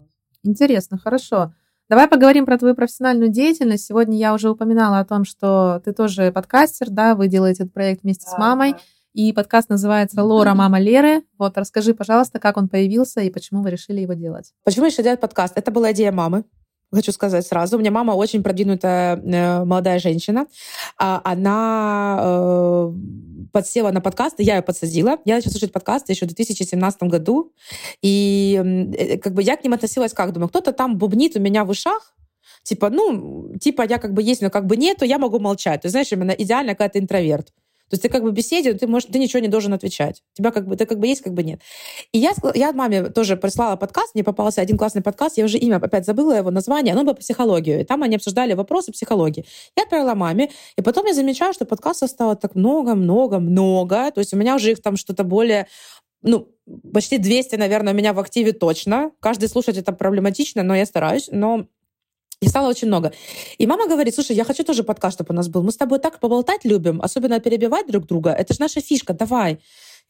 Интересно, 0.43 0.97
хорошо. 0.97 1.53
Давай 1.89 2.07
поговорим 2.07 2.45
про 2.45 2.57
твою 2.57 2.73
профессиональную 2.73 3.29
деятельность. 3.29 3.85
Сегодня 3.85 4.17
я 4.17 4.33
уже 4.33 4.49
упоминала 4.49 4.99
о 4.99 5.05
том, 5.05 5.25
что 5.25 5.81
ты 5.83 5.91
тоже 5.91 6.31
подкастер, 6.31 6.89
да, 6.89 7.15
вы 7.15 7.27
делаете 7.27 7.63
этот 7.63 7.73
проект 7.73 8.03
вместе 8.03 8.29
с 8.29 8.37
мамой. 8.37 8.75
И 9.13 9.33
подкаст 9.33 9.69
называется 9.69 10.23
«Лора, 10.23 10.53
мама 10.53 10.79
Леры». 10.79 11.23
Вот 11.37 11.57
расскажи, 11.57 11.93
пожалуйста, 11.93 12.39
как 12.39 12.55
он 12.57 12.69
появился 12.69 13.21
и 13.21 13.29
почему 13.29 13.61
вы 13.61 13.71
решили 13.71 13.99
его 13.99 14.13
делать. 14.13 14.53
Почему 14.63 14.85
решили 14.85 15.03
делать 15.03 15.19
подкаст? 15.19 15.57
Это 15.57 15.69
была 15.71 15.91
идея 15.91 16.11
мамы 16.11 16.45
хочу 16.93 17.11
сказать 17.11 17.45
сразу. 17.45 17.77
У 17.77 17.79
меня 17.79 17.91
мама 17.91 18.11
очень 18.11 18.43
продвинутая 18.43 19.15
э, 19.15 19.63
молодая 19.63 19.99
женщина. 19.99 20.47
А 20.97 21.21
она 21.23 22.19
э, 22.21 22.93
подсела 23.51 23.91
на 23.91 24.01
подкасты, 24.01 24.43
я 24.43 24.57
ее 24.57 24.61
подсадила. 24.61 25.17
Я 25.25 25.35
начала 25.35 25.51
слушать 25.51 25.71
подкасты 25.71 26.11
еще 26.11 26.25
в 26.25 26.29
2017 26.29 27.03
году. 27.03 27.53
И 28.01 28.61
э, 28.97 29.17
как 29.17 29.33
бы 29.33 29.41
я 29.41 29.55
к 29.55 29.63
ним 29.63 29.73
относилась 29.73 30.13
как? 30.13 30.33
Думаю, 30.33 30.49
кто-то 30.49 30.73
там 30.73 30.97
бубнит 30.97 31.35
у 31.35 31.39
меня 31.39 31.63
в 31.63 31.69
ушах, 31.69 32.13
типа, 32.63 32.89
ну, 32.89 33.53
типа 33.59 33.83
я 33.87 33.97
как 33.97 34.13
бы 34.13 34.21
есть, 34.21 34.41
но 34.41 34.49
как 34.49 34.65
бы 34.65 34.75
нету, 34.75 35.05
я 35.05 35.17
могу 35.17 35.39
молчать. 35.39 35.81
Ты 35.81 35.89
знаешь, 35.89 36.11
именно 36.11 36.31
идеально, 36.31 36.75
когда 36.75 36.89
ты 36.89 36.99
интроверт. 36.99 37.53
То 37.91 37.95
есть 37.95 38.03
ты 38.03 38.09
как 38.09 38.23
бы 38.23 38.31
беседе, 38.31 38.73
ты, 38.73 38.87
можешь, 38.87 39.09
ты 39.11 39.19
ничего 39.19 39.41
не 39.41 39.49
должен 39.49 39.73
отвечать. 39.73 40.23
Тебя 40.33 40.51
как 40.51 40.65
бы, 40.65 40.77
ты 40.77 40.85
как 40.85 40.97
бы 40.97 41.07
есть, 41.07 41.21
как 41.21 41.33
бы 41.33 41.43
нет. 41.43 41.59
И 42.13 42.19
я, 42.19 42.31
я 42.55 42.71
маме 42.71 43.09
тоже 43.09 43.35
прислала 43.35 43.75
подкаст, 43.75 44.15
мне 44.15 44.23
попался 44.23 44.61
один 44.61 44.77
классный 44.77 45.01
подкаст, 45.01 45.37
я 45.37 45.43
уже 45.43 45.57
имя 45.57 45.75
опять 45.75 46.05
забыла 46.05 46.31
его 46.31 46.51
название, 46.51 46.93
оно 46.93 47.03
было 47.03 47.13
по 47.13 47.19
психологию. 47.19 47.81
И 47.81 47.83
там 47.83 48.01
они 48.01 48.15
обсуждали 48.15 48.53
вопросы 48.53 48.93
психологии. 48.93 49.45
Я 49.75 49.83
отправила 49.83 50.15
маме, 50.15 50.51
и 50.77 50.81
потом 50.81 51.05
я 51.05 51.13
замечаю, 51.13 51.53
что 51.53 51.65
подкастов 51.65 52.09
стало 52.09 52.35
так 52.35 52.55
много-много-много. 52.55 54.11
То 54.11 54.19
есть 54.19 54.33
у 54.33 54.37
меня 54.37 54.55
уже 54.55 54.71
их 54.71 54.81
там 54.81 54.95
что-то 54.95 55.25
более 55.25 55.67
ну, 56.23 56.47
почти 56.93 57.17
200, 57.17 57.55
наверное, 57.55 57.93
у 57.93 57.95
меня 57.95 58.13
в 58.13 58.19
активе 58.19 58.53
точно. 58.53 59.11
Каждый 59.19 59.49
слушать 59.49 59.77
это 59.77 59.91
проблематично, 59.91 60.63
но 60.63 60.75
я 60.75 60.85
стараюсь. 60.85 61.29
Но 61.31 61.65
и 62.41 62.47
стало 62.47 62.69
очень 62.69 62.87
много. 62.87 63.13
И 63.59 63.67
мама 63.67 63.87
говорит, 63.87 64.15
слушай, 64.15 64.35
я 64.35 64.43
хочу 64.43 64.63
тоже 64.63 64.83
подкаст, 64.83 65.17
чтобы 65.17 65.33
у 65.33 65.35
нас 65.35 65.47
был. 65.47 65.63
Мы 65.63 65.71
с 65.71 65.77
тобой 65.77 65.99
так 65.99 66.19
поболтать 66.19 66.65
любим, 66.65 67.01
особенно 67.01 67.39
перебивать 67.39 67.87
друг 67.87 68.07
друга. 68.07 68.31
Это 68.31 68.53
же 68.53 68.59
наша 68.59 68.81
фишка, 68.81 69.13
давай. 69.13 69.59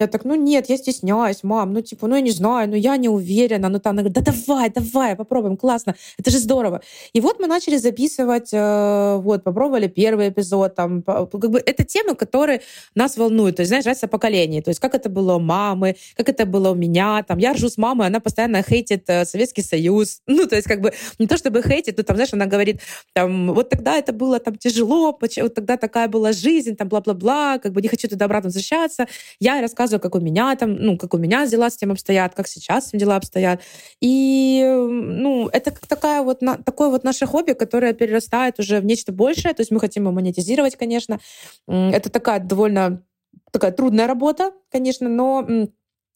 Я 0.01 0.07
так, 0.07 0.25
ну 0.25 0.33
нет, 0.33 0.67
я 0.69 0.77
стесняюсь, 0.77 1.43
мам, 1.43 1.73
ну 1.73 1.81
типа, 1.81 2.07
ну 2.07 2.15
я 2.15 2.21
не 2.21 2.31
знаю, 2.31 2.69
ну 2.69 2.75
я 2.75 2.97
не 2.97 3.07
уверена. 3.07 3.69
Ну 3.69 3.79
там, 3.79 3.91
она 3.91 4.01
говорит, 4.01 4.23
да 4.23 4.31
давай, 4.31 4.71
давай, 4.71 5.15
попробуем, 5.15 5.57
классно, 5.57 5.95
это 6.17 6.31
же 6.31 6.39
здорово. 6.39 6.81
И 7.13 7.21
вот 7.21 7.39
мы 7.39 7.45
начали 7.45 7.77
записывать, 7.77 8.49
э, 8.51 9.17
вот, 9.21 9.43
попробовали 9.43 9.87
первый 9.87 10.29
эпизод, 10.29 10.73
там, 10.73 11.03
как 11.03 11.51
бы 11.51 11.59
это 11.63 11.83
темы, 11.83 12.15
которые 12.15 12.61
нас 12.95 13.15
волнуют, 13.15 13.57
то 13.57 13.61
есть, 13.61 13.69
знаешь, 13.69 13.85
разница 13.85 14.07
поколений, 14.07 14.63
то 14.63 14.69
есть 14.69 14.79
как 14.79 14.95
это 14.95 15.07
было 15.07 15.35
у 15.35 15.39
мамы, 15.39 15.95
как 16.15 16.29
это 16.29 16.47
было 16.47 16.71
у 16.71 16.75
меня, 16.75 17.23
там, 17.27 17.37
я 17.37 17.53
ржу 17.53 17.69
с 17.69 17.77
мамой, 17.77 18.07
она 18.07 18.19
постоянно 18.19 18.63
хейтит 18.63 19.03
э, 19.07 19.25
Советский 19.25 19.61
Союз, 19.61 20.21
ну, 20.27 20.47
то 20.47 20.55
есть 20.55 20.67
как 20.67 20.81
бы 20.81 20.93
не 21.19 21.27
то 21.27 21.37
чтобы 21.37 21.61
хейтит, 21.61 21.97
но 21.97 22.03
там, 22.03 22.15
знаешь, 22.15 22.33
она 22.33 22.47
говорит, 22.47 22.81
там, 23.13 23.53
вот 23.53 23.69
тогда 23.69 23.97
это 23.97 24.13
было 24.13 24.39
там 24.39 24.55
тяжело, 24.55 25.15
вот 25.21 25.53
тогда 25.53 25.77
такая 25.77 26.07
была 26.07 26.31
жизнь, 26.31 26.75
там, 26.75 26.87
бла-бла-бла, 26.87 27.59
как 27.59 27.71
бы 27.71 27.81
не 27.83 27.87
хочу 27.87 28.07
туда 28.07 28.25
обратно 28.25 28.47
возвращаться. 28.47 29.05
Я 29.39 29.61
рассказываю 29.61 29.90
рассказываю, 29.91 30.01
как 30.01 30.15
у 30.15 30.19
меня 30.19 30.55
там, 30.55 30.75
ну, 30.75 30.97
как 30.97 31.13
у 31.13 31.17
меня 31.17 31.45
дела 31.47 31.69
с 31.69 31.77
тем 31.77 31.91
обстоят, 31.91 32.33
как 32.33 32.47
сейчас 32.47 32.91
дела 32.93 33.15
обстоят. 33.15 33.61
И, 34.01 34.63
ну, 34.65 35.49
это 35.51 35.71
как 35.71 35.87
такая 35.87 36.23
вот, 36.23 36.41
на, 36.41 36.57
такое 36.57 36.89
вот 36.89 37.03
наше 37.03 37.25
хобби, 37.25 37.53
которое 37.53 37.93
перерастает 37.93 38.59
уже 38.59 38.79
в 38.79 38.85
нечто 38.85 39.11
большее. 39.11 39.53
То 39.53 39.61
есть 39.61 39.71
мы 39.71 39.79
хотим 39.79 40.03
его 40.03 40.11
монетизировать, 40.11 40.75
конечно. 40.75 41.19
Это 41.67 42.09
такая 42.09 42.39
довольно 42.39 43.03
такая 43.51 43.71
трудная 43.71 44.07
работа, 44.07 44.51
конечно, 44.71 45.09
но 45.09 45.45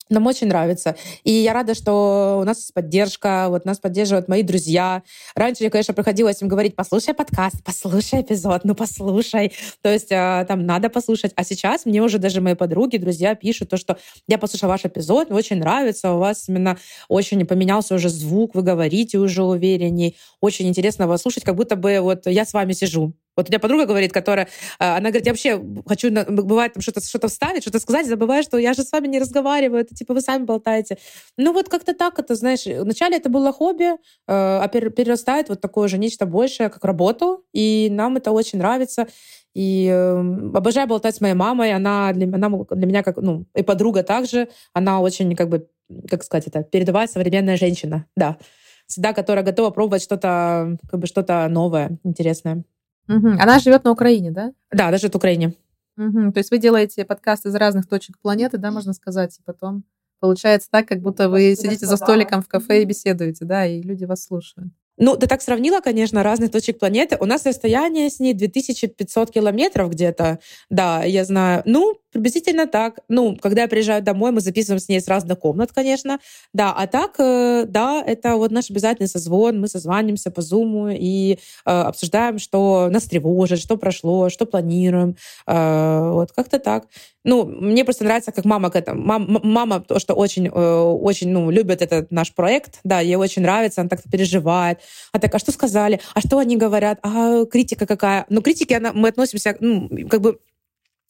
нам 0.09 0.27
очень 0.27 0.47
нравится. 0.47 0.95
И 1.23 1.31
я 1.31 1.53
рада, 1.53 1.73
что 1.73 2.39
у 2.41 2.43
нас 2.43 2.57
есть 2.59 2.73
поддержка, 2.73 3.47
вот 3.49 3.65
нас 3.65 3.79
поддерживают 3.79 4.27
мои 4.27 4.43
друзья. 4.43 5.03
Раньше 5.35 5.63
я, 5.63 5.69
конечно, 5.69 5.93
приходилось 5.93 6.41
им 6.41 6.47
говорить, 6.47 6.75
послушай 6.75 7.13
подкаст, 7.13 7.63
послушай 7.63 8.21
эпизод, 8.21 8.63
ну 8.63 8.75
послушай. 8.75 9.53
То 9.81 9.91
есть 9.91 10.11
а, 10.11 10.45
там 10.45 10.65
надо 10.65 10.89
послушать. 10.89 11.31
А 11.35 11.43
сейчас 11.43 11.85
мне 11.85 12.01
уже 12.01 12.19
даже 12.19 12.41
мои 12.41 12.55
подруги, 12.55 12.97
друзья 12.97 13.35
пишут 13.35 13.69
то, 13.69 13.77
что 13.77 13.97
я 14.27 14.37
послушала 14.37 14.71
ваш 14.71 14.85
эпизод, 14.85 15.29
мне 15.29 15.37
очень 15.37 15.57
нравится, 15.57 16.13
у 16.13 16.19
вас 16.19 16.47
именно 16.47 16.77
очень 17.07 17.45
поменялся 17.45 17.95
уже 17.95 18.09
звук, 18.09 18.55
вы 18.55 18.61
говорите 18.61 19.17
уже 19.17 19.43
уверенней. 19.43 20.17
Очень 20.39 20.67
интересно 20.67 21.07
вас 21.07 21.21
слушать, 21.21 21.43
как 21.43 21.55
будто 21.55 21.75
бы 21.75 21.99
вот 21.99 22.27
я 22.27 22.45
с 22.45 22.53
вами 22.53 22.73
сижу. 22.73 23.13
Вот 23.35 23.49
у 23.49 23.51
меня 23.51 23.59
подруга 23.59 23.85
говорит, 23.85 24.13
которая, 24.13 24.47
а, 24.79 24.97
она 24.97 25.09
говорит, 25.09 25.25
я 25.25 25.33
вообще 25.33 25.61
хочу, 25.85 26.09
бывает, 26.29 26.73
там 26.73 26.81
что-то 26.81 27.01
что 27.01 27.27
вставить, 27.27 27.63
что-то 27.63 27.79
сказать, 27.79 28.07
забываю, 28.07 28.43
что 28.43 28.57
я 28.57 28.73
же 28.73 28.83
с 28.83 28.91
вами 28.91 29.07
не 29.07 29.19
разговариваю, 29.19 29.81
это 29.81 29.93
типа 29.93 30.13
вы 30.13 30.21
сами 30.21 30.43
болтаете. 30.43 30.97
Ну 31.37 31.53
вот 31.53 31.69
как-то 31.69 31.93
так 31.93 32.17
это, 32.19 32.35
знаешь, 32.35 32.65
вначале 32.65 33.17
это 33.17 33.29
было 33.29 33.51
хобби, 33.51 33.93
э, 33.93 33.95
а 34.27 34.67
перерастает 34.67 35.49
вот 35.49 35.61
такое 35.61 35.87
же 35.87 35.97
нечто 35.97 36.25
большее, 36.25 36.69
как 36.69 36.85
работу, 36.85 37.43
и 37.53 37.89
нам 37.91 38.17
это 38.17 38.31
очень 38.31 38.59
нравится. 38.59 39.07
И 39.53 39.87
э, 39.89 40.19
обожаю 40.53 40.87
болтать 40.87 41.15
с 41.15 41.21
моей 41.21 41.33
мамой. 41.33 41.73
Она 41.73 42.11
для, 42.11 42.27
она 42.27 42.49
для 42.71 42.85
меня 42.85 43.03
как, 43.03 43.17
ну, 43.17 43.45
и 43.55 43.63
подруга 43.63 44.03
также. 44.03 44.49
Она 44.73 44.99
очень, 44.99 45.33
как 45.35 45.47
бы, 45.47 45.67
как 46.09 46.23
сказать 46.23 46.47
это, 46.47 46.63
передовая 46.63 47.07
современная 47.07 47.55
женщина, 47.55 48.05
да. 48.17 48.37
Всегда, 48.85 49.13
которая 49.13 49.45
готова 49.45 49.69
пробовать 49.71 50.03
что-то, 50.03 50.77
как 50.89 50.99
бы, 50.99 51.07
что-то 51.07 51.47
новое, 51.49 51.97
интересное. 52.03 52.65
Угу. 53.07 53.27
Она 53.39 53.59
живет 53.59 53.83
на 53.83 53.91
Украине, 53.91 54.31
да? 54.31 54.53
Да, 54.71 54.87
она 54.87 54.97
живет 54.97 55.13
в 55.13 55.17
Украине. 55.17 55.53
Угу. 55.97 56.33
То 56.33 56.39
есть 56.39 56.51
вы 56.51 56.57
делаете 56.57 57.05
подкаст 57.05 57.45
из 57.45 57.55
разных 57.55 57.87
точек 57.87 58.17
планеты, 58.19 58.57
да, 58.57 58.71
можно 58.71 58.93
сказать, 58.93 59.37
и 59.37 59.43
потом 59.43 59.83
получается 60.19 60.69
так, 60.71 60.87
как 60.87 61.01
будто 61.01 61.29
вы 61.29 61.55
сидите 61.55 61.85
за 61.85 61.97
столиком 61.97 62.41
в 62.41 62.47
кафе 62.47 62.81
и 62.81 62.85
беседуете, 62.85 63.45
да, 63.45 63.65
и 63.65 63.81
люди 63.81 64.05
вас 64.05 64.23
слушают. 64.23 64.71
Ну, 64.97 65.17
ты 65.17 65.27
так 65.27 65.41
сравнила, 65.41 65.81
конечно, 65.81 66.23
разных 66.23 66.51
точек 66.51 66.79
планеты. 66.79 67.17
У 67.19 67.25
нас 67.25 67.45
расстояние 67.45 68.09
с 68.09 68.19
ней 68.19 68.33
2500 68.33 69.29
километров 69.29 69.91
где-то. 69.91 70.39
Да, 70.69 71.03
я 71.03 71.25
знаю. 71.25 71.63
Ну, 71.65 71.99
приблизительно 72.15 72.65
так. 72.65 72.99
Ну, 73.09 73.35
когда 73.35 73.63
я 73.63 73.67
приезжаю 73.67 74.01
домой, 74.01 74.31
мы 74.31 74.39
записываем 74.39 74.79
с 74.79 74.87
ней 74.87 75.01
с 75.01 75.07
разных 75.09 75.37
комнат, 75.37 75.73
конечно. 75.73 76.19
Да, 76.53 76.71
а 76.71 76.87
так, 76.87 77.15
э, 77.19 77.65
да, 77.67 78.01
это 78.01 78.37
вот 78.37 78.51
наш 78.51 78.71
обязательный 78.71 79.09
созвон. 79.09 79.59
Мы 79.59 79.67
созванимся 79.67 80.31
по 80.31 80.41
зуму 80.41 80.87
и 80.87 81.33
э, 81.33 81.69
обсуждаем, 81.69 82.39
что 82.39 82.87
нас 82.89 83.03
тревожит, 83.03 83.59
что 83.59 83.75
прошло, 83.75 84.29
что 84.29 84.45
планируем. 84.45 85.17
Э, 85.45 86.11
вот 86.13 86.31
как-то 86.31 86.57
так. 86.57 86.85
Ну, 87.25 87.43
мне 87.43 87.83
просто 87.83 88.05
нравится, 88.05 88.31
как 88.31 88.45
мама 88.45 88.69
к 88.69 88.77
этому. 88.77 89.01
Мам, 89.01 89.41
мама 89.43 89.81
то, 89.81 89.99
что 89.99 90.13
очень, 90.13 90.47
очень, 90.47 91.29
ну, 91.31 91.51
любит 91.51 91.81
этот 91.81 92.11
наш 92.11 92.33
проект, 92.33 92.79
да, 92.85 93.01
ей 93.01 93.15
очень 93.15 93.41
нравится, 93.41 93.81
она 93.81 93.89
так 93.89 94.03
переживает. 94.09 94.79
А 95.11 95.19
так, 95.19 95.35
а 95.35 95.39
что 95.39 95.51
сказали? 95.51 95.99
А 96.13 96.21
что 96.21 96.37
они 96.37 96.55
говорят? 96.55 96.99
А 97.01 97.43
критика 97.45 97.85
какая? 97.85 98.25
Ну, 98.29 98.41
критики 98.41 98.73
она, 98.73 98.93
мы 98.93 99.09
относимся, 99.09 99.57
ну, 99.59 99.89
как 100.07 100.21
бы 100.21 100.39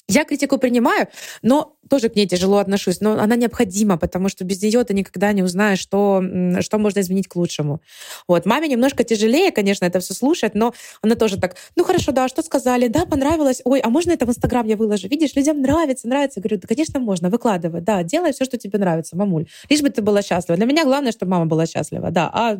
я 0.08 0.24
критику 0.24 0.58
принимаю, 0.58 1.08
но 1.42 1.76
тоже 1.90 2.10
к 2.10 2.16
ней 2.16 2.28
тяжело 2.28 2.58
отношусь. 2.58 3.02
Но 3.02 3.14
она 3.20 3.36
необходима, 3.36 3.98
потому 3.98 4.30
что 4.30 4.44
без 4.44 4.62
нее 4.62 4.84
ты 4.84 4.94
никогда 4.94 5.32
не 5.34 5.44
узнаешь, 5.44 5.80
что, 5.80 6.24
что 6.62 6.78
можно 6.78 7.00
изменить 7.00 7.28
к 7.28 7.36
лучшему. 7.36 7.82
Вот. 8.28 8.46
Маме 8.46 8.68
немножко 8.68 9.04
тяжелее, 9.04 9.52
конечно, 9.52 9.86
это 9.86 10.00
все 10.00 10.14
слушать, 10.14 10.56
но 10.56 10.74
она 11.02 11.16
тоже 11.16 11.40
так, 11.40 11.56
ну 11.76 11.84
хорошо, 11.84 12.12
да, 12.12 12.28
что 12.28 12.42
сказали? 12.44 12.88
Да, 12.88 13.06
понравилось. 13.06 13.62
Ой, 13.66 13.80
а 13.80 13.90
можно 13.90 14.12
это 14.12 14.26
в 14.26 14.30
Инстаграм 14.30 14.68
я 14.68 14.78
выложу? 14.78 15.08
Видишь, 15.08 15.36
людям 15.36 15.62
нравится, 15.62 16.08
нравится. 16.08 16.40
говорю, 16.40 16.60
да, 16.60 16.68
конечно, 16.68 17.00
можно, 17.00 17.30
выкладывай. 17.30 17.82
Да, 17.82 18.04
делай 18.04 18.32
все, 18.34 18.46
что 18.46 18.58
тебе 18.58 18.80
нравится, 18.80 19.16
мамуль. 19.16 19.48
Лишь 19.70 19.82
бы 19.82 19.90
ты 19.90 20.02
была 20.02 20.22
счастлива. 20.22 20.58
Для 20.58 20.66
меня 20.66 20.86
главное, 20.86 21.12
чтобы 21.12 21.32
мама 21.32 21.46
была 21.46 21.66
счастлива, 21.66 22.12
да, 22.12 22.30
а 22.34 22.58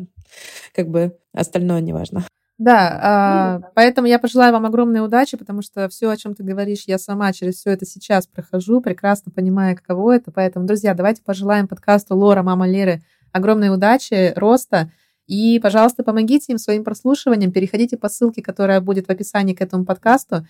как 0.72 0.88
бы 0.88 1.16
остальное 1.32 1.80
не 1.80 1.92
важно. 1.92 2.24
Да, 2.58 3.60
ну, 3.60 3.68
поэтому 3.74 4.06
я 4.06 4.18
пожелаю 4.18 4.52
вам 4.52 4.64
огромной 4.64 5.04
удачи, 5.04 5.36
потому 5.36 5.60
что 5.60 5.88
все, 5.90 6.08
о 6.08 6.16
чем 6.16 6.34
ты 6.34 6.42
говоришь, 6.42 6.84
я 6.86 6.98
сама 6.98 7.32
через 7.34 7.56
все 7.56 7.70
это 7.70 7.84
сейчас 7.84 8.26
прохожу, 8.26 8.80
прекрасно 8.80 9.30
понимая, 9.30 9.76
каково 9.76 10.16
это. 10.16 10.30
Поэтому, 10.32 10.66
друзья, 10.66 10.94
давайте 10.94 11.22
пожелаем 11.22 11.68
подкасту 11.68 12.16
Лора, 12.16 12.42
мама 12.42 12.66
Леры 12.66 13.02
огромной 13.32 13.68
удачи, 13.68 14.32
роста. 14.36 14.90
И, 15.26 15.58
пожалуйста, 15.62 16.02
помогите 16.02 16.52
им 16.52 16.58
своим 16.58 16.84
прослушиванием. 16.84 17.52
Переходите 17.52 17.96
по 17.96 18.08
ссылке, 18.08 18.42
которая 18.42 18.80
будет 18.80 19.08
в 19.08 19.10
описании 19.10 19.54
к 19.54 19.60
этому 19.60 19.84
подкасту. 19.84 20.46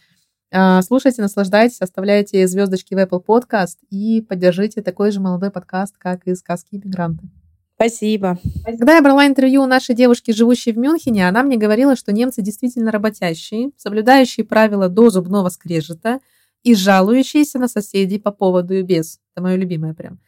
А, 0.52 0.82
слушайте, 0.82 1.22
наслаждайтесь, 1.22 1.80
оставляйте 1.80 2.46
звездочки 2.46 2.94
в 2.94 2.98
Apple 2.98 3.24
Podcast 3.24 3.78
и 3.90 4.20
поддержите 4.20 4.82
такой 4.82 5.10
же 5.10 5.20
молодой 5.20 5.50
подкаст, 5.50 5.96
как 5.98 6.26
и 6.26 6.34
«Сказки 6.34 6.76
иммигранты». 6.76 7.28
Спасибо. 7.76 8.38
Когда 8.64 8.96
я 8.96 9.02
брала 9.02 9.26
интервью 9.26 9.62
у 9.62 9.66
нашей 9.66 9.94
девушки, 9.94 10.30
живущей 10.30 10.72
в 10.72 10.78
Мюнхене, 10.78 11.28
она 11.28 11.42
мне 11.42 11.58
говорила, 11.58 11.94
что 11.94 12.10
немцы 12.10 12.40
действительно 12.40 12.90
работящие, 12.90 13.70
соблюдающие 13.76 14.46
правила 14.46 14.88
до 14.88 15.10
зубного 15.10 15.50
скрежета 15.50 16.20
и 16.62 16.74
жалующиеся 16.74 17.58
на 17.58 17.68
соседей 17.68 18.18
по 18.18 18.32
поводу 18.32 18.72
и 18.72 18.82
без. 18.82 19.20
Это 19.34 19.42
мое 19.42 19.56
любимое 19.56 19.92
прям. 19.92 20.18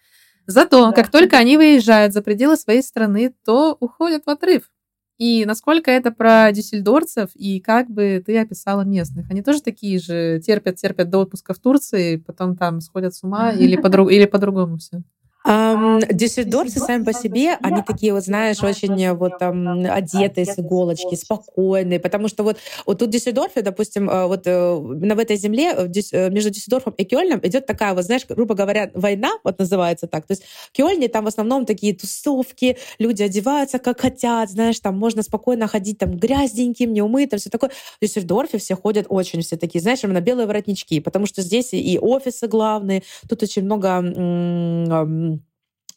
Зато, 0.46 0.86
да. 0.86 0.92
как 0.92 1.11
только 1.11 1.38
они 1.38 1.57
выезжают 1.57 2.12
за 2.12 2.20
пределы 2.20 2.59
своей 2.59 2.82
страны, 2.82 3.34
то 3.46 3.76
уходят 3.80 4.26
в 4.26 4.30
отрыв. 4.30 4.70
И 5.16 5.44
насколько 5.46 5.90
это 5.90 6.11
про 6.11 6.53
дюссельдорцев, 6.53 7.30
и 7.34 7.61
как 7.61 7.90
бы 7.90 8.22
ты 8.24 8.38
описала 8.38 8.82
местных? 8.82 9.30
Они 9.30 9.42
тоже 9.42 9.62
такие 9.62 9.99
же 9.99 10.40
терпят, 10.44 10.76
терпят 10.76 11.09
до 11.09 11.20
отпуска 11.20 11.55
в 11.55 11.59
Турции, 11.59 12.16
потом 12.16 12.57
там 12.57 12.82
сходят 12.82 13.14
с 13.14 13.24
ума 13.24 13.53
или 13.53 13.76
по-другому 14.26 14.76
все? 14.76 15.03
Um, 15.47 16.01
сами 16.89 17.05
по 17.05 17.12
себе, 17.12 17.57
они 17.62 17.82
такие 17.82 18.12
вот, 18.12 18.24
знаешь, 18.24 18.62
очень 18.62 19.12
вот 19.12 19.39
там 19.39 19.84
одетые 19.91 20.45
с 20.47 20.59
иголочки, 20.59 21.14
спокойные, 21.14 22.01
потому 22.01 22.28
что 22.28 22.43
вот, 22.43 22.59
вот 22.86 22.99
тут 22.99 23.09
в 23.09 23.12
Дюссельдорфе, 23.12 23.62
допустим, 23.62 24.11
э, 24.11 24.26
вот 24.26 24.47
именно 24.47 25.14
в 25.14 25.18
этой 25.18 25.36
земле 25.36 25.72
э, 25.72 26.30
между 26.30 26.51
Дюссельдорфом 26.51 26.95
и 26.95 27.05
Кёльном 27.05 27.41
идет 27.43 27.66
такая 27.66 27.95
вот, 27.95 28.05
знаешь, 28.05 28.22
грубо 28.28 28.55
говоря, 28.55 28.91
война, 28.95 29.32
вот 29.45 29.59
называется 29.59 30.07
так. 30.07 30.26
То 30.26 30.32
есть 30.32 30.45
в 30.45 30.72
Кёльне 30.72 31.09
там 31.09 31.24
в 31.24 31.28
основном 31.28 31.66
такие 31.66 31.95
тусовки, 31.95 32.78
люди 32.99 33.22
одеваются 33.22 33.78
как 33.78 34.01
хотят, 34.01 34.51
знаешь, 34.51 34.80
там 34.80 34.99
можно 34.99 35.22
спокойно 35.22 35.68
ходить 35.68 35.99
там 35.99 36.16
грязненьким, 36.16 36.93
неумытым, 36.93 37.39
все 37.39 37.51
такое. 37.51 37.70
В 37.70 38.05
Дюссельдорфе 38.05 38.59
все 38.59 38.74
ходят 38.74 39.07
очень 39.09 39.43
все 39.43 39.57
такие, 39.57 39.80
знаешь, 39.80 40.03
именно 40.03 40.20
белые 40.20 40.47
воротнички, 40.47 41.01
потому 41.01 41.26
что 41.26 41.43
здесь 41.43 41.72
и 41.72 41.99
офисы 41.99 42.49
главные, 42.49 43.03
тут 43.28 43.43
очень 43.43 43.62
много 43.62 43.99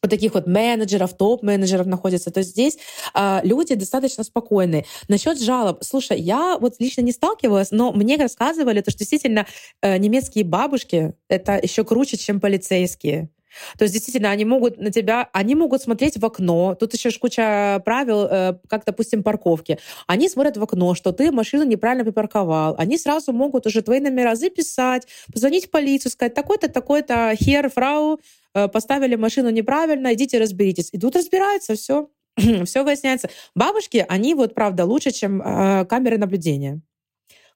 вот 0.02 0.10
таких 0.10 0.34
вот 0.34 0.48
менеджеров, 0.48 1.16
топ-менеджеров 1.16 1.86
находится, 1.86 2.32
то 2.32 2.42
здесь 2.42 2.78
э, 3.14 3.42
люди 3.44 3.76
достаточно 3.76 4.24
спокойные. 4.24 4.86
Насчет 5.08 5.40
жалоб, 5.40 5.84
слушай, 5.84 6.20
я 6.20 6.58
вот 6.60 6.76
лично 6.80 7.02
не 7.02 7.12
сталкивалась, 7.12 7.72
но 7.72 7.92
мне 7.92 8.18
рассказывали, 8.18 8.82
то, 8.82 8.92
что 8.92 9.00
действительно 9.00 9.46
э, 9.82 9.98
немецкие 9.98 10.44
бабушки 10.44 11.14
это 11.28 11.60
еще 11.62 11.84
круче, 11.84 12.18
чем 12.18 12.40
полицейские. 12.40 13.30
То 13.78 13.84
есть 13.84 13.94
действительно 13.94 14.32
они 14.32 14.46
могут 14.46 14.78
на 14.78 14.92
тебя, 14.92 15.30
они 15.34 15.56
могут 15.56 15.82
смотреть 15.82 16.18
в 16.18 16.26
окно. 16.26 16.76
Тут 16.80 16.94
еще 16.94 17.12
куча 17.20 17.82
правил, 17.84 18.26
э, 18.26 18.54
как, 18.68 18.86
допустим, 18.86 19.24
парковки. 19.24 19.78
Они 20.08 20.30
смотрят 20.30 20.58
в 20.58 20.64
окно, 20.64 20.96
что 20.96 21.12
ты 21.12 21.32
машину 21.32 21.64
неправильно 21.64 22.04
припарковал. 22.04 22.76
Они 22.78 22.98
сразу 22.98 23.34
могут 23.34 23.68
уже 23.68 23.82
твои 23.82 24.00
номера 24.00 24.36
записать, 24.36 25.06
позвонить 25.32 25.68
в 25.68 25.70
полицию, 25.70 26.12
сказать, 26.12 26.34
такой-то, 26.34 26.70
такой-то, 26.70 27.34
хер, 27.36 27.70
фрау, 27.70 28.20
поставили 28.54 29.16
машину 29.16 29.50
неправильно, 29.50 30.14
идите 30.14 30.40
разберитесь. 30.40 30.90
И 30.92 31.00
тут 31.00 31.16
разбираются, 31.16 31.76
все. 31.76 32.10
все 32.66 32.84
выясняется. 32.84 33.30
Бабушки, 33.56 34.06
они 34.08 34.34
вот, 34.36 34.54
правда, 34.56 34.86
лучше, 34.86 35.12
чем 35.12 35.42
э, 35.42 35.86
камеры 35.86 36.18
наблюдения 36.18 36.82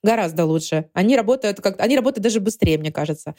гораздо 0.03 0.45
лучше. 0.45 0.89
Они 0.93 1.17
работают 1.17 1.59
как 1.61 1.79
они 1.81 1.95
работают 1.95 2.23
даже 2.23 2.39
быстрее, 2.39 2.77
мне 2.77 2.91
кажется. 2.91 3.35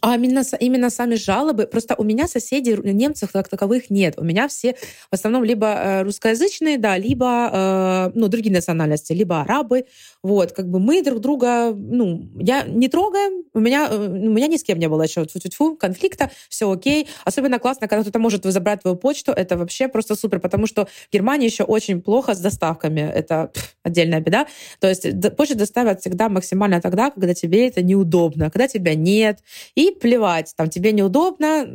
А 0.00 0.16
именно, 0.16 0.42
именно 0.60 0.90
сами 0.90 1.14
жалобы. 1.14 1.66
Просто 1.66 1.94
у 1.96 2.04
меня 2.04 2.28
соседей 2.28 2.76
немцев 2.82 3.30
как 3.32 3.48
таковых 3.48 3.90
нет. 3.90 4.14
У 4.18 4.24
меня 4.24 4.48
все 4.48 4.74
в 5.10 5.14
основном 5.14 5.44
либо 5.44 5.66
э, 5.66 6.02
русскоязычные, 6.02 6.78
да, 6.78 6.98
либо 6.98 7.50
э, 7.52 8.10
ну, 8.14 8.28
другие 8.28 8.52
национальности, 8.52 9.12
либо 9.12 9.40
арабы. 9.40 9.84
Вот, 10.22 10.52
как 10.52 10.68
бы 10.68 10.78
мы 10.80 11.02
друг 11.02 11.20
друга, 11.20 11.72
ну, 11.74 12.28
я 12.38 12.64
не 12.64 12.88
трогаем. 12.88 13.44
У 13.54 13.60
меня, 13.60 13.88
э, 13.90 13.96
у 13.96 14.30
меня 14.30 14.46
ни 14.46 14.56
с 14.56 14.62
кем 14.62 14.78
не 14.78 14.88
было 14.88 15.02
еще 15.02 15.24
тьфу 15.24 15.38
-тьфу 15.38 15.48
-тьфу, 15.48 15.76
конфликта, 15.76 16.30
все 16.48 16.70
окей. 16.70 17.08
Особенно 17.24 17.58
классно, 17.58 17.88
когда 17.88 18.02
кто-то 18.02 18.18
может 18.18 18.44
забрать 18.44 18.82
твою 18.82 18.96
почту. 18.96 19.32
Это 19.32 19.56
вообще 19.56 19.88
просто 19.88 20.14
супер, 20.16 20.40
потому 20.40 20.66
что 20.66 20.86
в 20.86 21.12
Германии 21.12 21.46
еще 21.46 21.64
очень 21.64 22.00
плохо 22.00 22.34
с 22.34 22.40
доставками. 22.40 23.00
Это 23.00 23.50
пфф, 23.54 23.76
отдельная 23.82 24.20
беда. 24.20 24.46
То 24.80 24.88
есть 24.88 25.06
почту 25.36 25.56
доставят 25.56 26.00
всегда 26.00 26.28
максимально 26.28 26.80
тогда, 26.80 27.10
когда 27.10 27.34
тебе 27.34 27.68
это 27.68 27.82
неудобно, 27.82 28.50
когда 28.50 28.68
тебя 28.68 28.94
нет 28.94 29.38
и 29.78 29.92
плевать, 29.92 30.54
там 30.56 30.68
тебе 30.68 30.92
неудобно, 30.92 31.66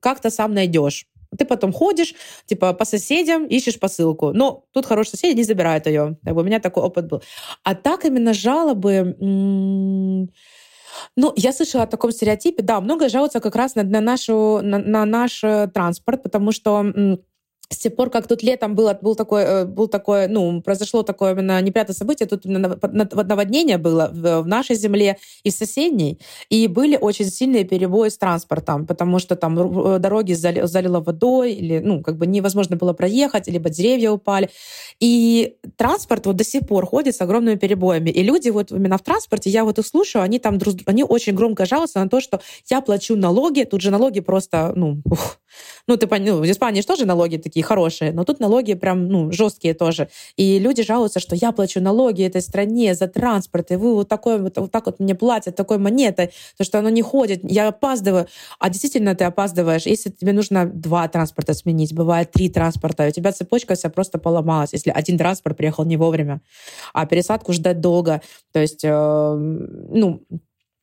как 0.00 0.20
то 0.20 0.30
сам 0.30 0.52
найдешь. 0.52 1.06
Ты 1.38 1.44
потом 1.44 1.72
ходишь, 1.72 2.14
типа, 2.46 2.72
по 2.72 2.84
соседям, 2.84 3.46
ищешь 3.46 3.78
посылку. 3.78 4.32
Но 4.32 4.64
тут 4.72 4.86
хорошие 4.86 5.12
соседи 5.12 5.36
не 5.36 5.44
забирают 5.44 5.86
ее. 5.86 6.18
Бы 6.22 6.42
у 6.42 6.44
меня 6.44 6.60
такой 6.60 6.82
опыт 6.82 7.06
был. 7.06 7.22
А 7.62 7.74
так 7.74 8.04
именно 8.04 8.34
жалобы... 8.34 9.16
Ну, 11.16 11.32
я 11.36 11.52
слышала 11.52 11.84
о 11.84 11.86
таком 11.86 12.12
стереотипе. 12.12 12.62
Да, 12.62 12.80
много 12.80 13.08
жалуются 13.08 13.40
как 13.40 13.56
раз 13.56 13.76
на, 13.76 13.82
на, 13.82 14.00
нашу, 14.00 14.60
на, 14.62 14.78
на 14.78 15.06
наш 15.06 15.42
э, 15.42 15.68
транспорт, 15.72 16.22
потому 16.22 16.52
что 16.52 16.84
с 17.72 17.78
тех 17.78 17.96
пор, 17.96 18.10
как 18.10 18.26
тут 18.26 18.42
летом 18.42 18.74
было, 18.74 18.98
был 19.00 19.14
такой, 19.14 19.42
э, 19.42 19.64
был 19.64 19.88
такой, 19.88 20.28
ну, 20.28 20.60
произошло 20.62 21.02
такое 21.02 21.32
именно 21.32 21.60
неприятное 21.62 21.94
событие, 21.94 22.28
тут 22.28 22.44
наводнение 22.44 23.78
было 23.78 24.10
в, 24.12 24.42
в 24.42 24.46
нашей 24.46 24.76
земле 24.76 25.16
и 25.42 25.50
в 25.50 25.54
соседней, 25.54 26.18
и 26.50 26.66
были 26.66 26.96
очень 26.96 27.26
сильные 27.26 27.64
перебои 27.64 28.08
с 28.08 28.18
транспортом, 28.18 28.86
потому 28.86 29.18
что 29.18 29.36
там 29.36 29.58
э, 29.58 29.98
дороги 29.98 30.34
залило 30.34 31.00
водой, 31.00 31.52
или, 31.52 31.78
ну, 31.78 32.02
как 32.02 32.16
бы 32.16 32.26
невозможно 32.26 32.76
было 32.76 32.92
проехать, 32.92 33.48
либо 33.48 33.70
деревья 33.70 34.10
упали. 34.10 34.50
И 35.00 35.56
транспорт 35.76 36.26
вот 36.26 36.36
до 36.36 36.44
сих 36.44 36.66
пор 36.66 36.86
ходит 36.86 37.16
с 37.16 37.20
огромными 37.20 37.56
перебоями. 37.56 38.10
И 38.10 38.22
люди 38.22 38.50
вот 38.50 38.70
именно 38.70 38.98
в 38.98 39.02
транспорте, 39.02 39.50
я 39.50 39.64
вот 39.64 39.78
их 39.78 39.86
слушаю, 39.86 40.22
они 40.22 40.38
там, 40.38 40.58
они 40.86 41.04
очень 41.04 41.34
громко 41.34 41.66
жалуются 41.66 42.00
на 42.00 42.08
то, 42.08 42.20
что 42.20 42.40
я 42.68 42.80
плачу 42.80 43.16
налоги, 43.16 43.64
тут 43.64 43.80
же 43.80 43.90
налоги 43.90 44.20
просто, 44.20 44.72
ну, 44.76 45.00
ух, 45.04 45.38
ну, 45.86 45.96
ты 45.96 46.06
понял, 46.06 46.36
ну, 46.36 46.42
в 46.42 46.50
Испании 46.50 46.80
же 46.80 46.86
тоже 46.86 47.04
налоги 47.04 47.36
такие 47.36 47.61
хорошие, 47.62 48.12
но 48.12 48.24
тут 48.24 48.40
налоги 48.40 48.74
прям, 48.74 49.08
ну, 49.08 49.32
жесткие 49.32 49.74
тоже. 49.74 50.08
И 50.36 50.58
люди 50.58 50.82
жалуются, 50.82 51.20
что 51.20 51.36
я 51.36 51.52
плачу 51.52 51.80
налоги 51.80 52.22
этой 52.24 52.42
стране 52.42 52.94
за 52.94 53.08
транспорт, 53.08 53.70
и 53.70 53.76
вы 53.76 53.94
вот, 53.94 54.08
такой, 54.08 54.40
вот, 54.40 54.58
вот 54.58 54.70
так 54.70 54.86
вот 54.86 55.00
мне 55.00 55.14
платят, 55.14 55.56
такой 55.56 55.78
монетой, 55.78 56.30
то, 56.58 56.64
что 56.64 56.78
оно 56.78 56.90
не 56.90 57.02
ходит, 57.02 57.40
я 57.42 57.68
опаздываю. 57.68 58.26
А 58.58 58.70
действительно 58.70 59.14
ты 59.14 59.24
опаздываешь, 59.24 59.86
если 59.86 60.10
тебе 60.10 60.32
нужно 60.32 60.66
два 60.66 61.08
транспорта 61.08 61.54
сменить, 61.54 61.94
бывает 61.94 62.32
три 62.32 62.48
транспорта, 62.48 63.06
у 63.06 63.10
тебя 63.10 63.32
цепочка 63.32 63.74
вся 63.74 63.88
просто 63.90 64.18
поломалась, 64.18 64.72
если 64.72 64.90
один 64.90 65.18
транспорт 65.18 65.56
приехал 65.56 65.84
не 65.84 65.96
вовремя, 65.96 66.40
а 66.92 67.06
пересадку 67.06 67.52
ждать 67.52 67.80
долго. 67.80 68.20
То 68.52 68.60
есть, 68.60 68.84
э, 68.84 69.34
ну, 69.34 70.22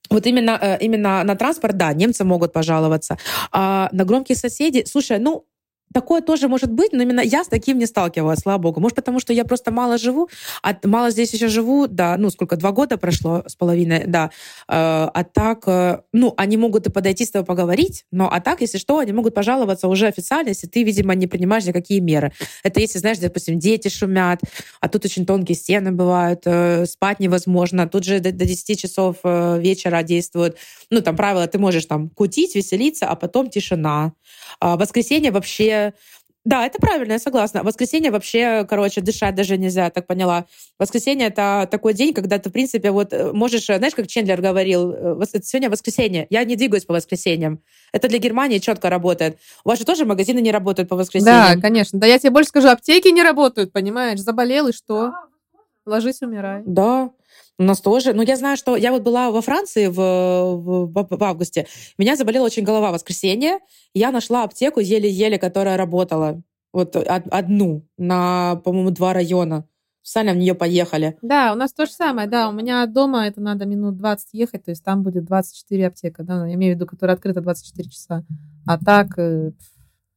вот 0.09 0.25
именно, 0.25 0.57
э, 0.61 0.77
именно 0.81 1.23
на 1.23 1.35
транспорт, 1.35 1.77
да, 1.77 1.93
немцы 1.93 2.23
могут 2.23 2.51
пожаловаться. 2.51 3.17
А 3.51 3.89
на 3.91 4.05
громких 4.05 4.37
соседей, 4.37 4.85
слушай, 4.85 5.19
ну, 5.19 5.45
Такое 5.93 6.21
тоже 6.21 6.47
может 6.47 6.71
быть, 6.71 6.93
но 6.93 7.01
именно 7.01 7.21
я 7.21 7.43
с 7.43 7.47
таким 7.47 7.79
не 7.79 7.87
сталкивалась, 7.87 8.39
слава 8.39 8.59
богу. 8.59 8.79
Может, 8.79 8.95
потому 8.95 9.19
что 9.19 9.33
я 9.33 9.43
просто 9.43 9.71
мало 9.71 9.97
живу, 9.97 10.29
а 10.61 10.75
мало 10.83 11.09
здесь 11.09 11.33
еще 11.33 11.47
живу, 11.47 11.87
да, 11.87 12.15
ну, 12.17 12.29
сколько, 12.29 12.57
два 12.57 12.71
года 12.71 12.97
прошло 12.97 13.43
с 13.47 13.55
половиной, 13.55 14.03
да. 14.05 14.29
Э, 14.67 15.09
а 15.11 15.23
так, 15.23 15.63
э, 15.67 16.01
ну, 16.13 16.33
они 16.37 16.57
могут 16.57 16.85
и 16.85 16.91
подойти 16.91 17.25
с 17.25 17.31
тобой 17.31 17.45
поговорить, 17.45 18.05
но 18.11 18.31
а 18.31 18.39
так, 18.39 18.61
если 18.61 18.77
что, 18.77 18.99
они 18.99 19.13
могут 19.13 19.33
пожаловаться 19.33 19.87
уже 19.87 20.05
официально, 20.05 20.49
если 20.49 20.67
ты, 20.67 20.83
видимо, 20.83 21.15
не 21.15 21.25
принимаешь 21.25 21.65
никакие 21.65 22.01
меры. 22.01 22.33
Это 22.63 22.79
если, 22.79 22.99
знаешь, 22.99 23.17
допустим, 23.17 23.57
дети 23.57 23.87
шумят, 23.87 24.41
а 24.81 24.89
тут 24.89 25.05
очень 25.05 25.25
тонкие 25.25 25.55
стены 25.55 25.91
бывают, 25.91 26.41
э, 26.45 26.85
спать 26.85 27.19
невозможно, 27.19 27.89
тут 27.89 28.03
же 28.03 28.19
до, 28.19 28.31
до 28.31 28.45
10 28.45 28.79
часов 28.79 29.17
вечера 29.23 30.03
действуют, 30.03 30.57
ну, 30.91 31.01
там 31.01 31.15
правила, 31.15 31.47
ты 31.47 31.57
можешь 31.57 31.85
там 31.85 32.09
кутить, 32.09 32.55
веселиться, 32.55 33.07
а 33.07 33.15
потом 33.15 33.49
тишина. 33.49 34.13
А 34.59 34.77
воскресенье 34.77 35.31
вообще 35.31 35.78
да, 36.45 36.65
это 36.65 36.79
правильно, 36.79 37.13
я 37.13 37.19
согласна. 37.19 37.63
Воскресенье 37.63 38.11
вообще, 38.11 38.65
короче, 38.67 39.01
дышать 39.01 39.35
даже 39.35 39.57
нельзя, 39.57 39.89
так 39.89 40.07
поняла. 40.07 40.45
Воскресенье— 40.79 41.27
это 41.29 41.67
такой 41.69 41.93
день, 41.93 42.13
когда 42.13 42.39
ты, 42.39 42.49
в 42.49 42.53
принципе, 42.53 42.91
вот 42.91 43.11
э, 43.13 43.33
можешь, 43.33 43.69
э, 43.69 43.77
знаешь, 43.77 43.93
как 43.93 44.07
Чендлер 44.07 44.41
говорил, 44.41 44.91
э, 44.91 45.25
сегодня 45.43 45.69
воскресенье, 45.69 46.27
я 46.29 46.43
не 46.45 46.55
двигаюсь 46.55 46.85
по 46.85 46.93
воскресеньям. 46.93 47.61
Это 47.91 48.07
для 48.07 48.19
Германии 48.19 48.59
четко 48.59 48.89
работает. 48.89 49.37
У 49.65 49.69
вас 49.69 49.79
же 49.79 49.85
тоже 49.85 50.05
магазины 50.05 50.39
не 50.39 50.51
работают 50.51 50.87
по 50.87 50.95
воскресеньям? 50.95 51.55
Да, 51.55 51.61
конечно. 51.61 51.99
Да 51.99 52.07
я 52.07 52.17
тебе 52.17 52.31
больше 52.31 52.49
скажу, 52.49 52.69
аптеки 52.69 53.09
не 53.09 53.21
работают, 53.21 53.73
понимаешь? 53.73 54.19
Заболел, 54.19 54.69
и 54.69 54.73
что? 54.73 55.11
Ложись, 55.85 56.21
умирай. 56.21 56.63
Да. 56.65 57.11
У 57.57 57.63
нас 57.63 57.81
тоже. 57.81 58.13
Но 58.13 58.23
я 58.23 58.37
знаю, 58.37 58.57
что 58.57 58.75
я 58.75 58.91
вот 58.91 59.01
была 59.01 59.31
во 59.31 59.41
Франции 59.41 59.87
в, 59.87 59.95
в, 59.95 61.07
в 61.09 61.23
августе. 61.23 61.67
Меня 61.97 62.15
заболела 62.15 62.45
очень 62.45 62.63
голова 62.63 62.89
в 62.89 62.93
воскресенье. 62.93 63.59
Я 63.93 64.11
нашла 64.11 64.43
аптеку 64.43 64.79
еле-еле, 64.79 65.37
которая 65.37 65.77
работала. 65.77 66.41
Вот 66.71 66.95
одну 66.95 67.85
на, 67.97 68.61
по-моему, 68.63 68.91
два 68.91 69.13
района. 69.13 69.65
Сами 70.01 70.31
в 70.31 70.37
нее 70.37 70.55
поехали. 70.55 71.17
Да, 71.21 71.51
у 71.53 71.55
нас 71.55 71.73
то 71.73 71.85
же 71.85 71.91
самое, 71.91 72.27
да. 72.27 72.49
У 72.49 72.51
меня 72.51 72.85
дома 72.85 73.27
это 73.27 73.41
надо 73.41 73.65
минут 73.65 73.97
20 73.97 74.29
ехать, 74.33 74.63
то 74.65 74.71
есть 74.71 74.83
там 74.83 75.03
будет 75.03 75.25
24 75.25 75.87
аптека, 75.87 76.23
да, 76.23 76.47
я 76.47 76.53
имею 76.55 76.73
в 76.73 76.77
виду, 76.77 76.87
которая 76.87 77.15
открыта 77.15 77.41
24 77.41 77.89
часа. 77.89 78.23
А 78.65 78.77
так, 78.77 79.19
э, 79.19 79.51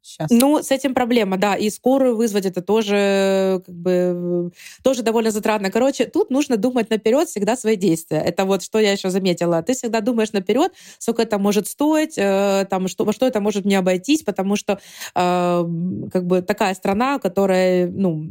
сейчас. 0.02 0.30
Ну, 0.30 0.62
с 0.62 0.70
этим 0.70 0.94
проблема, 0.94 1.36
да. 1.36 1.54
И 1.54 1.70
скорую 1.70 2.16
вызвать 2.16 2.46
это 2.46 2.60
тоже 2.62 3.62
как 3.64 3.74
бы 3.74 4.50
тоже 4.82 5.02
довольно 5.02 5.30
затратно. 5.30 5.70
Короче, 5.70 6.06
тут 6.06 6.30
нужно 6.30 6.56
думать 6.56 6.90
наперед 6.90 7.28
всегда 7.28 7.56
свои 7.56 7.76
действия. 7.76 8.18
Это 8.18 8.44
вот 8.44 8.62
что 8.62 8.78
я 8.78 8.92
еще 8.92 9.10
заметила. 9.10 9.62
Ты 9.62 9.74
всегда 9.74 10.00
думаешь 10.00 10.32
наперед, 10.32 10.72
сколько 10.98 11.22
это 11.22 11.38
может 11.38 11.68
стоить, 11.68 12.18
э, 12.18 12.66
там, 12.68 12.88
что, 12.88 13.04
во 13.04 13.12
что 13.12 13.26
это 13.26 13.40
может 13.40 13.64
мне 13.64 13.78
обойтись, 13.78 14.22
потому 14.22 14.56
что 14.56 14.74
э, 14.74 14.78
как 15.14 16.26
бы 16.26 16.42
такая 16.42 16.74
страна, 16.74 17.18
которая, 17.18 17.88
ну, 17.88 18.26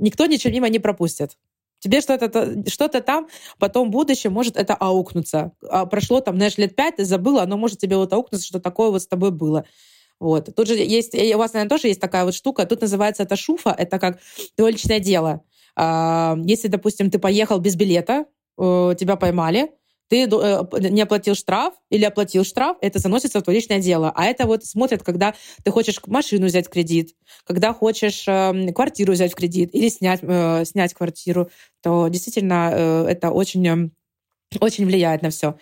никто 0.00 0.26
ничего 0.26 0.52
мимо 0.52 0.68
не 0.68 0.78
пропустит. 0.78 1.36
Тебе 1.82 2.00
что-то 2.00 2.62
что 2.68 2.88
там 2.88 3.26
потом 3.58 3.88
в 3.88 3.90
будущем 3.90 4.32
может 4.32 4.56
это 4.56 4.74
аукнуться. 4.74 5.50
А 5.68 5.84
прошло 5.84 6.20
там, 6.20 6.36
знаешь, 6.36 6.56
лет 6.56 6.76
пять, 6.76 6.96
ты 6.96 7.04
забыла, 7.04 7.42
оно 7.42 7.56
может 7.56 7.78
тебе 7.78 7.96
вот 7.96 8.12
аукнуться, 8.12 8.46
что 8.46 8.60
такое 8.60 8.90
вот 8.90 9.02
с 9.02 9.08
тобой 9.08 9.32
было. 9.32 9.64
Вот. 10.22 10.54
Тут 10.54 10.68
же 10.68 10.74
есть, 10.74 11.16
у 11.16 11.36
вас, 11.36 11.52
наверное, 11.52 11.68
тоже 11.68 11.88
есть 11.88 12.00
такая 12.00 12.24
вот 12.24 12.32
штука, 12.32 12.64
тут 12.64 12.80
называется 12.80 13.24
это 13.24 13.34
шуфа, 13.34 13.74
это 13.76 13.98
как 13.98 14.20
твое 14.54 14.70
личное 14.70 15.00
дело. 15.00 15.42
А, 15.74 16.36
если, 16.44 16.68
допустим, 16.68 17.10
ты 17.10 17.18
поехал 17.18 17.58
без 17.58 17.74
билета, 17.74 18.26
э, 18.56 18.94
тебя 18.96 19.16
поймали, 19.16 19.72
ты 20.08 20.26
э, 20.26 20.62
не 20.90 21.02
оплатил 21.02 21.34
штраф 21.34 21.74
или 21.90 22.04
оплатил 22.04 22.44
штраф, 22.44 22.76
это 22.82 23.00
заносится 23.00 23.40
в 23.40 23.42
твое 23.42 23.58
личное 23.58 23.80
дело. 23.80 24.12
А 24.14 24.26
это 24.26 24.46
вот 24.46 24.64
смотрят, 24.64 25.02
когда 25.02 25.34
ты 25.64 25.72
хочешь 25.72 25.98
машину 26.06 26.46
взять 26.46 26.68
в 26.68 26.70
кредит, 26.70 27.16
когда 27.44 27.72
хочешь 27.72 28.22
эм, 28.28 28.72
квартиру 28.72 29.14
взять 29.14 29.32
в 29.32 29.34
кредит 29.34 29.70
или 29.74 29.88
снять, 29.88 30.20
э, 30.22 30.64
снять 30.64 30.94
квартиру, 30.94 31.50
то 31.82 32.06
действительно 32.06 33.06
это 33.08 33.32
очень, 33.32 33.66
эм, 33.66 33.92
очень 34.60 34.86
влияет 34.86 35.22
на 35.22 35.30
все. 35.30 35.58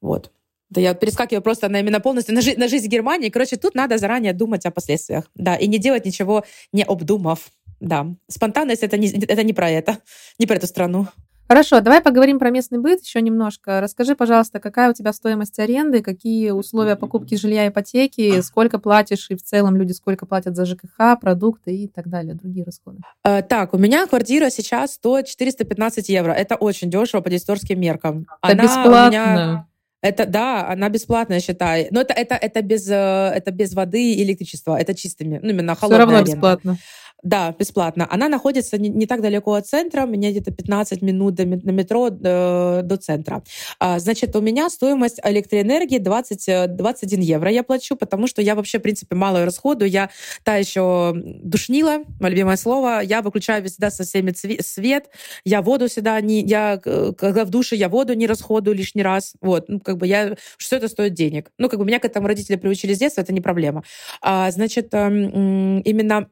Вот. 0.00 0.30
Да 0.70 0.80
я 0.80 0.94
перескакиваю 0.94 1.42
просто 1.42 1.68
на 1.68 1.80
именно 1.80 2.00
полностью 2.00 2.34
на, 2.34 2.40
жи- 2.40 2.56
на 2.56 2.68
жизнь 2.68 2.88
Германии. 2.88 3.28
Короче, 3.28 3.56
тут 3.56 3.74
надо 3.74 3.98
заранее 3.98 4.32
думать 4.32 4.66
о 4.66 4.70
последствиях. 4.70 5.30
Да, 5.34 5.56
и 5.56 5.66
не 5.68 5.78
делать 5.78 6.04
ничего 6.04 6.44
не 6.72 6.82
обдумав. 6.82 7.50
Да, 7.80 8.06
спонтанность 8.28 8.82
это 8.82 8.96
не, 8.96 9.08
это 9.08 9.42
не 9.42 9.52
про 9.52 9.70
это, 9.70 9.98
не 10.38 10.46
про 10.46 10.56
эту 10.56 10.66
страну. 10.66 11.06
Хорошо, 11.48 11.80
давай 11.80 12.00
поговорим 12.00 12.40
про 12.40 12.50
местный 12.50 12.80
быт 12.80 13.02
еще 13.02 13.20
немножко. 13.20 13.80
Расскажи, 13.80 14.16
пожалуйста, 14.16 14.58
какая 14.58 14.90
у 14.90 14.94
тебя 14.94 15.12
стоимость 15.12 15.56
аренды, 15.60 16.02
какие 16.02 16.50
условия 16.50 16.96
покупки 16.96 17.36
жилья, 17.36 17.68
ипотеки, 17.68 18.40
сколько 18.40 18.80
платишь 18.80 19.30
и 19.30 19.36
в 19.36 19.42
целом 19.42 19.76
люди 19.76 19.92
сколько 19.92 20.26
платят 20.26 20.56
за 20.56 20.64
ЖКХ, 20.64 21.20
продукты 21.20 21.76
и 21.76 21.86
так 21.86 22.08
далее, 22.08 22.34
другие 22.34 22.64
расходы. 22.64 22.98
Э, 23.22 23.42
так, 23.42 23.74
у 23.74 23.78
меня 23.78 24.06
квартира 24.08 24.50
сейчас 24.50 24.94
стоит 24.94 25.26
415 25.26 26.08
евро. 26.08 26.32
Это 26.32 26.56
очень 26.56 26.90
дешево 26.90 27.20
по 27.20 27.30
дисторским 27.30 27.80
меркам. 27.80 28.26
Это 28.42 28.52
Она 28.52 28.62
бесплатно. 28.64 29.08
Меня... 29.08 29.68
Это 30.06 30.26
да, 30.26 30.68
она 30.68 30.88
бесплатная, 30.88 31.40
считай. 31.40 31.88
Но 31.90 32.00
это 32.00 32.14
это 32.14 32.34
это 32.34 32.62
без 32.62 32.88
э, 32.88 33.32
это 33.34 33.50
без 33.50 33.74
воды 33.74 34.12
и 34.12 34.22
электричества. 34.22 34.78
Это 34.78 34.94
чистыми, 34.94 35.40
ну 35.42 35.50
именно 35.50 35.74
холодная. 35.74 35.98
Все 35.98 35.98
равно 35.98 36.16
аренда. 36.16 36.32
бесплатно. 36.32 36.78
Да, 37.22 37.54
бесплатно. 37.58 38.06
Она 38.10 38.28
находится 38.28 38.78
не, 38.78 38.88
не 38.88 39.06
так 39.06 39.22
далеко 39.22 39.54
от 39.54 39.66
центра, 39.66 40.04
меня 40.06 40.30
где-то 40.30 40.52
15 40.52 41.02
минут 41.02 41.34
до, 41.34 41.46
на 41.46 41.70
метро 41.70 42.10
до, 42.10 42.82
до 42.84 42.96
центра. 42.98 43.42
А, 43.80 43.98
значит, 43.98 44.36
у 44.36 44.40
меня 44.40 44.68
стоимость 44.68 45.18
электроэнергии 45.24 45.98
20, 45.98 46.76
21 46.76 47.20
евро 47.20 47.50
я 47.50 47.62
плачу, 47.62 47.96
потому 47.96 48.26
что 48.26 48.42
я 48.42 48.54
вообще, 48.54 48.78
в 48.78 48.82
принципе, 48.82 49.16
мало 49.16 49.44
расходую. 49.44 49.90
Я 49.90 50.10
та 50.44 50.56
еще 50.56 51.12
душнила, 51.14 52.04
мое 52.20 52.30
любимое 52.30 52.56
слово. 52.56 53.00
Я 53.00 53.22
выключаю 53.22 53.64
всегда 53.64 53.90
со 53.90 54.04
всеми 54.04 54.32
свет, 54.60 55.10
я 55.44 55.62
воду 55.62 55.88
всегда 55.88 56.20
не... 56.20 56.42
Я, 56.42 56.78
когда 56.78 57.44
в 57.44 57.50
душе, 57.50 57.76
я 57.76 57.88
воду 57.88 58.12
не 58.14 58.26
расходую 58.26 58.76
лишний 58.76 59.02
раз. 59.02 59.34
Вот, 59.40 59.68
ну, 59.68 59.80
как 59.80 59.96
бы 59.96 60.06
я... 60.06 60.36
Все 60.58 60.76
это 60.76 60.88
стоит 60.88 61.14
денег. 61.14 61.50
Ну, 61.58 61.68
как 61.68 61.78
бы 61.78 61.86
меня 61.86 61.98
к 61.98 62.04
этому 62.04 62.28
родители 62.28 62.56
приучили 62.56 62.92
с 62.92 62.98
детства, 62.98 63.22
это 63.22 63.32
не 63.32 63.40
проблема. 63.40 63.82
А, 64.20 64.50
значит, 64.50 64.92
эм, 64.92 65.80
именно 65.80 66.28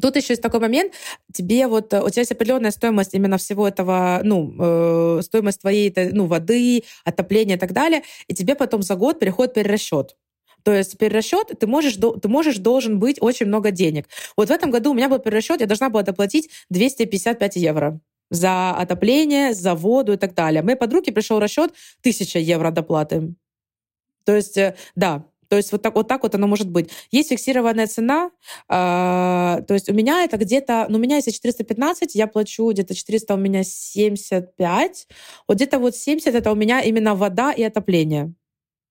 Тут 0.00 0.16
еще 0.16 0.32
есть 0.32 0.42
такой 0.42 0.60
момент, 0.60 0.92
тебе 1.32 1.66
вот, 1.66 1.92
у 1.94 2.10
тебя 2.10 2.20
есть 2.20 2.32
определенная 2.32 2.70
стоимость 2.70 3.14
именно 3.14 3.38
всего 3.38 3.66
этого, 3.66 4.20
ну, 4.22 4.54
э, 4.58 5.22
стоимость 5.22 5.60
твоей 5.60 5.92
ну, 6.12 6.26
воды, 6.26 6.84
отопления 7.04 7.56
и 7.56 7.58
так 7.58 7.72
далее, 7.72 8.02
и 8.28 8.34
тебе 8.34 8.54
потом 8.54 8.82
за 8.82 8.94
год 8.96 9.18
приходит 9.18 9.54
перерасчет. 9.54 10.16
То 10.62 10.74
есть 10.74 10.98
перерасчет, 10.98 11.52
ты 11.58 11.66
можешь, 11.66 11.94
ты 11.94 12.28
можешь, 12.28 12.58
должен 12.58 12.98
быть 12.98 13.18
очень 13.20 13.46
много 13.46 13.70
денег. 13.70 14.08
Вот 14.36 14.48
в 14.48 14.50
этом 14.50 14.70
году 14.70 14.90
у 14.90 14.94
меня 14.94 15.08
был 15.08 15.18
перерасчет, 15.20 15.60
я 15.60 15.66
должна 15.66 15.90
была 15.90 16.02
доплатить 16.02 16.50
255 16.70 17.56
евро 17.56 18.00
за 18.30 18.72
отопление, 18.72 19.54
за 19.54 19.74
воду 19.74 20.14
и 20.14 20.16
так 20.16 20.34
далее. 20.34 20.62
Моей 20.62 20.76
подруге 20.76 21.12
пришел 21.12 21.38
расчет 21.38 21.72
1000 22.00 22.40
евро 22.40 22.70
доплаты. 22.70 23.34
То 24.24 24.34
есть, 24.34 24.58
э, 24.58 24.74
да, 24.96 25.24
то 25.48 25.56
есть 25.56 25.72
вот 25.72 25.82
так 25.82 25.94
вот, 25.94 26.08
так 26.08 26.22
вот 26.22 26.34
оно 26.34 26.46
может 26.46 26.68
быть. 26.68 26.90
Есть 27.10 27.30
фиксированная 27.30 27.86
цена, 27.86 28.30
э, 28.68 28.72
то 29.66 29.74
есть 29.74 29.88
у 29.88 29.94
меня 29.94 30.24
это 30.24 30.36
где-то, 30.36 30.86
ну 30.88 30.98
у 30.98 31.00
меня 31.00 31.16
если 31.16 31.30
415, 31.30 32.14
я 32.14 32.26
плачу 32.26 32.70
где-то 32.70 32.94
400, 32.94 33.34
у 33.34 33.36
меня 33.36 33.62
75, 33.64 35.08
вот 35.48 35.56
где-то 35.56 35.78
вот 35.78 35.96
70 35.96 36.34
это 36.34 36.52
у 36.52 36.54
меня 36.54 36.80
именно 36.80 37.14
вода 37.14 37.52
и 37.52 37.62
отопление. 37.62 38.34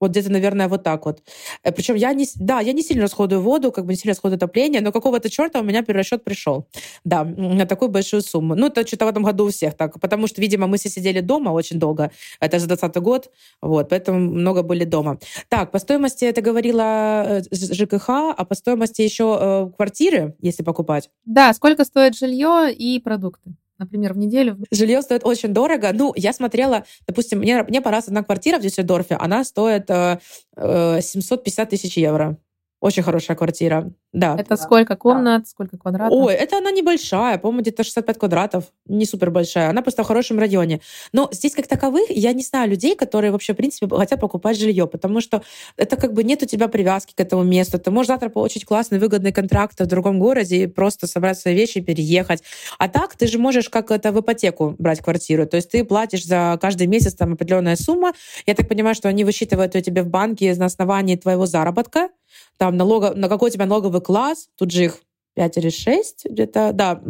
Вот 0.06 0.12
где-то, 0.12 0.32
наверное, 0.32 0.68
вот 0.68 0.84
так 0.84 1.06
вот. 1.06 1.24
Э, 1.64 1.72
Причем 1.72 1.96
я 1.96 2.14
не, 2.14 2.28
да, 2.36 2.60
я 2.60 2.74
не 2.74 2.84
сильно 2.84 3.02
расходую 3.02 3.42
воду, 3.42 3.72
как 3.72 3.86
бы 3.86 3.94
не 3.94 3.98
сильно 3.98 4.12
расходую 4.12 4.38
отопление, 4.38 4.82
но 4.82 4.92
какого-то 4.92 5.30
черта 5.32 5.60
у 5.60 5.64
меня 5.64 5.82
перерасчет 5.82 6.24
пришел. 6.24 6.68
Да, 7.04 7.24
на 7.24 7.66
такую 7.66 7.90
большую 7.90 8.22
сумму. 8.22 8.54
Ну, 8.56 8.68
это 8.68 8.86
что-то 8.86 9.06
в 9.06 9.08
этом 9.08 9.24
году 9.24 9.46
у 9.46 9.50
всех 9.50 9.74
так. 9.74 10.00
Потому 10.00 10.28
что, 10.28 10.42
видимо, 10.42 10.68
мы 10.68 10.78
все 10.78 10.90
сидели 10.90 11.22
дома 11.22 11.50
очень 11.50 11.80
долго. 11.80 12.12
Это 12.40 12.60
же 12.60 12.68
20 12.68 12.96
год. 12.98 13.32
Вот, 13.62 13.90
поэтому 13.90 14.20
много 14.20 14.62
были 14.62 14.84
дома. 14.84 15.18
Так, 15.50 15.72
по 15.72 15.80
стоимости 15.80 16.26
это 16.26 16.42
говорила 16.42 17.42
э, 17.42 17.42
ЖКХ, 17.52 18.10
а 18.10 18.46
по 18.46 18.54
стоимости 18.54 19.02
еще 19.02 19.38
э, 19.42 19.70
квартиры, 19.76 20.36
если 20.40 20.62
покупать? 20.62 21.10
Да, 21.26 21.52
сколько 21.54 21.84
стоит 21.84 22.16
жилье 22.16 22.72
и 22.72 23.00
продукты? 23.00 23.56
Например, 23.78 24.14
в 24.14 24.18
неделю. 24.18 24.58
Жилье 24.72 25.02
стоит 25.02 25.26
очень 25.26 25.50
дорого. 25.50 25.92
Ну, 25.94 26.14
я 26.16 26.34
смотрела, 26.34 26.86
допустим, 27.08 27.40
мне, 27.40 27.64
мне 27.64 27.82
понравилась 27.82 28.08
одна 28.08 28.24
квартира 28.24 28.58
в 28.58 28.62
Дюссельдорфе, 28.62 29.16
она 29.16 29.44
стоит 29.44 29.90
э, 29.90 30.20
э, 30.56 31.02
750 31.02 31.70
тысяч 31.70 31.98
евро. 31.98 32.38
Очень 32.82 33.04
хорошая 33.04 33.36
квартира. 33.38 33.92
Да. 34.12 34.36
Это 34.38 34.56
сколько 34.58 34.96
комнат, 34.96 35.42
да. 35.42 35.48
сколько 35.48 35.78
квадратов? 35.78 36.18
Ой, 36.18 36.34
это 36.34 36.58
она 36.58 36.72
небольшая, 36.72 37.38
по-моему, 37.38 37.62
где-то 37.62 37.84
65 37.84 38.18
квадратов, 38.18 38.66
не 38.86 39.06
супер 39.06 39.32
большая. 39.32 39.70
Она 39.70 39.82
просто 39.82 40.04
в 40.04 40.08
хорошем 40.08 40.40
районе. 40.40 40.82
Но 41.12 41.28
здесь 41.32 41.54
как 41.54 41.68
таковых 41.68 42.10
я 42.10 42.32
не 42.34 42.44
знаю 42.44 42.70
людей, 42.70 42.96
которые 42.96 43.32
вообще, 43.32 43.54
в 43.54 43.58
принципе, 43.58 43.88
хотят 43.96 44.20
покупать 44.20 44.58
жилье, 44.58 44.88
потому 44.88 45.20
что 45.20 45.42
это 45.78 45.98
как 45.98 46.14
бы 46.14 46.24
нет 46.24 46.44
у 46.44 46.46
тебя 46.46 46.68
привязки 46.68 47.14
к 47.14 47.20
этому 47.20 47.44
месту. 47.44 47.80
Ты 47.80 47.92
можешь 47.92 48.08
завтра 48.08 48.30
получить 48.30 48.66
классный, 48.66 49.00
выгодный 49.00 49.32
контракт 49.32 49.80
в 49.80 49.86
другом 49.86 50.20
городе 50.20 50.64
и 50.64 50.68
просто 50.68 51.08
собрать 51.08 51.40
свои 51.40 51.56
вещи 51.56 51.80
и 51.80 51.82
переехать. 51.82 52.44
А 52.78 52.88
так 52.88 53.16
ты 53.16 53.28
же 53.28 53.40
можешь 53.40 53.70
как 53.70 53.92
это 53.92 54.12
в 54.12 54.20
ипотеку 54.20 54.76
брать 54.78 55.02
квартиру. 55.02 55.46
То 55.46 55.58
есть 55.58 55.72
ты 55.72 55.84
платишь 55.84 56.26
за 56.26 56.58
каждый 56.62 56.88
месяц 56.88 57.16
там 57.16 57.34
определенная 57.34 57.76
сумма. 57.76 58.14
Я 58.46 58.54
так 58.54 58.68
понимаю, 58.68 58.96
что 58.96 59.10
они 59.10 59.24
высчитывают 59.24 59.76
ее 59.76 59.82
тебе 59.82 60.04
в 60.04 60.08
банке 60.08 60.54
на 60.56 60.66
основании 60.66 61.16
твоего 61.16 61.46
заработка, 61.46 62.10
там 62.58 62.78
налога, 62.78 63.14
на 63.16 63.30
какой 63.30 63.50
у 63.50 63.54
тебя 63.54 63.66
налоговый 63.66 64.02
класс, 64.02 64.50
тут 64.56 64.72
же 64.72 64.86
их 64.86 65.00
5 65.36 65.58
или 65.58 65.70
6 65.70 66.26
где-то, 66.30 66.72
да, 66.74 67.02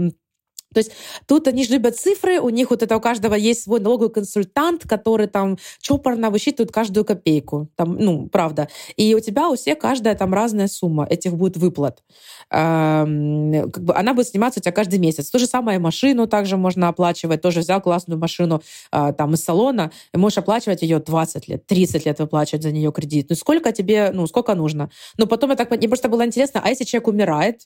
то 0.75 0.79
есть 0.79 0.91
тут 1.25 1.47
они 1.47 1.63
же 1.63 1.71
любят 1.71 1.95
цифры, 1.95 2.41
у 2.41 2.49
них 2.49 2.69
вот 2.69 2.83
это 2.83 2.97
у 2.97 2.99
каждого 2.99 3.33
есть 3.33 3.63
свой 3.63 3.79
налоговый 3.79 4.11
консультант, 4.11 4.83
который 4.85 5.27
там 5.27 5.57
чопорно 5.79 6.29
высчитывает 6.29 6.73
каждую 6.73 7.05
копейку. 7.05 7.69
Там, 7.77 7.95
ну, 7.97 8.27
правда. 8.27 8.67
И 8.97 9.15
у 9.15 9.21
тебя 9.21 9.47
у 9.49 9.55
всех 9.55 9.79
каждая 9.79 10.15
там 10.15 10.33
разная 10.33 10.67
сумма 10.67 11.07
этих 11.09 11.33
будет 11.33 11.55
выплат. 11.55 12.03
Эм, 12.51 13.71
как 13.71 13.83
бы 13.85 13.95
она 13.95 14.13
будет 14.13 14.27
сниматься 14.27 14.59
у 14.59 14.63
тебя 14.63 14.73
каждый 14.73 14.99
месяц. 14.99 15.29
То 15.29 15.39
же 15.39 15.47
самое 15.47 15.79
машину 15.79 16.27
также 16.27 16.57
можно 16.57 16.89
оплачивать. 16.89 17.41
Тоже 17.41 17.61
взял 17.61 17.79
классную 17.79 18.19
машину 18.19 18.61
э, 18.91 19.13
там 19.17 19.33
из 19.33 19.45
салона, 19.45 19.91
и 20.13 20.17
можешь 20.17 20.39
оплачивать 20.39 20.81
ее 20.81 20.99
20 20.99 21.47
лет, 21.47 21.65
30 21.65 22.05
лет 22.05 22.19
выплачивать 22.19 22.63
за 22.63 22.73
нее 22.73 22.91
кредит. 22.91 23.27
Ну, 23.29 23.35
сколько 23.37 23.71
тебе, 23.71 24.11
ну, 24.13 24.27
сколько 24.27 24.55
нужно? 24.55 24.89
Но 25.17 25.25
потом 25.25 25.51
я 25.51 25.55
так, 25.55 25.71
мне 25.71 25.87
просто 25.87 26.09
было 26.09 26.25
интересно, 26.25 26.59
а 26.61 26.69
если 26.69 26.83
человек 26.83 27.07
умирает, 27.07 27.61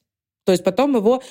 то 0.46 0.52
есть 0.52 0.64
потом 0.64 0.96
его, 0.96 1.22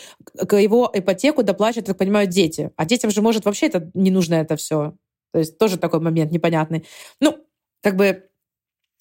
его 0.52 0.90
ипотеку 0.92 1.42
доплачивают, 1.42 1.86
так 1.86 1.98
понимаю, 1.98 2.26
дети. 2.26 2.70
А 2.76 2.84
детям 2.84 3.10
же, 3.10 3.22
может, 3.22 3.44
вообще 3.44 3.66
это 3.66 3.90
не 3.94 4.10
нужно 4.10 4.34
это 4.34 4.56
все. 4.56 4.94
То 5.32 5.38
есть 5.38 5.58
тоже 5.58 5.78
такой 5.78 6.00
момент 6.00 6.32
непонятный. 6.32 6.86
Ну, 7.20 7.36
как 7.82 7.96
бы 7.96 8.24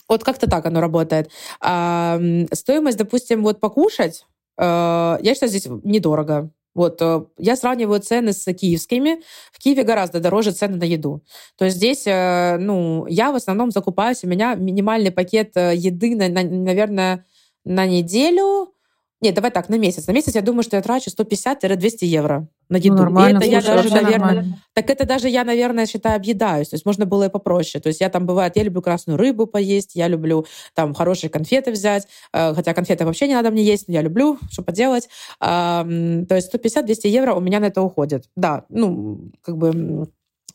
вот 0.09 0.23
как-то 0.23 0.49
так 0.49 0.65
оно 0.65 0.81
работает. 0.81 1.29
А, 1.59 2.19
стоимость, 2.53 2.97
допустим, 2.97 3.43
вот 3.43 3.59
покушать, 3.59 4.25
а, 4.57 5.19
я 5.21 5.33
считаю, 5.33 5.49
здесь 5.49 5.67
недорого. 5.83 6.51
Вот, 6.77 7.01
э, 7.01 7.25
я 7.39 7.55
сравниваю 7.55 7.99
цены 8.01 8.33
с 8.33 8.53
киевскими. 8.53 9.23
В 9.51 9.57
Киеве 9.57 9.81
гораздо 9.81 10.19
дороже 10.19 10.51
цены 10.51 10.77
на 10.77 10.83
еду. 10.83 11.23
То 11.57 11.65
есть 11.65 11.77
здесь, 11.77 12.05
э, 12.05 12.57
ну, 12.59 13.07
я 13.07 13.31
в 13.31 13.35
основном 13.35 13.71
закупаюсь, 13.71 14.23
у 14.23 14.27
меня 14.27 14.53
минимальный 14.53 15.11
пакет 15.11 15.57
э, 15.57 15.75
еды, 15.75 16.15
на, 16.15 16.29
на, 16.29 16.43
наверное, 16.43 17.25
на 17.65 17.87
неделю 17.87 18.75
Нет, 19.19 19.33
давай 19.33 19.49
так, 19.49 19.67
на 19.69 19.77
месяц. 19.79 20.05
На 20.05 20.11
месяц 20.11 20.35
я 20.35 20.41
думаю, 20.41 20.61
что 20.63 20.75
я 20.75 20.81
трачу 20.81 21.09
150-200 21.09 22.05
евро 22.05 22.47
на 22.69 22.77
еду. 22.77 22.95
Ну, 22.95 23.01
нормально, 23.01 23.43
и 23.43 23.49
это 23.49 23.61
слушай, 23.61 23.75
я 23.75 23.75
даже, 23.75 23.89
наверное, 23.89 24.19
нормально. 24.19 24.61
так 24.73 24.89
это 24.91 25.07
даже 25.07 25.27
я, 25.27 25.43
наверное, 25.43 25.87
считаю, 25.87 26.17
объедаюсь. 26.17 26.69
То 26.69 26.75
есть 26.75 26.85
можно 26.85 27.05
было 27.07 27.23
и 27.23 27.29
попроще. 27.29 27.81
То 27.81 27.87
есть 27.87 27.99
я 27.99 28.09
там 28.09 28.27
бывает, 28.27 28.55
я 28.55 28.63
люблю 28.63 28.81
красную 28.81 29.17
рыбу 29.17 29.47
поесть, 29.47 29.95
я 29.95 30.07
люблю 30.07 30.45
там 30.75 30.93
хорошие 30.93 31.31
конфеты 31.31 31.71
взять, 31.71 32.07
э, 32.31 32.53
хотя 32.53 32.73
конфеты 32.75 33.05
вообще 33.05 33.27
не 33.27 33.33
надо 33.33 33.49
мне 33.49 33.63
есть, 33.63 33.87
но 33.87 33.95
я 33.95 34.01
люблю, 34.01 34.37
что 34.51 34.61
поделать. 34.61 35.09
То 35.39 36.25
есть 36.29 36.53
150-200 36.53 37.07
евро 37.07 37.33
у 37.33 37.39
меня 37.39 37.59
на 37.59 37.65
это 37.65 37.81
уходит. 37.81 38.25
Да, 38.35 38.65
ну, 38.69 39.31
как 39.41 39.57
бы 39.57 40.07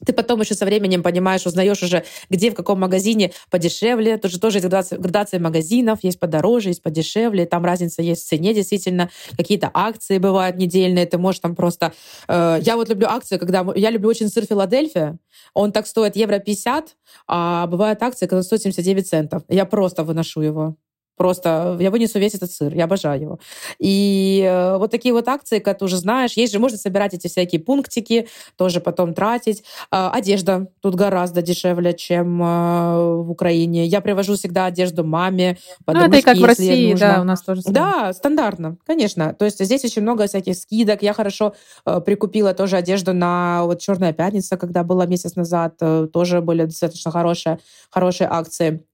ты 0.04 0.12
потом 0.12 0.40
еще 0.40 0.54
со 0.54 0.64
временем 0.64 1.02
понимаешь, 1.02 1.46
узнаешь 1.46 1.82
уже, 1.82 2.04
где, 2.30 2.50
в 2.50 2.54
каком 2.54 2.80
магазине 2.80 3.32
подешевле. 3.50 4.16
Тоже, 4.16 4.40
тоже 4.40 4.58
есть 4.58 4.66
градация, 4.66 4.98
градация 4.98 5.40
магазинов, 5.40 6.00
есть 6.02 6.18
подороже, 6.18 6.70
есть 6.70 6.82
подешевле. 6.82 7.46
Там 7.46 7.64
разница 7.64 8.02
есть 8.02 8.24
в 8.24 8.28
цене, 8.28 8.54
действительно. 8.54 9.10
Какие-то 9.36 9.70
акции 9.72 10.18
бывают 10.18 10.56
недельные. 10.56 11.06
Ты 11.06 11.18
можешь 11.18 11.40
там 11.40 11.54
просто... 11.54 11.92
Э, 12.28 12.58
я 12.62 12.76
вот 12.76 12.88
люблю 12.88 13.06
акции, 13.08 13.38
когда... 13.38 13.66
Я 13.74 13.90
люблю 13.90 14.08
очень 14.08 14.28
сыр 14.28 14.44
Филадельфия. 14.44 15.18
Он 15.54 15.72
так 15.72 15.86
стоит 15.86 16.16
евро 16.16 16.38
50, 16.38 16.96
а 17.26 17.66
бывают 17.66 18.02
акции, 18.02 18.26
когда 18.26 18.42
стоит 18.42 18.62
79 18.62 19.08
центов. 19.08 19.42
Я 19.48 19.64
просто 19.64 20.04
выношу 20.04 20.40
его. 20.40 20.76
Просто 21.16 21.76
я 21.78 21.90
вынесу 21.90 22.18
весь 22.18 22.34
этот 22.34 22.50
сыр, 22.50 22.74
я 22.74 22.84
обожаю 22.84 23.20
его. 23.20 23.38
И 23.78 24.42
э, 24.44 24.78
вот 24.78 24.90
такие 24.90 25.12
вот 25.12 25.28
акции, 25.28 25.58
как 25.58 25.78
ты 25.78 25.84
уже 25.84 25.98
знаешь, 25.98 26.32
есть 26.32 26.52
же, 26.52 26.58
можно 26.58 26.78
собирать 26.78 27.12
эти 27.12 27.28
всякие 27.28 27.60
пунктики, 27.60 28.28
тоже 28.56 28.80
потом 28.80 29.12
тратить. 29.12 29.62
Э, 29.90 30.08
одежда 30.12 30.68
тут 30.80 30.94
гораздо 30.94 31.42
дешевле, 31.42 31.92
чем 31.92 32.42
э, 32.42 33.22
в 33.22 33.30
Украине. 33.30 33.86
Я 33.86 34.00
привожу 34.00 34.36
всегда 34.36 34.66
одежду 34.66 35.04
маме, 35.04 35.58
Ну, 35.86 36.00
это 36.00 36.16
и 36.16 36.22
как 36.22 36.38
в 36.38 36.44
России, 36.44 36.94
да, 36.94 37.20
у 37.20 37.24
нас 37.24 37.42
тоже. 37.42 37.62
Да, 37.66 38.12
стандартно, 38.14 38.78
конечно. 38.86 39.34
То 39.34 39.44
есть 39.44 39.62
здесь 39.62 39.84
очень 39.84 40.02
много 40.02 40.26
всяких 40.26 40.56
скидок. 40.56 41.02
Я 41.02 41.12
хорошо 41.12 41.54
э, 41.84 42.00
прикупила 42.00 42.54
тоже 42.54 42.76
одежду 42.76 43.12
на 43.12 43.64
вот 43.64 43.80
Черная 43.80 44.12
пятница, 44.14 44.56
когда 44.56 44.82
была 44.82 45.06
месяц 45.06 45.36
назад, 45.36 45.76
тоже 46.12 46.40
были 46.40 46.64
достаточно 46.64 47.10
хорошие, 47.10 47.58
хорошие 47.90 48.28
акции. 48.30 48.84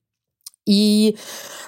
И 0.68 1.16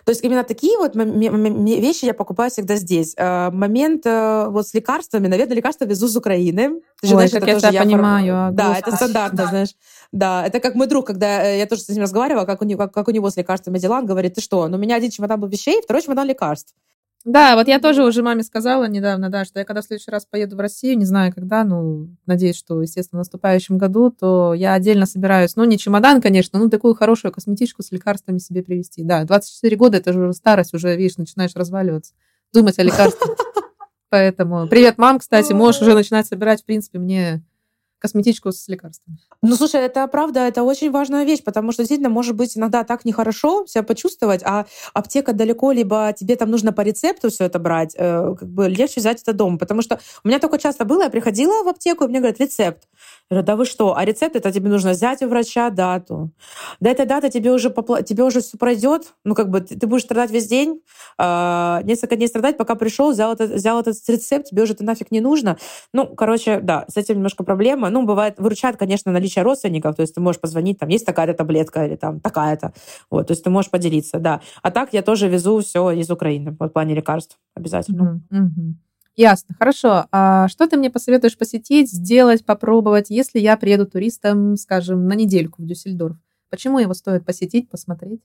то 0.04 0.10
есть 0.10 0.22
именно 0.24 0.44
такие 0.44 0.76
вот 0.76 0.94
вещи 0.94 2.04
я 2.04 2.14
покупаю 2.14 2.50
всегда 2.50 2.76
здесь. 2.76 3.14
Э, 3.16 3.50
момент 3.50 4.04
э, 4.04 4.46
вот 4.48 4.68
с 4.68 4.74
лекарствами, 4.74 5.26
наверное, 5.26 5.56
лекарства 5.56 5.86
везу 5.86 6.08
с 6.08 6.16
Украины. 6.16 6.80
Ты 7.00 7.06
же, 7.06 7.16
Ой, 7.16 7.28
знаешь, 7.28 7.32
это 7.32 7.46
я 7.46 7.54
тоже 7.54 7.72
я 7.72 7.82
понимаю. 7.82 8.34
А, 8.36 8.50
да, 8.50 8.76
это 8.78 8.94
стандартно, 8.94 9.46
знаешь. 9.46 9.70
Да, 10.12 10.46
это 10.46 10.60
как 10.60 10.74
мой 10.74 10.86
друг, 10.86 11.06
когда 11.06 11.44
э, 11.44 11.58
я 11.58 11.66
тоже 11.66 11.82
с 11.82 11.88
ним 11.88 12.02
разговаривала, 12.02 12.44
как 12.44 12.60
у 12.60 12.64
него, 12.64 12.78
как, 12.78 12.92
как 12.92 13.08
у 13.08 13.10
него 13.10 13.30
с 13.30 13.36
лекарствами 13.36 13.78
дела, 13.78 13.98
он 13.98 14.06
говорит, 14.06 14.34
ты 14.34 14.42
что, 14.42 14.68
ну 14.68 14.76
у 14.76 14.80
меня 14.80 14.96
один 14.96 15.10
чемодан 15.10 15.40
был 15.40 15.48
вещей, 15.48 15.80
второй 15.82 16.02
чемодан 16.02 16.26
лекарств. 16.26 16.74
Да, 17.26 17.54
вот 17.54 17.68
я 17.68 17.78
тоже 17.78 18.02
уже 18.02 18.22
маме 18.22 18.42
сказала 18.42 18.88
недавно, 18.88 19.28
да, 19.28 19.44
что 19.44 19.58
я 19.58 19.66
когда 19.66 19.82
в 19.82 19.84
следующий 19.84 20.10
раз 20.10 20.24
поеду 20.24 20.56
в 20.56 20.60
Россию, 20.60 20.96
не 20.96 21.04
знаю 21.04 21.34
когда, 21.34 21.64
ну, 21.64 22.08
надеюсь, 22.24 22.56
что, 22.56 22.80
естественно, 22.80 23.18
в 23.18 23.20
наступающем 23.20 23.76
году, 23.76 24.10
то 24.10 24.54
я 24.54 24.72
отдельно 24.72 25.04
собираюсь, 25.04 25.54
ну, 25.54 25.64
не 25.64 25.76
чемодан, 25.76 26.22
конечно, 26.22 26.58
ну, 26.58 26.70
такую 26.70 26.94
хорошую 26.94 27.30
косметичку 27.30 27.82
с 27.82 27.92
лекарствами 27.92 28.38
себе 28.38 28.62
привезти. 28.62 29.04
Да, 29.04 29.24
24 29.24 29.76
года, 29.76 29.98
это 29.98 30.14
же 30.14 30.20
уже 30.20 30.32
старость, 30.32 30.72
уже, 30.72 30.96
видишь, 30.96 31.18
начинаешь 31.18 31.54
разваливаться, 31.54 32.14
думать 32.54 32.78
о 32.78 32.84
лекарствах. 32.84 33.36
Поэтому 34.08 34.66
привет, 34.66 34.96
мам, 34.96 35.18
кстати, 35.18 35.52
можешь 35.52 35.82
уже 35.82 35.92
начинать 35.92 36.26
собирать, 36.26 36.62
в 36.62 36.64
принципе, 36.64 36.98
мне 36.98 37.44
косметичку 38.00 38.50
с 38.50 38.66
лекарствами. 38.68 39.18
Ну, 39.42 39.54
слушай, 39.54 39.80
это 39.80 40.06
правда, 40.08 40.40
это 40.40 40.62
очень 40.62 40.90
важная 40.90 41.24
вещь, 41.24 41.42
потому 41.44 41.72
что 41.72 41.82
действительно 41.82 42.10
может 42.10 42.34
быть 42.34 42.56
иногда 42.56 42.82
так 42.84 43.04
нехорошо 43.04 43.66
себя 43.66 43.82
почувствовать, 43.82 44.42
а 44.44 44.66
аптека 44.94 45.32
далеко, 45.32 45.70
либо 45.72 46.12
тебе 46.16 46.36
там 46.36 46.50
нужно 46.50 46.72
по 46.72 46.80
рецепту 46.80 47.30
все 47.30 47.44
это 47.44 47.58
брать, 47.58 47.94
э, 47.96 48.34
как 48.38 48.48
бы 48.48 48.68
легче 48.68 49.00
взять 49.00 49.22
это 49.22 49.32
дома. 49.32 49.58
Потому 49.58 49.82
что 49.82 50.00
у 50.24 50.28
меня 50.28 50.38
такое 50.38 50.58
часто 50.58 50.84
было, 50.84 51.02
я 51.02 51.10
приходила 51.10 51.62
в 51.62 51.68
аптеку, 51.68 52.04
и 52.04 52.08
мне 52.08 52.18
говорят, 52.18 52.40
рецепт. 52.40 52.88
Я 53.30 53.36
говорю, 53.36 53.46
да 53.46 53.56
вы 53.56 53.64
что? 53.64 53.96
А 53.96 54.04
рецепт 54.04 54.34
это 54.34 54.50
тебе 54.50 54.68
нужно 54.68 54.90
взять 54.90 55.22
у 55.22 55.28
врача 55.28 55.70
дату. 55.70 56.32
Да 56.80 56.90
эта 56.90 57.06
дата 57.06 57.30
тебе 57.30 57.52
уже, 57.52 57.70
попла... 57.70 58.02
тебе 58.02 58.24
уже 58.24 58.40
все 58.40 58.58
пройдет, 58.58 59.14
ну 59.24 59.36
как 59.36 59.50
бы 59.50 59.60
ты 59.60 59.86
будешь 59.86 60.02
страдать 60.02 60.32
весь 60.32 60.48
день, 60.48 60.82
э, 61.16 61.80
несколько 61.84 62.16
дней 62.16 62.26
страдать, 62.26 62.56
пока 62.56 62.74
пришел, 62.74 63.12
взял, 63.12 63.32
этот, 63.32 63.52
взял 63.52 63.78
этот 63.78 63.94
рецепт, 64.08 64.46
тебе 64.46 64.64
уже 64.64 64.72
это 64.72 64.82
нафиг 64.82 65.12
не 65.12 65.20
нужно. 65.20 65.58
Ну, 65.92 66.08
короче, 66.08 66.58
да, 66.58 66.86
с 66.88 66.96
этим 66.96 67.16
немножко 67.16 67.44
проблема. 67.44 67.88
Ну, 67.88 68.04
бывает, 68.04 68.34
выручает, 68.38 68.76
конечно, 68.76 69.12
наличие 69.12 69.44
родственников, 69.44 69.94
то 69.94 70.02
есть 70.02 70.16
ты 70.16 70.20
можешь 70.20 70.40
позвонить, 70.40 70.80
там, 70.80 70.88
есть 70.88 71.06
такая-то 71.06 71.34
таблетка 71.34 71.86
или 71.86 71.94
там 71.94 72.18
такая-то. 72.18 72.72
Вот, 73.10 73.28
то 73.28 73.32
есть 73.32 73.44
ты 73.44 73.50
можешь 73.50 73.70
поделиться, 73.70 74.18
да. 74.18 74.40
А 74.62 74.72
так 74.72 74.92
я 74.92 75.02
тоже 75.02 75.28
везу 75.28 75.60
все 75.60 75.92
из 75.92 76.10
Украины 76.10 76.56
в 76.58 76.68
плане 76.68 76.96
лекарств 76.96 77.38
обязательно. 77.54 78.20
Mm-hmm. 78.32 78.89
Ясно, 79.16 79.54
хорошо. 79.58 80.06
А 80.12 80.48
что 80.48 80.66
ты 80.68 80.76
мне 80.76 80.90
посоветуешь 80.90 81.36
посетить, 81.36 81.90
сделать, 81.90 82.44
попробовать, 82.44 83.10
если 83.10 83.38
я 83.38 83.56
приеду 83.56 83.86
туристом, 83.86 84.56
скажем, 84.56 85.06
на 85.08 85.14
недельку 85.14 85.62
в 85.62 85.66
Дюссельдорф? 85.66 86.16
Почему 86.48 86.78
его 86.78 86.94
стоит 86.94 87.24
посетить, 87.24 87.68
посмотреть? 87.68 88.20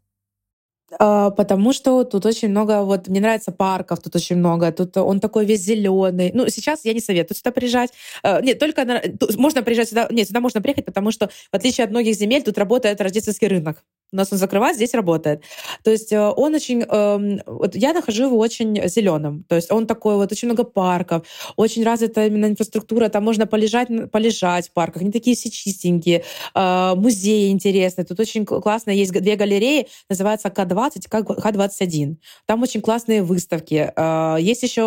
А, 1.00 1.32
потому 1.32 1.74
что 1.74 2.04
тут 2.04 2.26
очень 2.26 2.50
много, 2.50 2.84
вот 2.84 3.08
мне 3.08 3.20
нравится 3.20 3.52
парков, 3.52 4.00
тут 4.02 4.16
очень 4.16 4.38
много, 4.38 4.72
тут 4.72 4.96
он 4.98 5.20
такой 5.20 5.46
весь 5.46 5.62
зеленый. 5.62 6.32
Ну, 6.34 6.48
сейчас 6.50 6.86
я 6.86 6.94
не 6.94 7.00
советую 7.02 7.38
сюда 7.38 7.52
приезжать. 7.52 7.92
А, 8.24 8.42
нет, 8.42 8.60
только 8.60 8.86
на, 8.86 9.02
можно 9.38 9.64
приезжать 9.64 9.90
сюда, 9.90 10.08
нет, 10.12 10.28
сюда 10.28 10.40
можно 10.42 10.62
приехать, 10.62 10.86
потому 10.86 11.12
что 11.12 11.28
в 11.52 11.56
отличие 11.56 11.86
от 11.86 11.92
многих 11.92 12.16
земель 12.16 12.44
тут 12.44 12.58
работает 12.58 13.02
рождественский 13.02 13.48
рынок. 13.48 13.84
У 14.12 14.18
нас 14.18 14.32
он 14.32 14.38
закрывает, 14.38 14.76
здесь 14.76 14.94
работает. 14.94 15.42
То 15.84 15.92
есть 15.92 16.12
э, 16.12 16.20
он 16.20 16.54
очень... 16.54 16.84
Эм, 16.84 17.42
вот 17.46 17.76
я 17.76 17.92
нахожу 17.92 18.26
его 18.26 18.38
очень 18.38 18.88
зеленым. 18.88 19.44
То 19.50 19.56
есть 19.56 19.72
он 19.72 19.88
такой 19.88 20.16
вот, 20.16 20.32
очень 20.32 20.48
много 20.48 20.64
парков, 20.64 21.26
очень 21.56 21.84
развита 21.84 22.26
именно 22.26 22.46
инфраструктура. 22.46 23.10
Там 23.10 23.24
можно 23.24 23.48
полежать, 23.48 23.90
полежать 24.12 24.70
в 24.70 24.74
парках. 24.74 25.02
Они 25.02 25.12
такие 25.12 25.36
все 25.36 25.50
чистенькие. 25.50 26.24
Э, 26.54 26.94
музеи 26.96 27.50
интересные. 27.50 28.06
Тут 28.06 28.20
очень 28.20 28.46
классно. 28.46 28.92
Есть 28.92 29.12
две 29.12 29.36
галереи, 29.36 29.88
называется 30.08 30.50
К-20 30.50 30.92
и 30.98 31.10
К-21. 31.10 32.18
Там 32.46 32.62
очень 32.62 32.82
классные 32.82 33.24
выставки. 33.24 33.92
Э, 33.96 34.38
есть 34.40 34.62
еще 34.62 34.84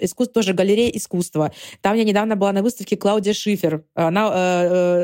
искусство, 0.00 0.34
тоже 0.34 0.54
галерея 0.54 0.90
искусства. 0.90 1.52
Там 1.82 1.96
я 1.96 2.04
недавно 2.04 2.36
была 2.36 2.52
на 2.52 2.62
выставке 2.62 2.96
Клаудия 2.96 3.34
Шифер. 3.34 3.84
Она, 3.94 4.26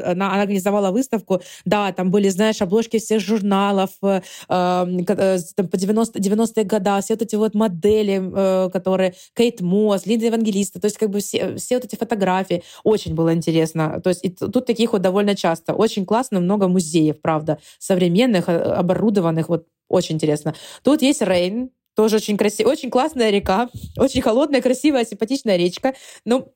она, 0.07 0.33
она 0.33 0.43
организовала 0.43 0.91
выставку. 0.91 1.43
Да, 1.65 1.93
там 1.93 2.11
были, 2.11 2.29
знаешь, 2.29 2.63
обложки 2.63 2.99
всех 2.99 3.21
журналов 3.27 3.91
э, 4.03 4.21
э, 4.49 5.39
там, 5.57 5.69
по 5.69 5.77
90, 5.77 6.19
90-е 6.19 6.65
годы, 6.65 6.91
все 7.03 7.15
вот 7.15 7.23
эти 7.23 7.37
вот 7.37 7.55
модели, 7.55 8.23
э, 8.23 8.71
которые 8.71 9.15
Кейт 9.35 9.61
Мосс, 9.61 10.07
Линда 10.07 10.27
Евангелиста, 10.27 10.81
то 10.81 10.87
есть 10.87 10.99
как 10.99 11.11
бы 11.11 11.21
все, 11.21 11.57
все 11.57 11.77
вот 11.77 11.85
эти 11.85 11.97
фотографии. 11.97 12.63
Очень 12.85 13.15
было 13.15 13.35
интересно. 13.35 14.01
То 14.03 14.11
есть 14.11 14.25
и 14.25 14.31
тут 14.31 14.67
таких 14.67 14.93
вот 14.93 15.03
довольно 15.03 15.35
часто. 15.35 15.75
Очень 15.75 16.07
классно, 16.07 16.41
много 16.41 16.69
музеев, 16.69 17.21
правда, 17.21 17.59
современных, 17.79 18.49
оборудованных, 18.49 19.49
вот 19.49 19.67
очень 19.89 20.17
интересно. 20.17 20.55
Тут 20.83 21.03
есть 21.03 21.23
Рейн, 21.23 21.71
тоже 21.95 22.17
очень 22.17 22.37
красивая, 22.37 22.73
очень 22.73 22.91
классная 22.91 23.31
река, 23.31 23.69
очень 23.97 24.23
холодная, 24.23 24.61
красивая, 24.61 25.05
симпатичная 25.05 25.57
речка. 25.57 25.95
Ну, 26.25 26.53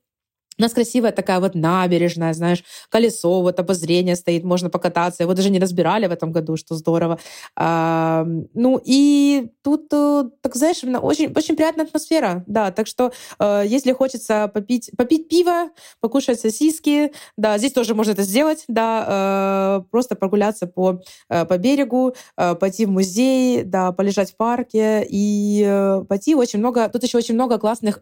у 0.61 0.63
нас 0.63 0.73
красивая 0.73 1.13
такая 1.13 1.41
вот 1.41 1.55
набережная, 1.55 2.35
знаешь, 2.35 2.63
колесо, 2.91 3.41
вот 3.41 3.59
обозрение 3.59 4.15
стоит, 4.15 4.45
можно 4.45 4.69
покататься. 4.69 5.23
Его 5.23 5.33
даже 5.33 5.51
не 5.51 5.59
разбирали 5.59 6.07
в 6.07 6.13
этом 6.13 6.33
году, 6.33 6.57
что 6.57 6.75
здорово. 6.75 7.19
А, 7.57 8.27
ну 8.53 8.81
и 8.85 9.51
тут, 9.63 9.87
э, 9.93 10.25
так 10.43 10.55
знаешь, 10.55 10.85
очень, 10.85 11.33
очень 11.35 11.57
приятная 11.57 11.87
атмосфера, 11.87 12.45
да. 12.47 12.71
Так 12.73 12.87
что, 12.87 13.13
э, 13.39 13.65
если 13.67 13.93
хочется 13.93 14.51
попить, 14.53 14.91
попить 14.99 15.29
пиво, 15.29 15.71
покушать 16.01 16.41
сосиски, 16.41 17.13
да, 17.39 17.57
здесь 17.57 17.73
тоже 17.73 17.95
можно 17.95 18.13
это 18.13 18.23
сделать, 18.23 18.65
да, 18.69 19.81
э, 19.81 19.83
просто 19.91 20.15
прогуляться 20.15 20.67
по, 20.67 21.01
по 21.29 21.59
берегу, 21.59 22.15
пойти 22.37 22.85
в 22.85 22.91
музей, 22.91 23.63
да, 23.63 23.93
полежать 23.93 24.33
в 24.33 24.37
парке 24.37 25.07
и 25.09 26.03
пойти 26.09 26.35
очень 26.35 26.59
много, 26.59 26.89
тут 26.89 27.03
еще 27.03 27.17
очень 27.17 27.35
много 27.35 27.59
классных 27.59 27.99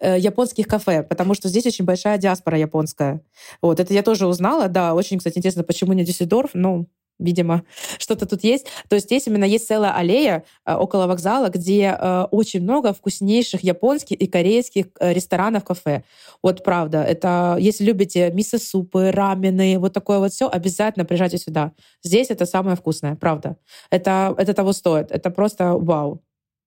японских 0.00 0.66
кафе, 0.66 1.02
потому 1.02 1.34
что 1.34 1.48
здесь 1.48 1.66
очень 1.66 1.84
большая 1.84 1.99
большая 2.00 2.18
диаспора 2.18 2.58
японская. 2.58 3.20
Вот, 3.60 3.78
это 3.78 3.92
я 3.92 4.02
тоже 4.02 4.26
узнала, 4.26 4.68
да, 4.68 4.94
очень, 4.94 5.18
кстати, 5.18 5.38
интересно, 5.38 5.64
почему 5.64 5.92
не 5.92 6.04
Дюссельдорф, 6.04 6.50
ну, 6.54 6.86
видимо, 7.18 7.64
что-то 7.98 8.24
тут 8.26 8.42
есть. 8.42 8.66
То 8.88 8.94
есть 8.96 9.06
здесь 9.06 9.26
именно 9.26 9.44
есть 9.44 9.66
целая 9.66 9.92
аллея 9.92 10.44
э, 10.64 10.74
около 10.74 11.06
вокзала, 11.06 11.50
где 11.50 11.94
э, 12.00 12.22
очень 12.30 12.62
много 12.62 12.94
вкуснейших 12.94 13.62
японских 13.62 14.16
и 14.16 14.26
корейских 14.26 14.86
э, 14.98 15.12
ресторанов, 15.12 15.64
кафе. 15.64 16.02
Вот 16.42 16.64
правда, 16.64 17.02
это 17.02 17.58
если 17.60 17.84
любите 17.84 18.30
мисо-супы, 18.32 19.10
рамены, 19.10 19.78
вот 19.78 19.92
такое 19.92 20.18
вот 20.18 20.32
все, 20.32 20.48
обязательно 20.48 21.04
приезжайте 21.04 21.36
сюда. 21.36 21.72
Здесь 22.02 22.30
это 22.30 22.46
самое 22.46 22.76
вкусное, 22.76 23.16
правда. 23.16 23.56
Это, 23.90 24.34
это 24.38 24.54
того 24.54 24.72
стоит. 24.72 25.10
Это 25.10 25.30
просто 25.30 25.74
вау. 25.74 26.22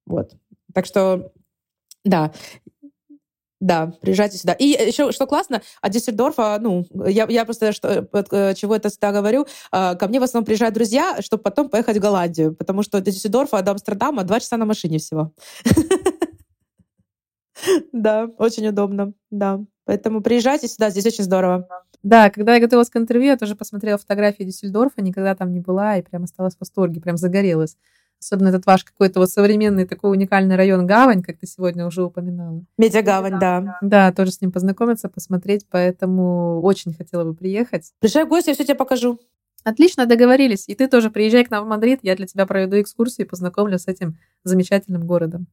Вот. 0.05 0.33
Так 0.73 0.85
что 0.85 1.31
да, 2.05 2.31
да, 3.63 3.93
приезжайте 4.01 4.37
сюда. 4.37 4.53
И 4.53 4.65
еще, 4.65 5.13
что 5.13 5.25
классно, 5.25 5.61
от 5.81 5.91
Диссельдорфа, 5.91 6.57
ну, 6.59 6.85
я, 7.07 7.25
я 7.29 7.45
просто 7.45 7.71
что, 7.71 8.05
э, 8.11 8.53
чего 8.55 8.75
это 8.75 8.89
всегда 8.89 9.13
говорю, 9.13 9.47
а, 9.71 9.95
ко 9.95 10.09
мне 10.09 10.19
в 10.19 10.23
основном 10.23 10.45
приезжают 10.45 10.75
друзья, 10.75 11.21
чтобы 11.21 11.43
потом 11.43 11.69
поехать 11.69 11.95
в 11.95 12.01
Голландию, 12.01 12.53
потому 12.53 12.83
что 12.83 12.99
до 12.99 13.09
Диссельдорфа, 13.09 13.61
до 13.61 13.71
Амстердама 13.71 14.25
два 14.25 14.41
часа 14.41 14.57
на 14.57 14.65
машине 14.65 14.99
всего. 14.99 15.31
Да, 17.93 18.29
очень 18.39 18.67
удобно, 18.67 19.13
да. 19.31 19.61
Поэтому 19.85 20.21
приезжайте 20.21 20.67
сюда, 20.67 20.89
здесь 20.89 21.05
очень 21.05 21.23
здорово. 21.23 21.65
Да, 22.01 22.29
когда 22.29 22.55
я 22.55 22.59
готовилась 22.59 22.89
к 22.89 22.97
интервью, 22.97 23.27
я 23.27 23.37
тоже 23.37 23.55
посмотрела 23.55 23.97
фотографии 23.97 24.43
Дюссельдорфа, 24.43 25.01
никогда 25.01 25.33
там 25.35 25.53
не 25.53 25.61
была, 25.61 25.97
и 25.97 26.01
прям 26.01 26.23
осталась 26.23 26.55
в 26.55 26.59
восторге, 26.59 26.99
прям 26.99 27.15
загорелась. 27.15 27.77
Особенно 28.23 28.47
этот 28.47 28.65
ваш 28.65 28.83
какой-то 28.83 29.19
вот 29.19 29.29
современный 29.29 29.85
такой 29.85 30.11
уникальный 30.11 30.55
район 30.55 30.87
Гавань, 30.87 31.21
как 31.21 31.37
ты 31.37 31.45
сегодня 31.45 31.85
уже 31.85 32.03
упоминала. 32.03 32.63
Медиагавань, 32.77 33.37
да. 33.39 33.77
Да, 33.81 34.11
тоже 34.11 34.31
с 34.31 34.41
ним 34.41 34.51
познакомиться, 34.51 35.09
посмотреть, 35.09 35.67
поэтому 35.69 36.61
очень 36.61 36.93
хотела 36.93 37.25
бы 37.25 37.33
приехать. 37.33 37.91
Приезжай 37.99 38.25
в 38.25 38.29
гости, 38.29 38.49
я 38.49 38.55
все 38.55 38.63
тебе 38.63 38.75
покажу. 38.75 39.19
Отлично, 39.63 40.05
договорились. 40.05 40.65
И 40.67 40.75
ты 40.75 40.87
тоже 40.87 41.09
приезжай 41.09 41.45
к 41.45 41.51
нам 41.51 41.65
в 41.65 41.67
Мадрид, 41.67 41.99
я 42.01 42.15
для 42.15 42.27
тебя 42.27 42.45
проведу 42.45 42.79
экскурсию 42.79 43.25
и 43.25 43.29
познакомлю 43.29 43.77
с 43.77 43.87
этим 43.87 44.17
замечательным 44.43 45.05
городом. 45.05 45.47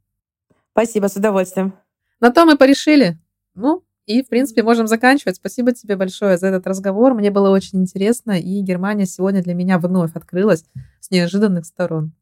Спасибо, 0.72 1.06
с 1.08 1.16
удовольствием. 1.16 1.74
На 2.20 2.30
то 2.30 2.44
мы 2.44 2.56
порешили. 2.56 3.18
Ну, 3.54 3.82
и, 4.06 4.22
в 4.22 4.28
принципе, 4.28 4.62
можем 4.62 4.88
заканчивать. 4.88 5.36
Спасибо 5.36 5.72
тебе 5.72 5.96
большое 5.96 6.38
за 6.38 6.48
этот 6.48 6.66
разговор. 6.66 7.14
Мне 7.14 7.30
было 7.30 7.50
очень 7.50 7.80
интересно, 7.80 8.32
и 8.40 8.60
Германия 8.60 9.06
сегодня 9.06 9.42
для 9.42 9.54
меня 9.54 9.78
вновь 9.78 10.14
открылась 10.14 10.64
с 10.98 11.10
неожиданных 11.10 11.64
сторон. 11.64 12.12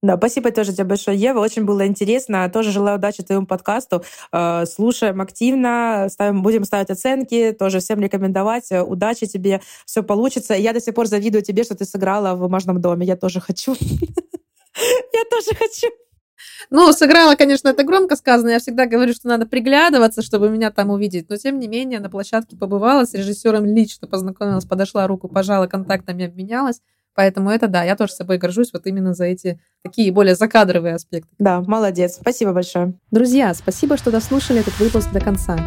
Да, 0.00 0.16
спасибо 0.16 0.52
тоже 0.52 0.72
тебе 0.72 0.84
большое, 0.84 1.18
Ева. 1.18 1.40
Очень 1.40 1.64
было 1.64 1.84
интересно. 1.86 2.48
Тоже 2.52 2.70
желаю 2.70 2.98
удачи 2.98 3.22
твоему 3.24 3.46
подкасту. 3.46 4.04
Э, 4.32 4.64
слушаем 4.64 5.20
активно, 5.20 6.06
ставим, 6.08 6.42
будем 6.42 6.62
ставить 6.64 6.90
оценки, 6.90 7.56
тоже 7.58 7.80
всем 7.80 8.00
рекомендовать. 8.00 8.70
Удачи 8.70 9.26
тебе, 9.26 9.60
все 9.86 10.04
получится. 10.04 10.54
Я 10.54 10.72
до 10.72 10.80
сих 10.80 10.94
пор 10.94 11.06
завидую 11.06 11.42
тебе, 11.42 11.64
что 11.64 11.74
ты 11.74 11.84
сыграла 11.84 12.36
в 12.36 12.40
«Бумажном 12.40 12.80
доме». 12.80 13.06
Я 13.06 13.16
тоже 13.16 13.40
хочу. 13.40 13.74
Я 14.78 15.24
тоже 15.30 15.56
хочу. 15.58 15.88
Ну, 16.70 16.92
сыграла, 16.92 17.34
конечно, 17.34 17.68
это 17.68 17.82
громко 17.82 18.14
сказано. 18.14 18.50
Я 18.50 18.58
всегда 18.58 18.86
говорю, 18.86 19.12
что 19.14 19.26
надо 19.28 19.46
приглядываться, 19.46 20.22
чтобы 20.22 20.50
меня 20.50 20.70
там 20.70 20.90
увидеть. 20.90 21.28
Но, 21.28 21.36
тем 21.36 21.58
не 21.58 21.66
менее, 21.66 21.98
на 21.98 22.10
площадке 22.10 22.56
побывала, 22.56 23.04
с 23.04 23.14
режиссером 23.14 23.64
лично 23.64 24.06
познакомилась, 24.06 24.64
подошла, 24.64 25.06
руку 25.06 25.28
пожала, 25.28 25.66
контактами 25.66 26.26
обменялась. 26.26 26.80
Поэтому 27.18 27.50
это 27.50 27.66
да, 27.66 27.82
я 27.82 27.96
тоже 27.96 28.12
собой 28.12 28.38
горжусь 28.38 28.72
вот 28.72 28.86
именно 28.86 29.12
за 29.12 29.24
эти 29.24 29.60
такие 29.82 30.12
более 30.12 30.36
закадровые 30.36 30.94
аспекты. 30.94 31.28
Да, 31.40 31.60
молодец. 31.62 32.18
Спасибо 32.20 32.52
большое. 32.52 32.94
Друзья, 33.10 33.52
спасибо, 33.54 33.96
что 33.96 34.12
дослушали 34.12 34.60
этот 34.60 34.78
выпуск 34.78 35.10
до 35.10 35.18
конца. 35.18 35.58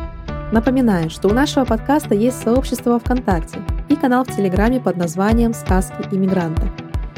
Напоминаю, 0.54 1.10
что 1.10 1.28
у 1.28 1.34
нашего 1.34 1.66
подкаста 1.66 2.16
есть 2.16 2.42
сообщество 2.42 2.98
ВКонтакте 3.00 3.60
и 3.90 3.98
канал 3.98 4.24
в 4.24 4.34
Телеграме 4.34 4.80
под 4.80 4.96
названием 4.96 5.54
«Сказки 5.54 6.08
иммигранта». 6.14 6.72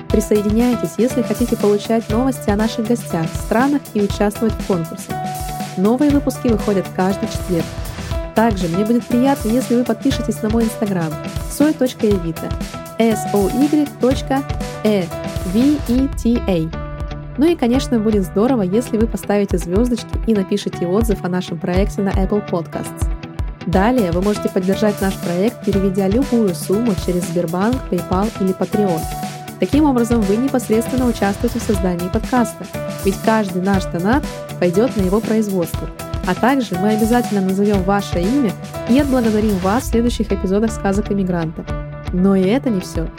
Присоединяйтесь, 0.09 0.95
если 0.97 1.21
хотите 1.21 1.55
получать 1.55 2.09
новости 2.09 2.49
о 2.49 2.55
наших 2.55 2.87
гостях, 2.87 3.27
странах 3.35 3.83
и 3.93 4.01
участвовать 4.01 4.53
в 4.53 4.65
конкурсах. 4.65 5.15
Новые 5.77 6.09
выпуски 6.09 6.47
выходят 6.47 6.87
каждый 6.95 7.29
четверг. 7.29 7.65
Также 8.33 8.67
мне 8.67 8.83
будет 8.83 9.05
приятно, 9.05 9.49
если 9.49 9.75
вы 9.75 9.83
подпишетесь 9.83 10.41
на 10.41 10.49
мой 10.49 10.63
инстаграм 10.63 11.13
soy.evita 11.51 12.51
soy.eveta. 12.99 14.43
Ну 17.37 17.47
и, 17.47 17.55
конечно, 17.55 17.99
будет 17.99 18.23
здорово, 18.23 18.61
если 18.61 18.97
вы 18.97 19.07
поставите 19.07 19.57
звездочки 19.57 20.07
и 20.27 20.35
напишите 20.35 20.85
отзыв 20.85 21.23
о 21.23 21.29
нашем 21.29 21.57
проекте 21.57 22.01
на 22.01 22.09
Apple 22.09 22.47
Podcasts. 22.47 23.07
Далее 23.65 24.11
вы 24.11 24.21
можете 24.21 24.49
поддержать 24.49 25.01
наш 25.01 25.15
проект, 25.15 25.65
переведя 25.65 26.07
любую 26.07 26.53
сумму 26.53 26.93
через 27.05 27.23
Сбербанк, 27.23 27.77
PayPal 27.89 28.29
или 28.41 28.53
Patreon. 28.53 28.99
Таким 29.59 29.85
образом, 29.85 30.21
вы 30.21 30.35
непосредственно 30.35 31.07
участвуете 31.07 31.59
в 31.59 31.63
создании 31.63 32.09
подкаста, 32.09 32.65
ведь 33.05 33.15
каждый 33.25 33.61
наш 33.61 33.85
донат 33.85 34.23
пойдет 34.59 34.95
на 34.97 35.01
его 35.01 35.19
производство. 35.21 35.87
А 36.27 36.35
также 36.35 36.75
мы 36.75 36.89
обязательно 36.89 37.41
назовем 37.41 37.83
ваше 37.83 38.21
имя 38.21 38.51
и 38.89 38.99
отблагодарим 38.99 39.57
вас 39.59 39.83
в 39.83 39.87
следующих 39.87 40.31
эпизодах 40.31 40.71
сказок 40.71 41.11
иммигранта. 41.11 41.65
Но 42.13 42.35
и 42.35 42.43
это 42.43 42.69
не 42.69 42.79
все. 42.79 43.09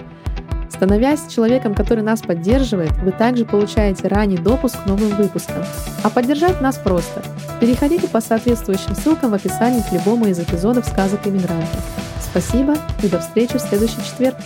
Становясь 0.71 1.27
человеком, 1.29 1.75
который 1.75 2.03
нас 2.03 2.23
поддерживает, 2.23 2.93
вы 2.99 3.13
также 3.13 3.45
получаете 3.45 4.09
ранний 4.09 4.39
допуск 4.39 4.83
к 4.83 4.87
новым 4.87 5.11
выпускам. 5.17 5.63
А 6.03 6.11
поддержать 6.11 6.61
нас 6.61 6.79
просто. 6.79 7.23
Переходите 7.61 8.09
по 8.09 8.21
соответствующим 8.21 8.95
ссылкам 8.95 9.31
в 9.31 9.35
описании 9.35 9.83
к 9.83 9.93
любому 9.93 10.27
из 10.27 10.39
эпизодов 10.41 10.87
сказок 10.87 11.27
иммигранта. 11.27 11.79
Спасибо 12.21 12.75
и 13.03 13.09
до 13.09 13.21
встречи 13.21 13.57
в 13.57 13.61
следующий 13.61 14.03
четверг. 14.05 14.37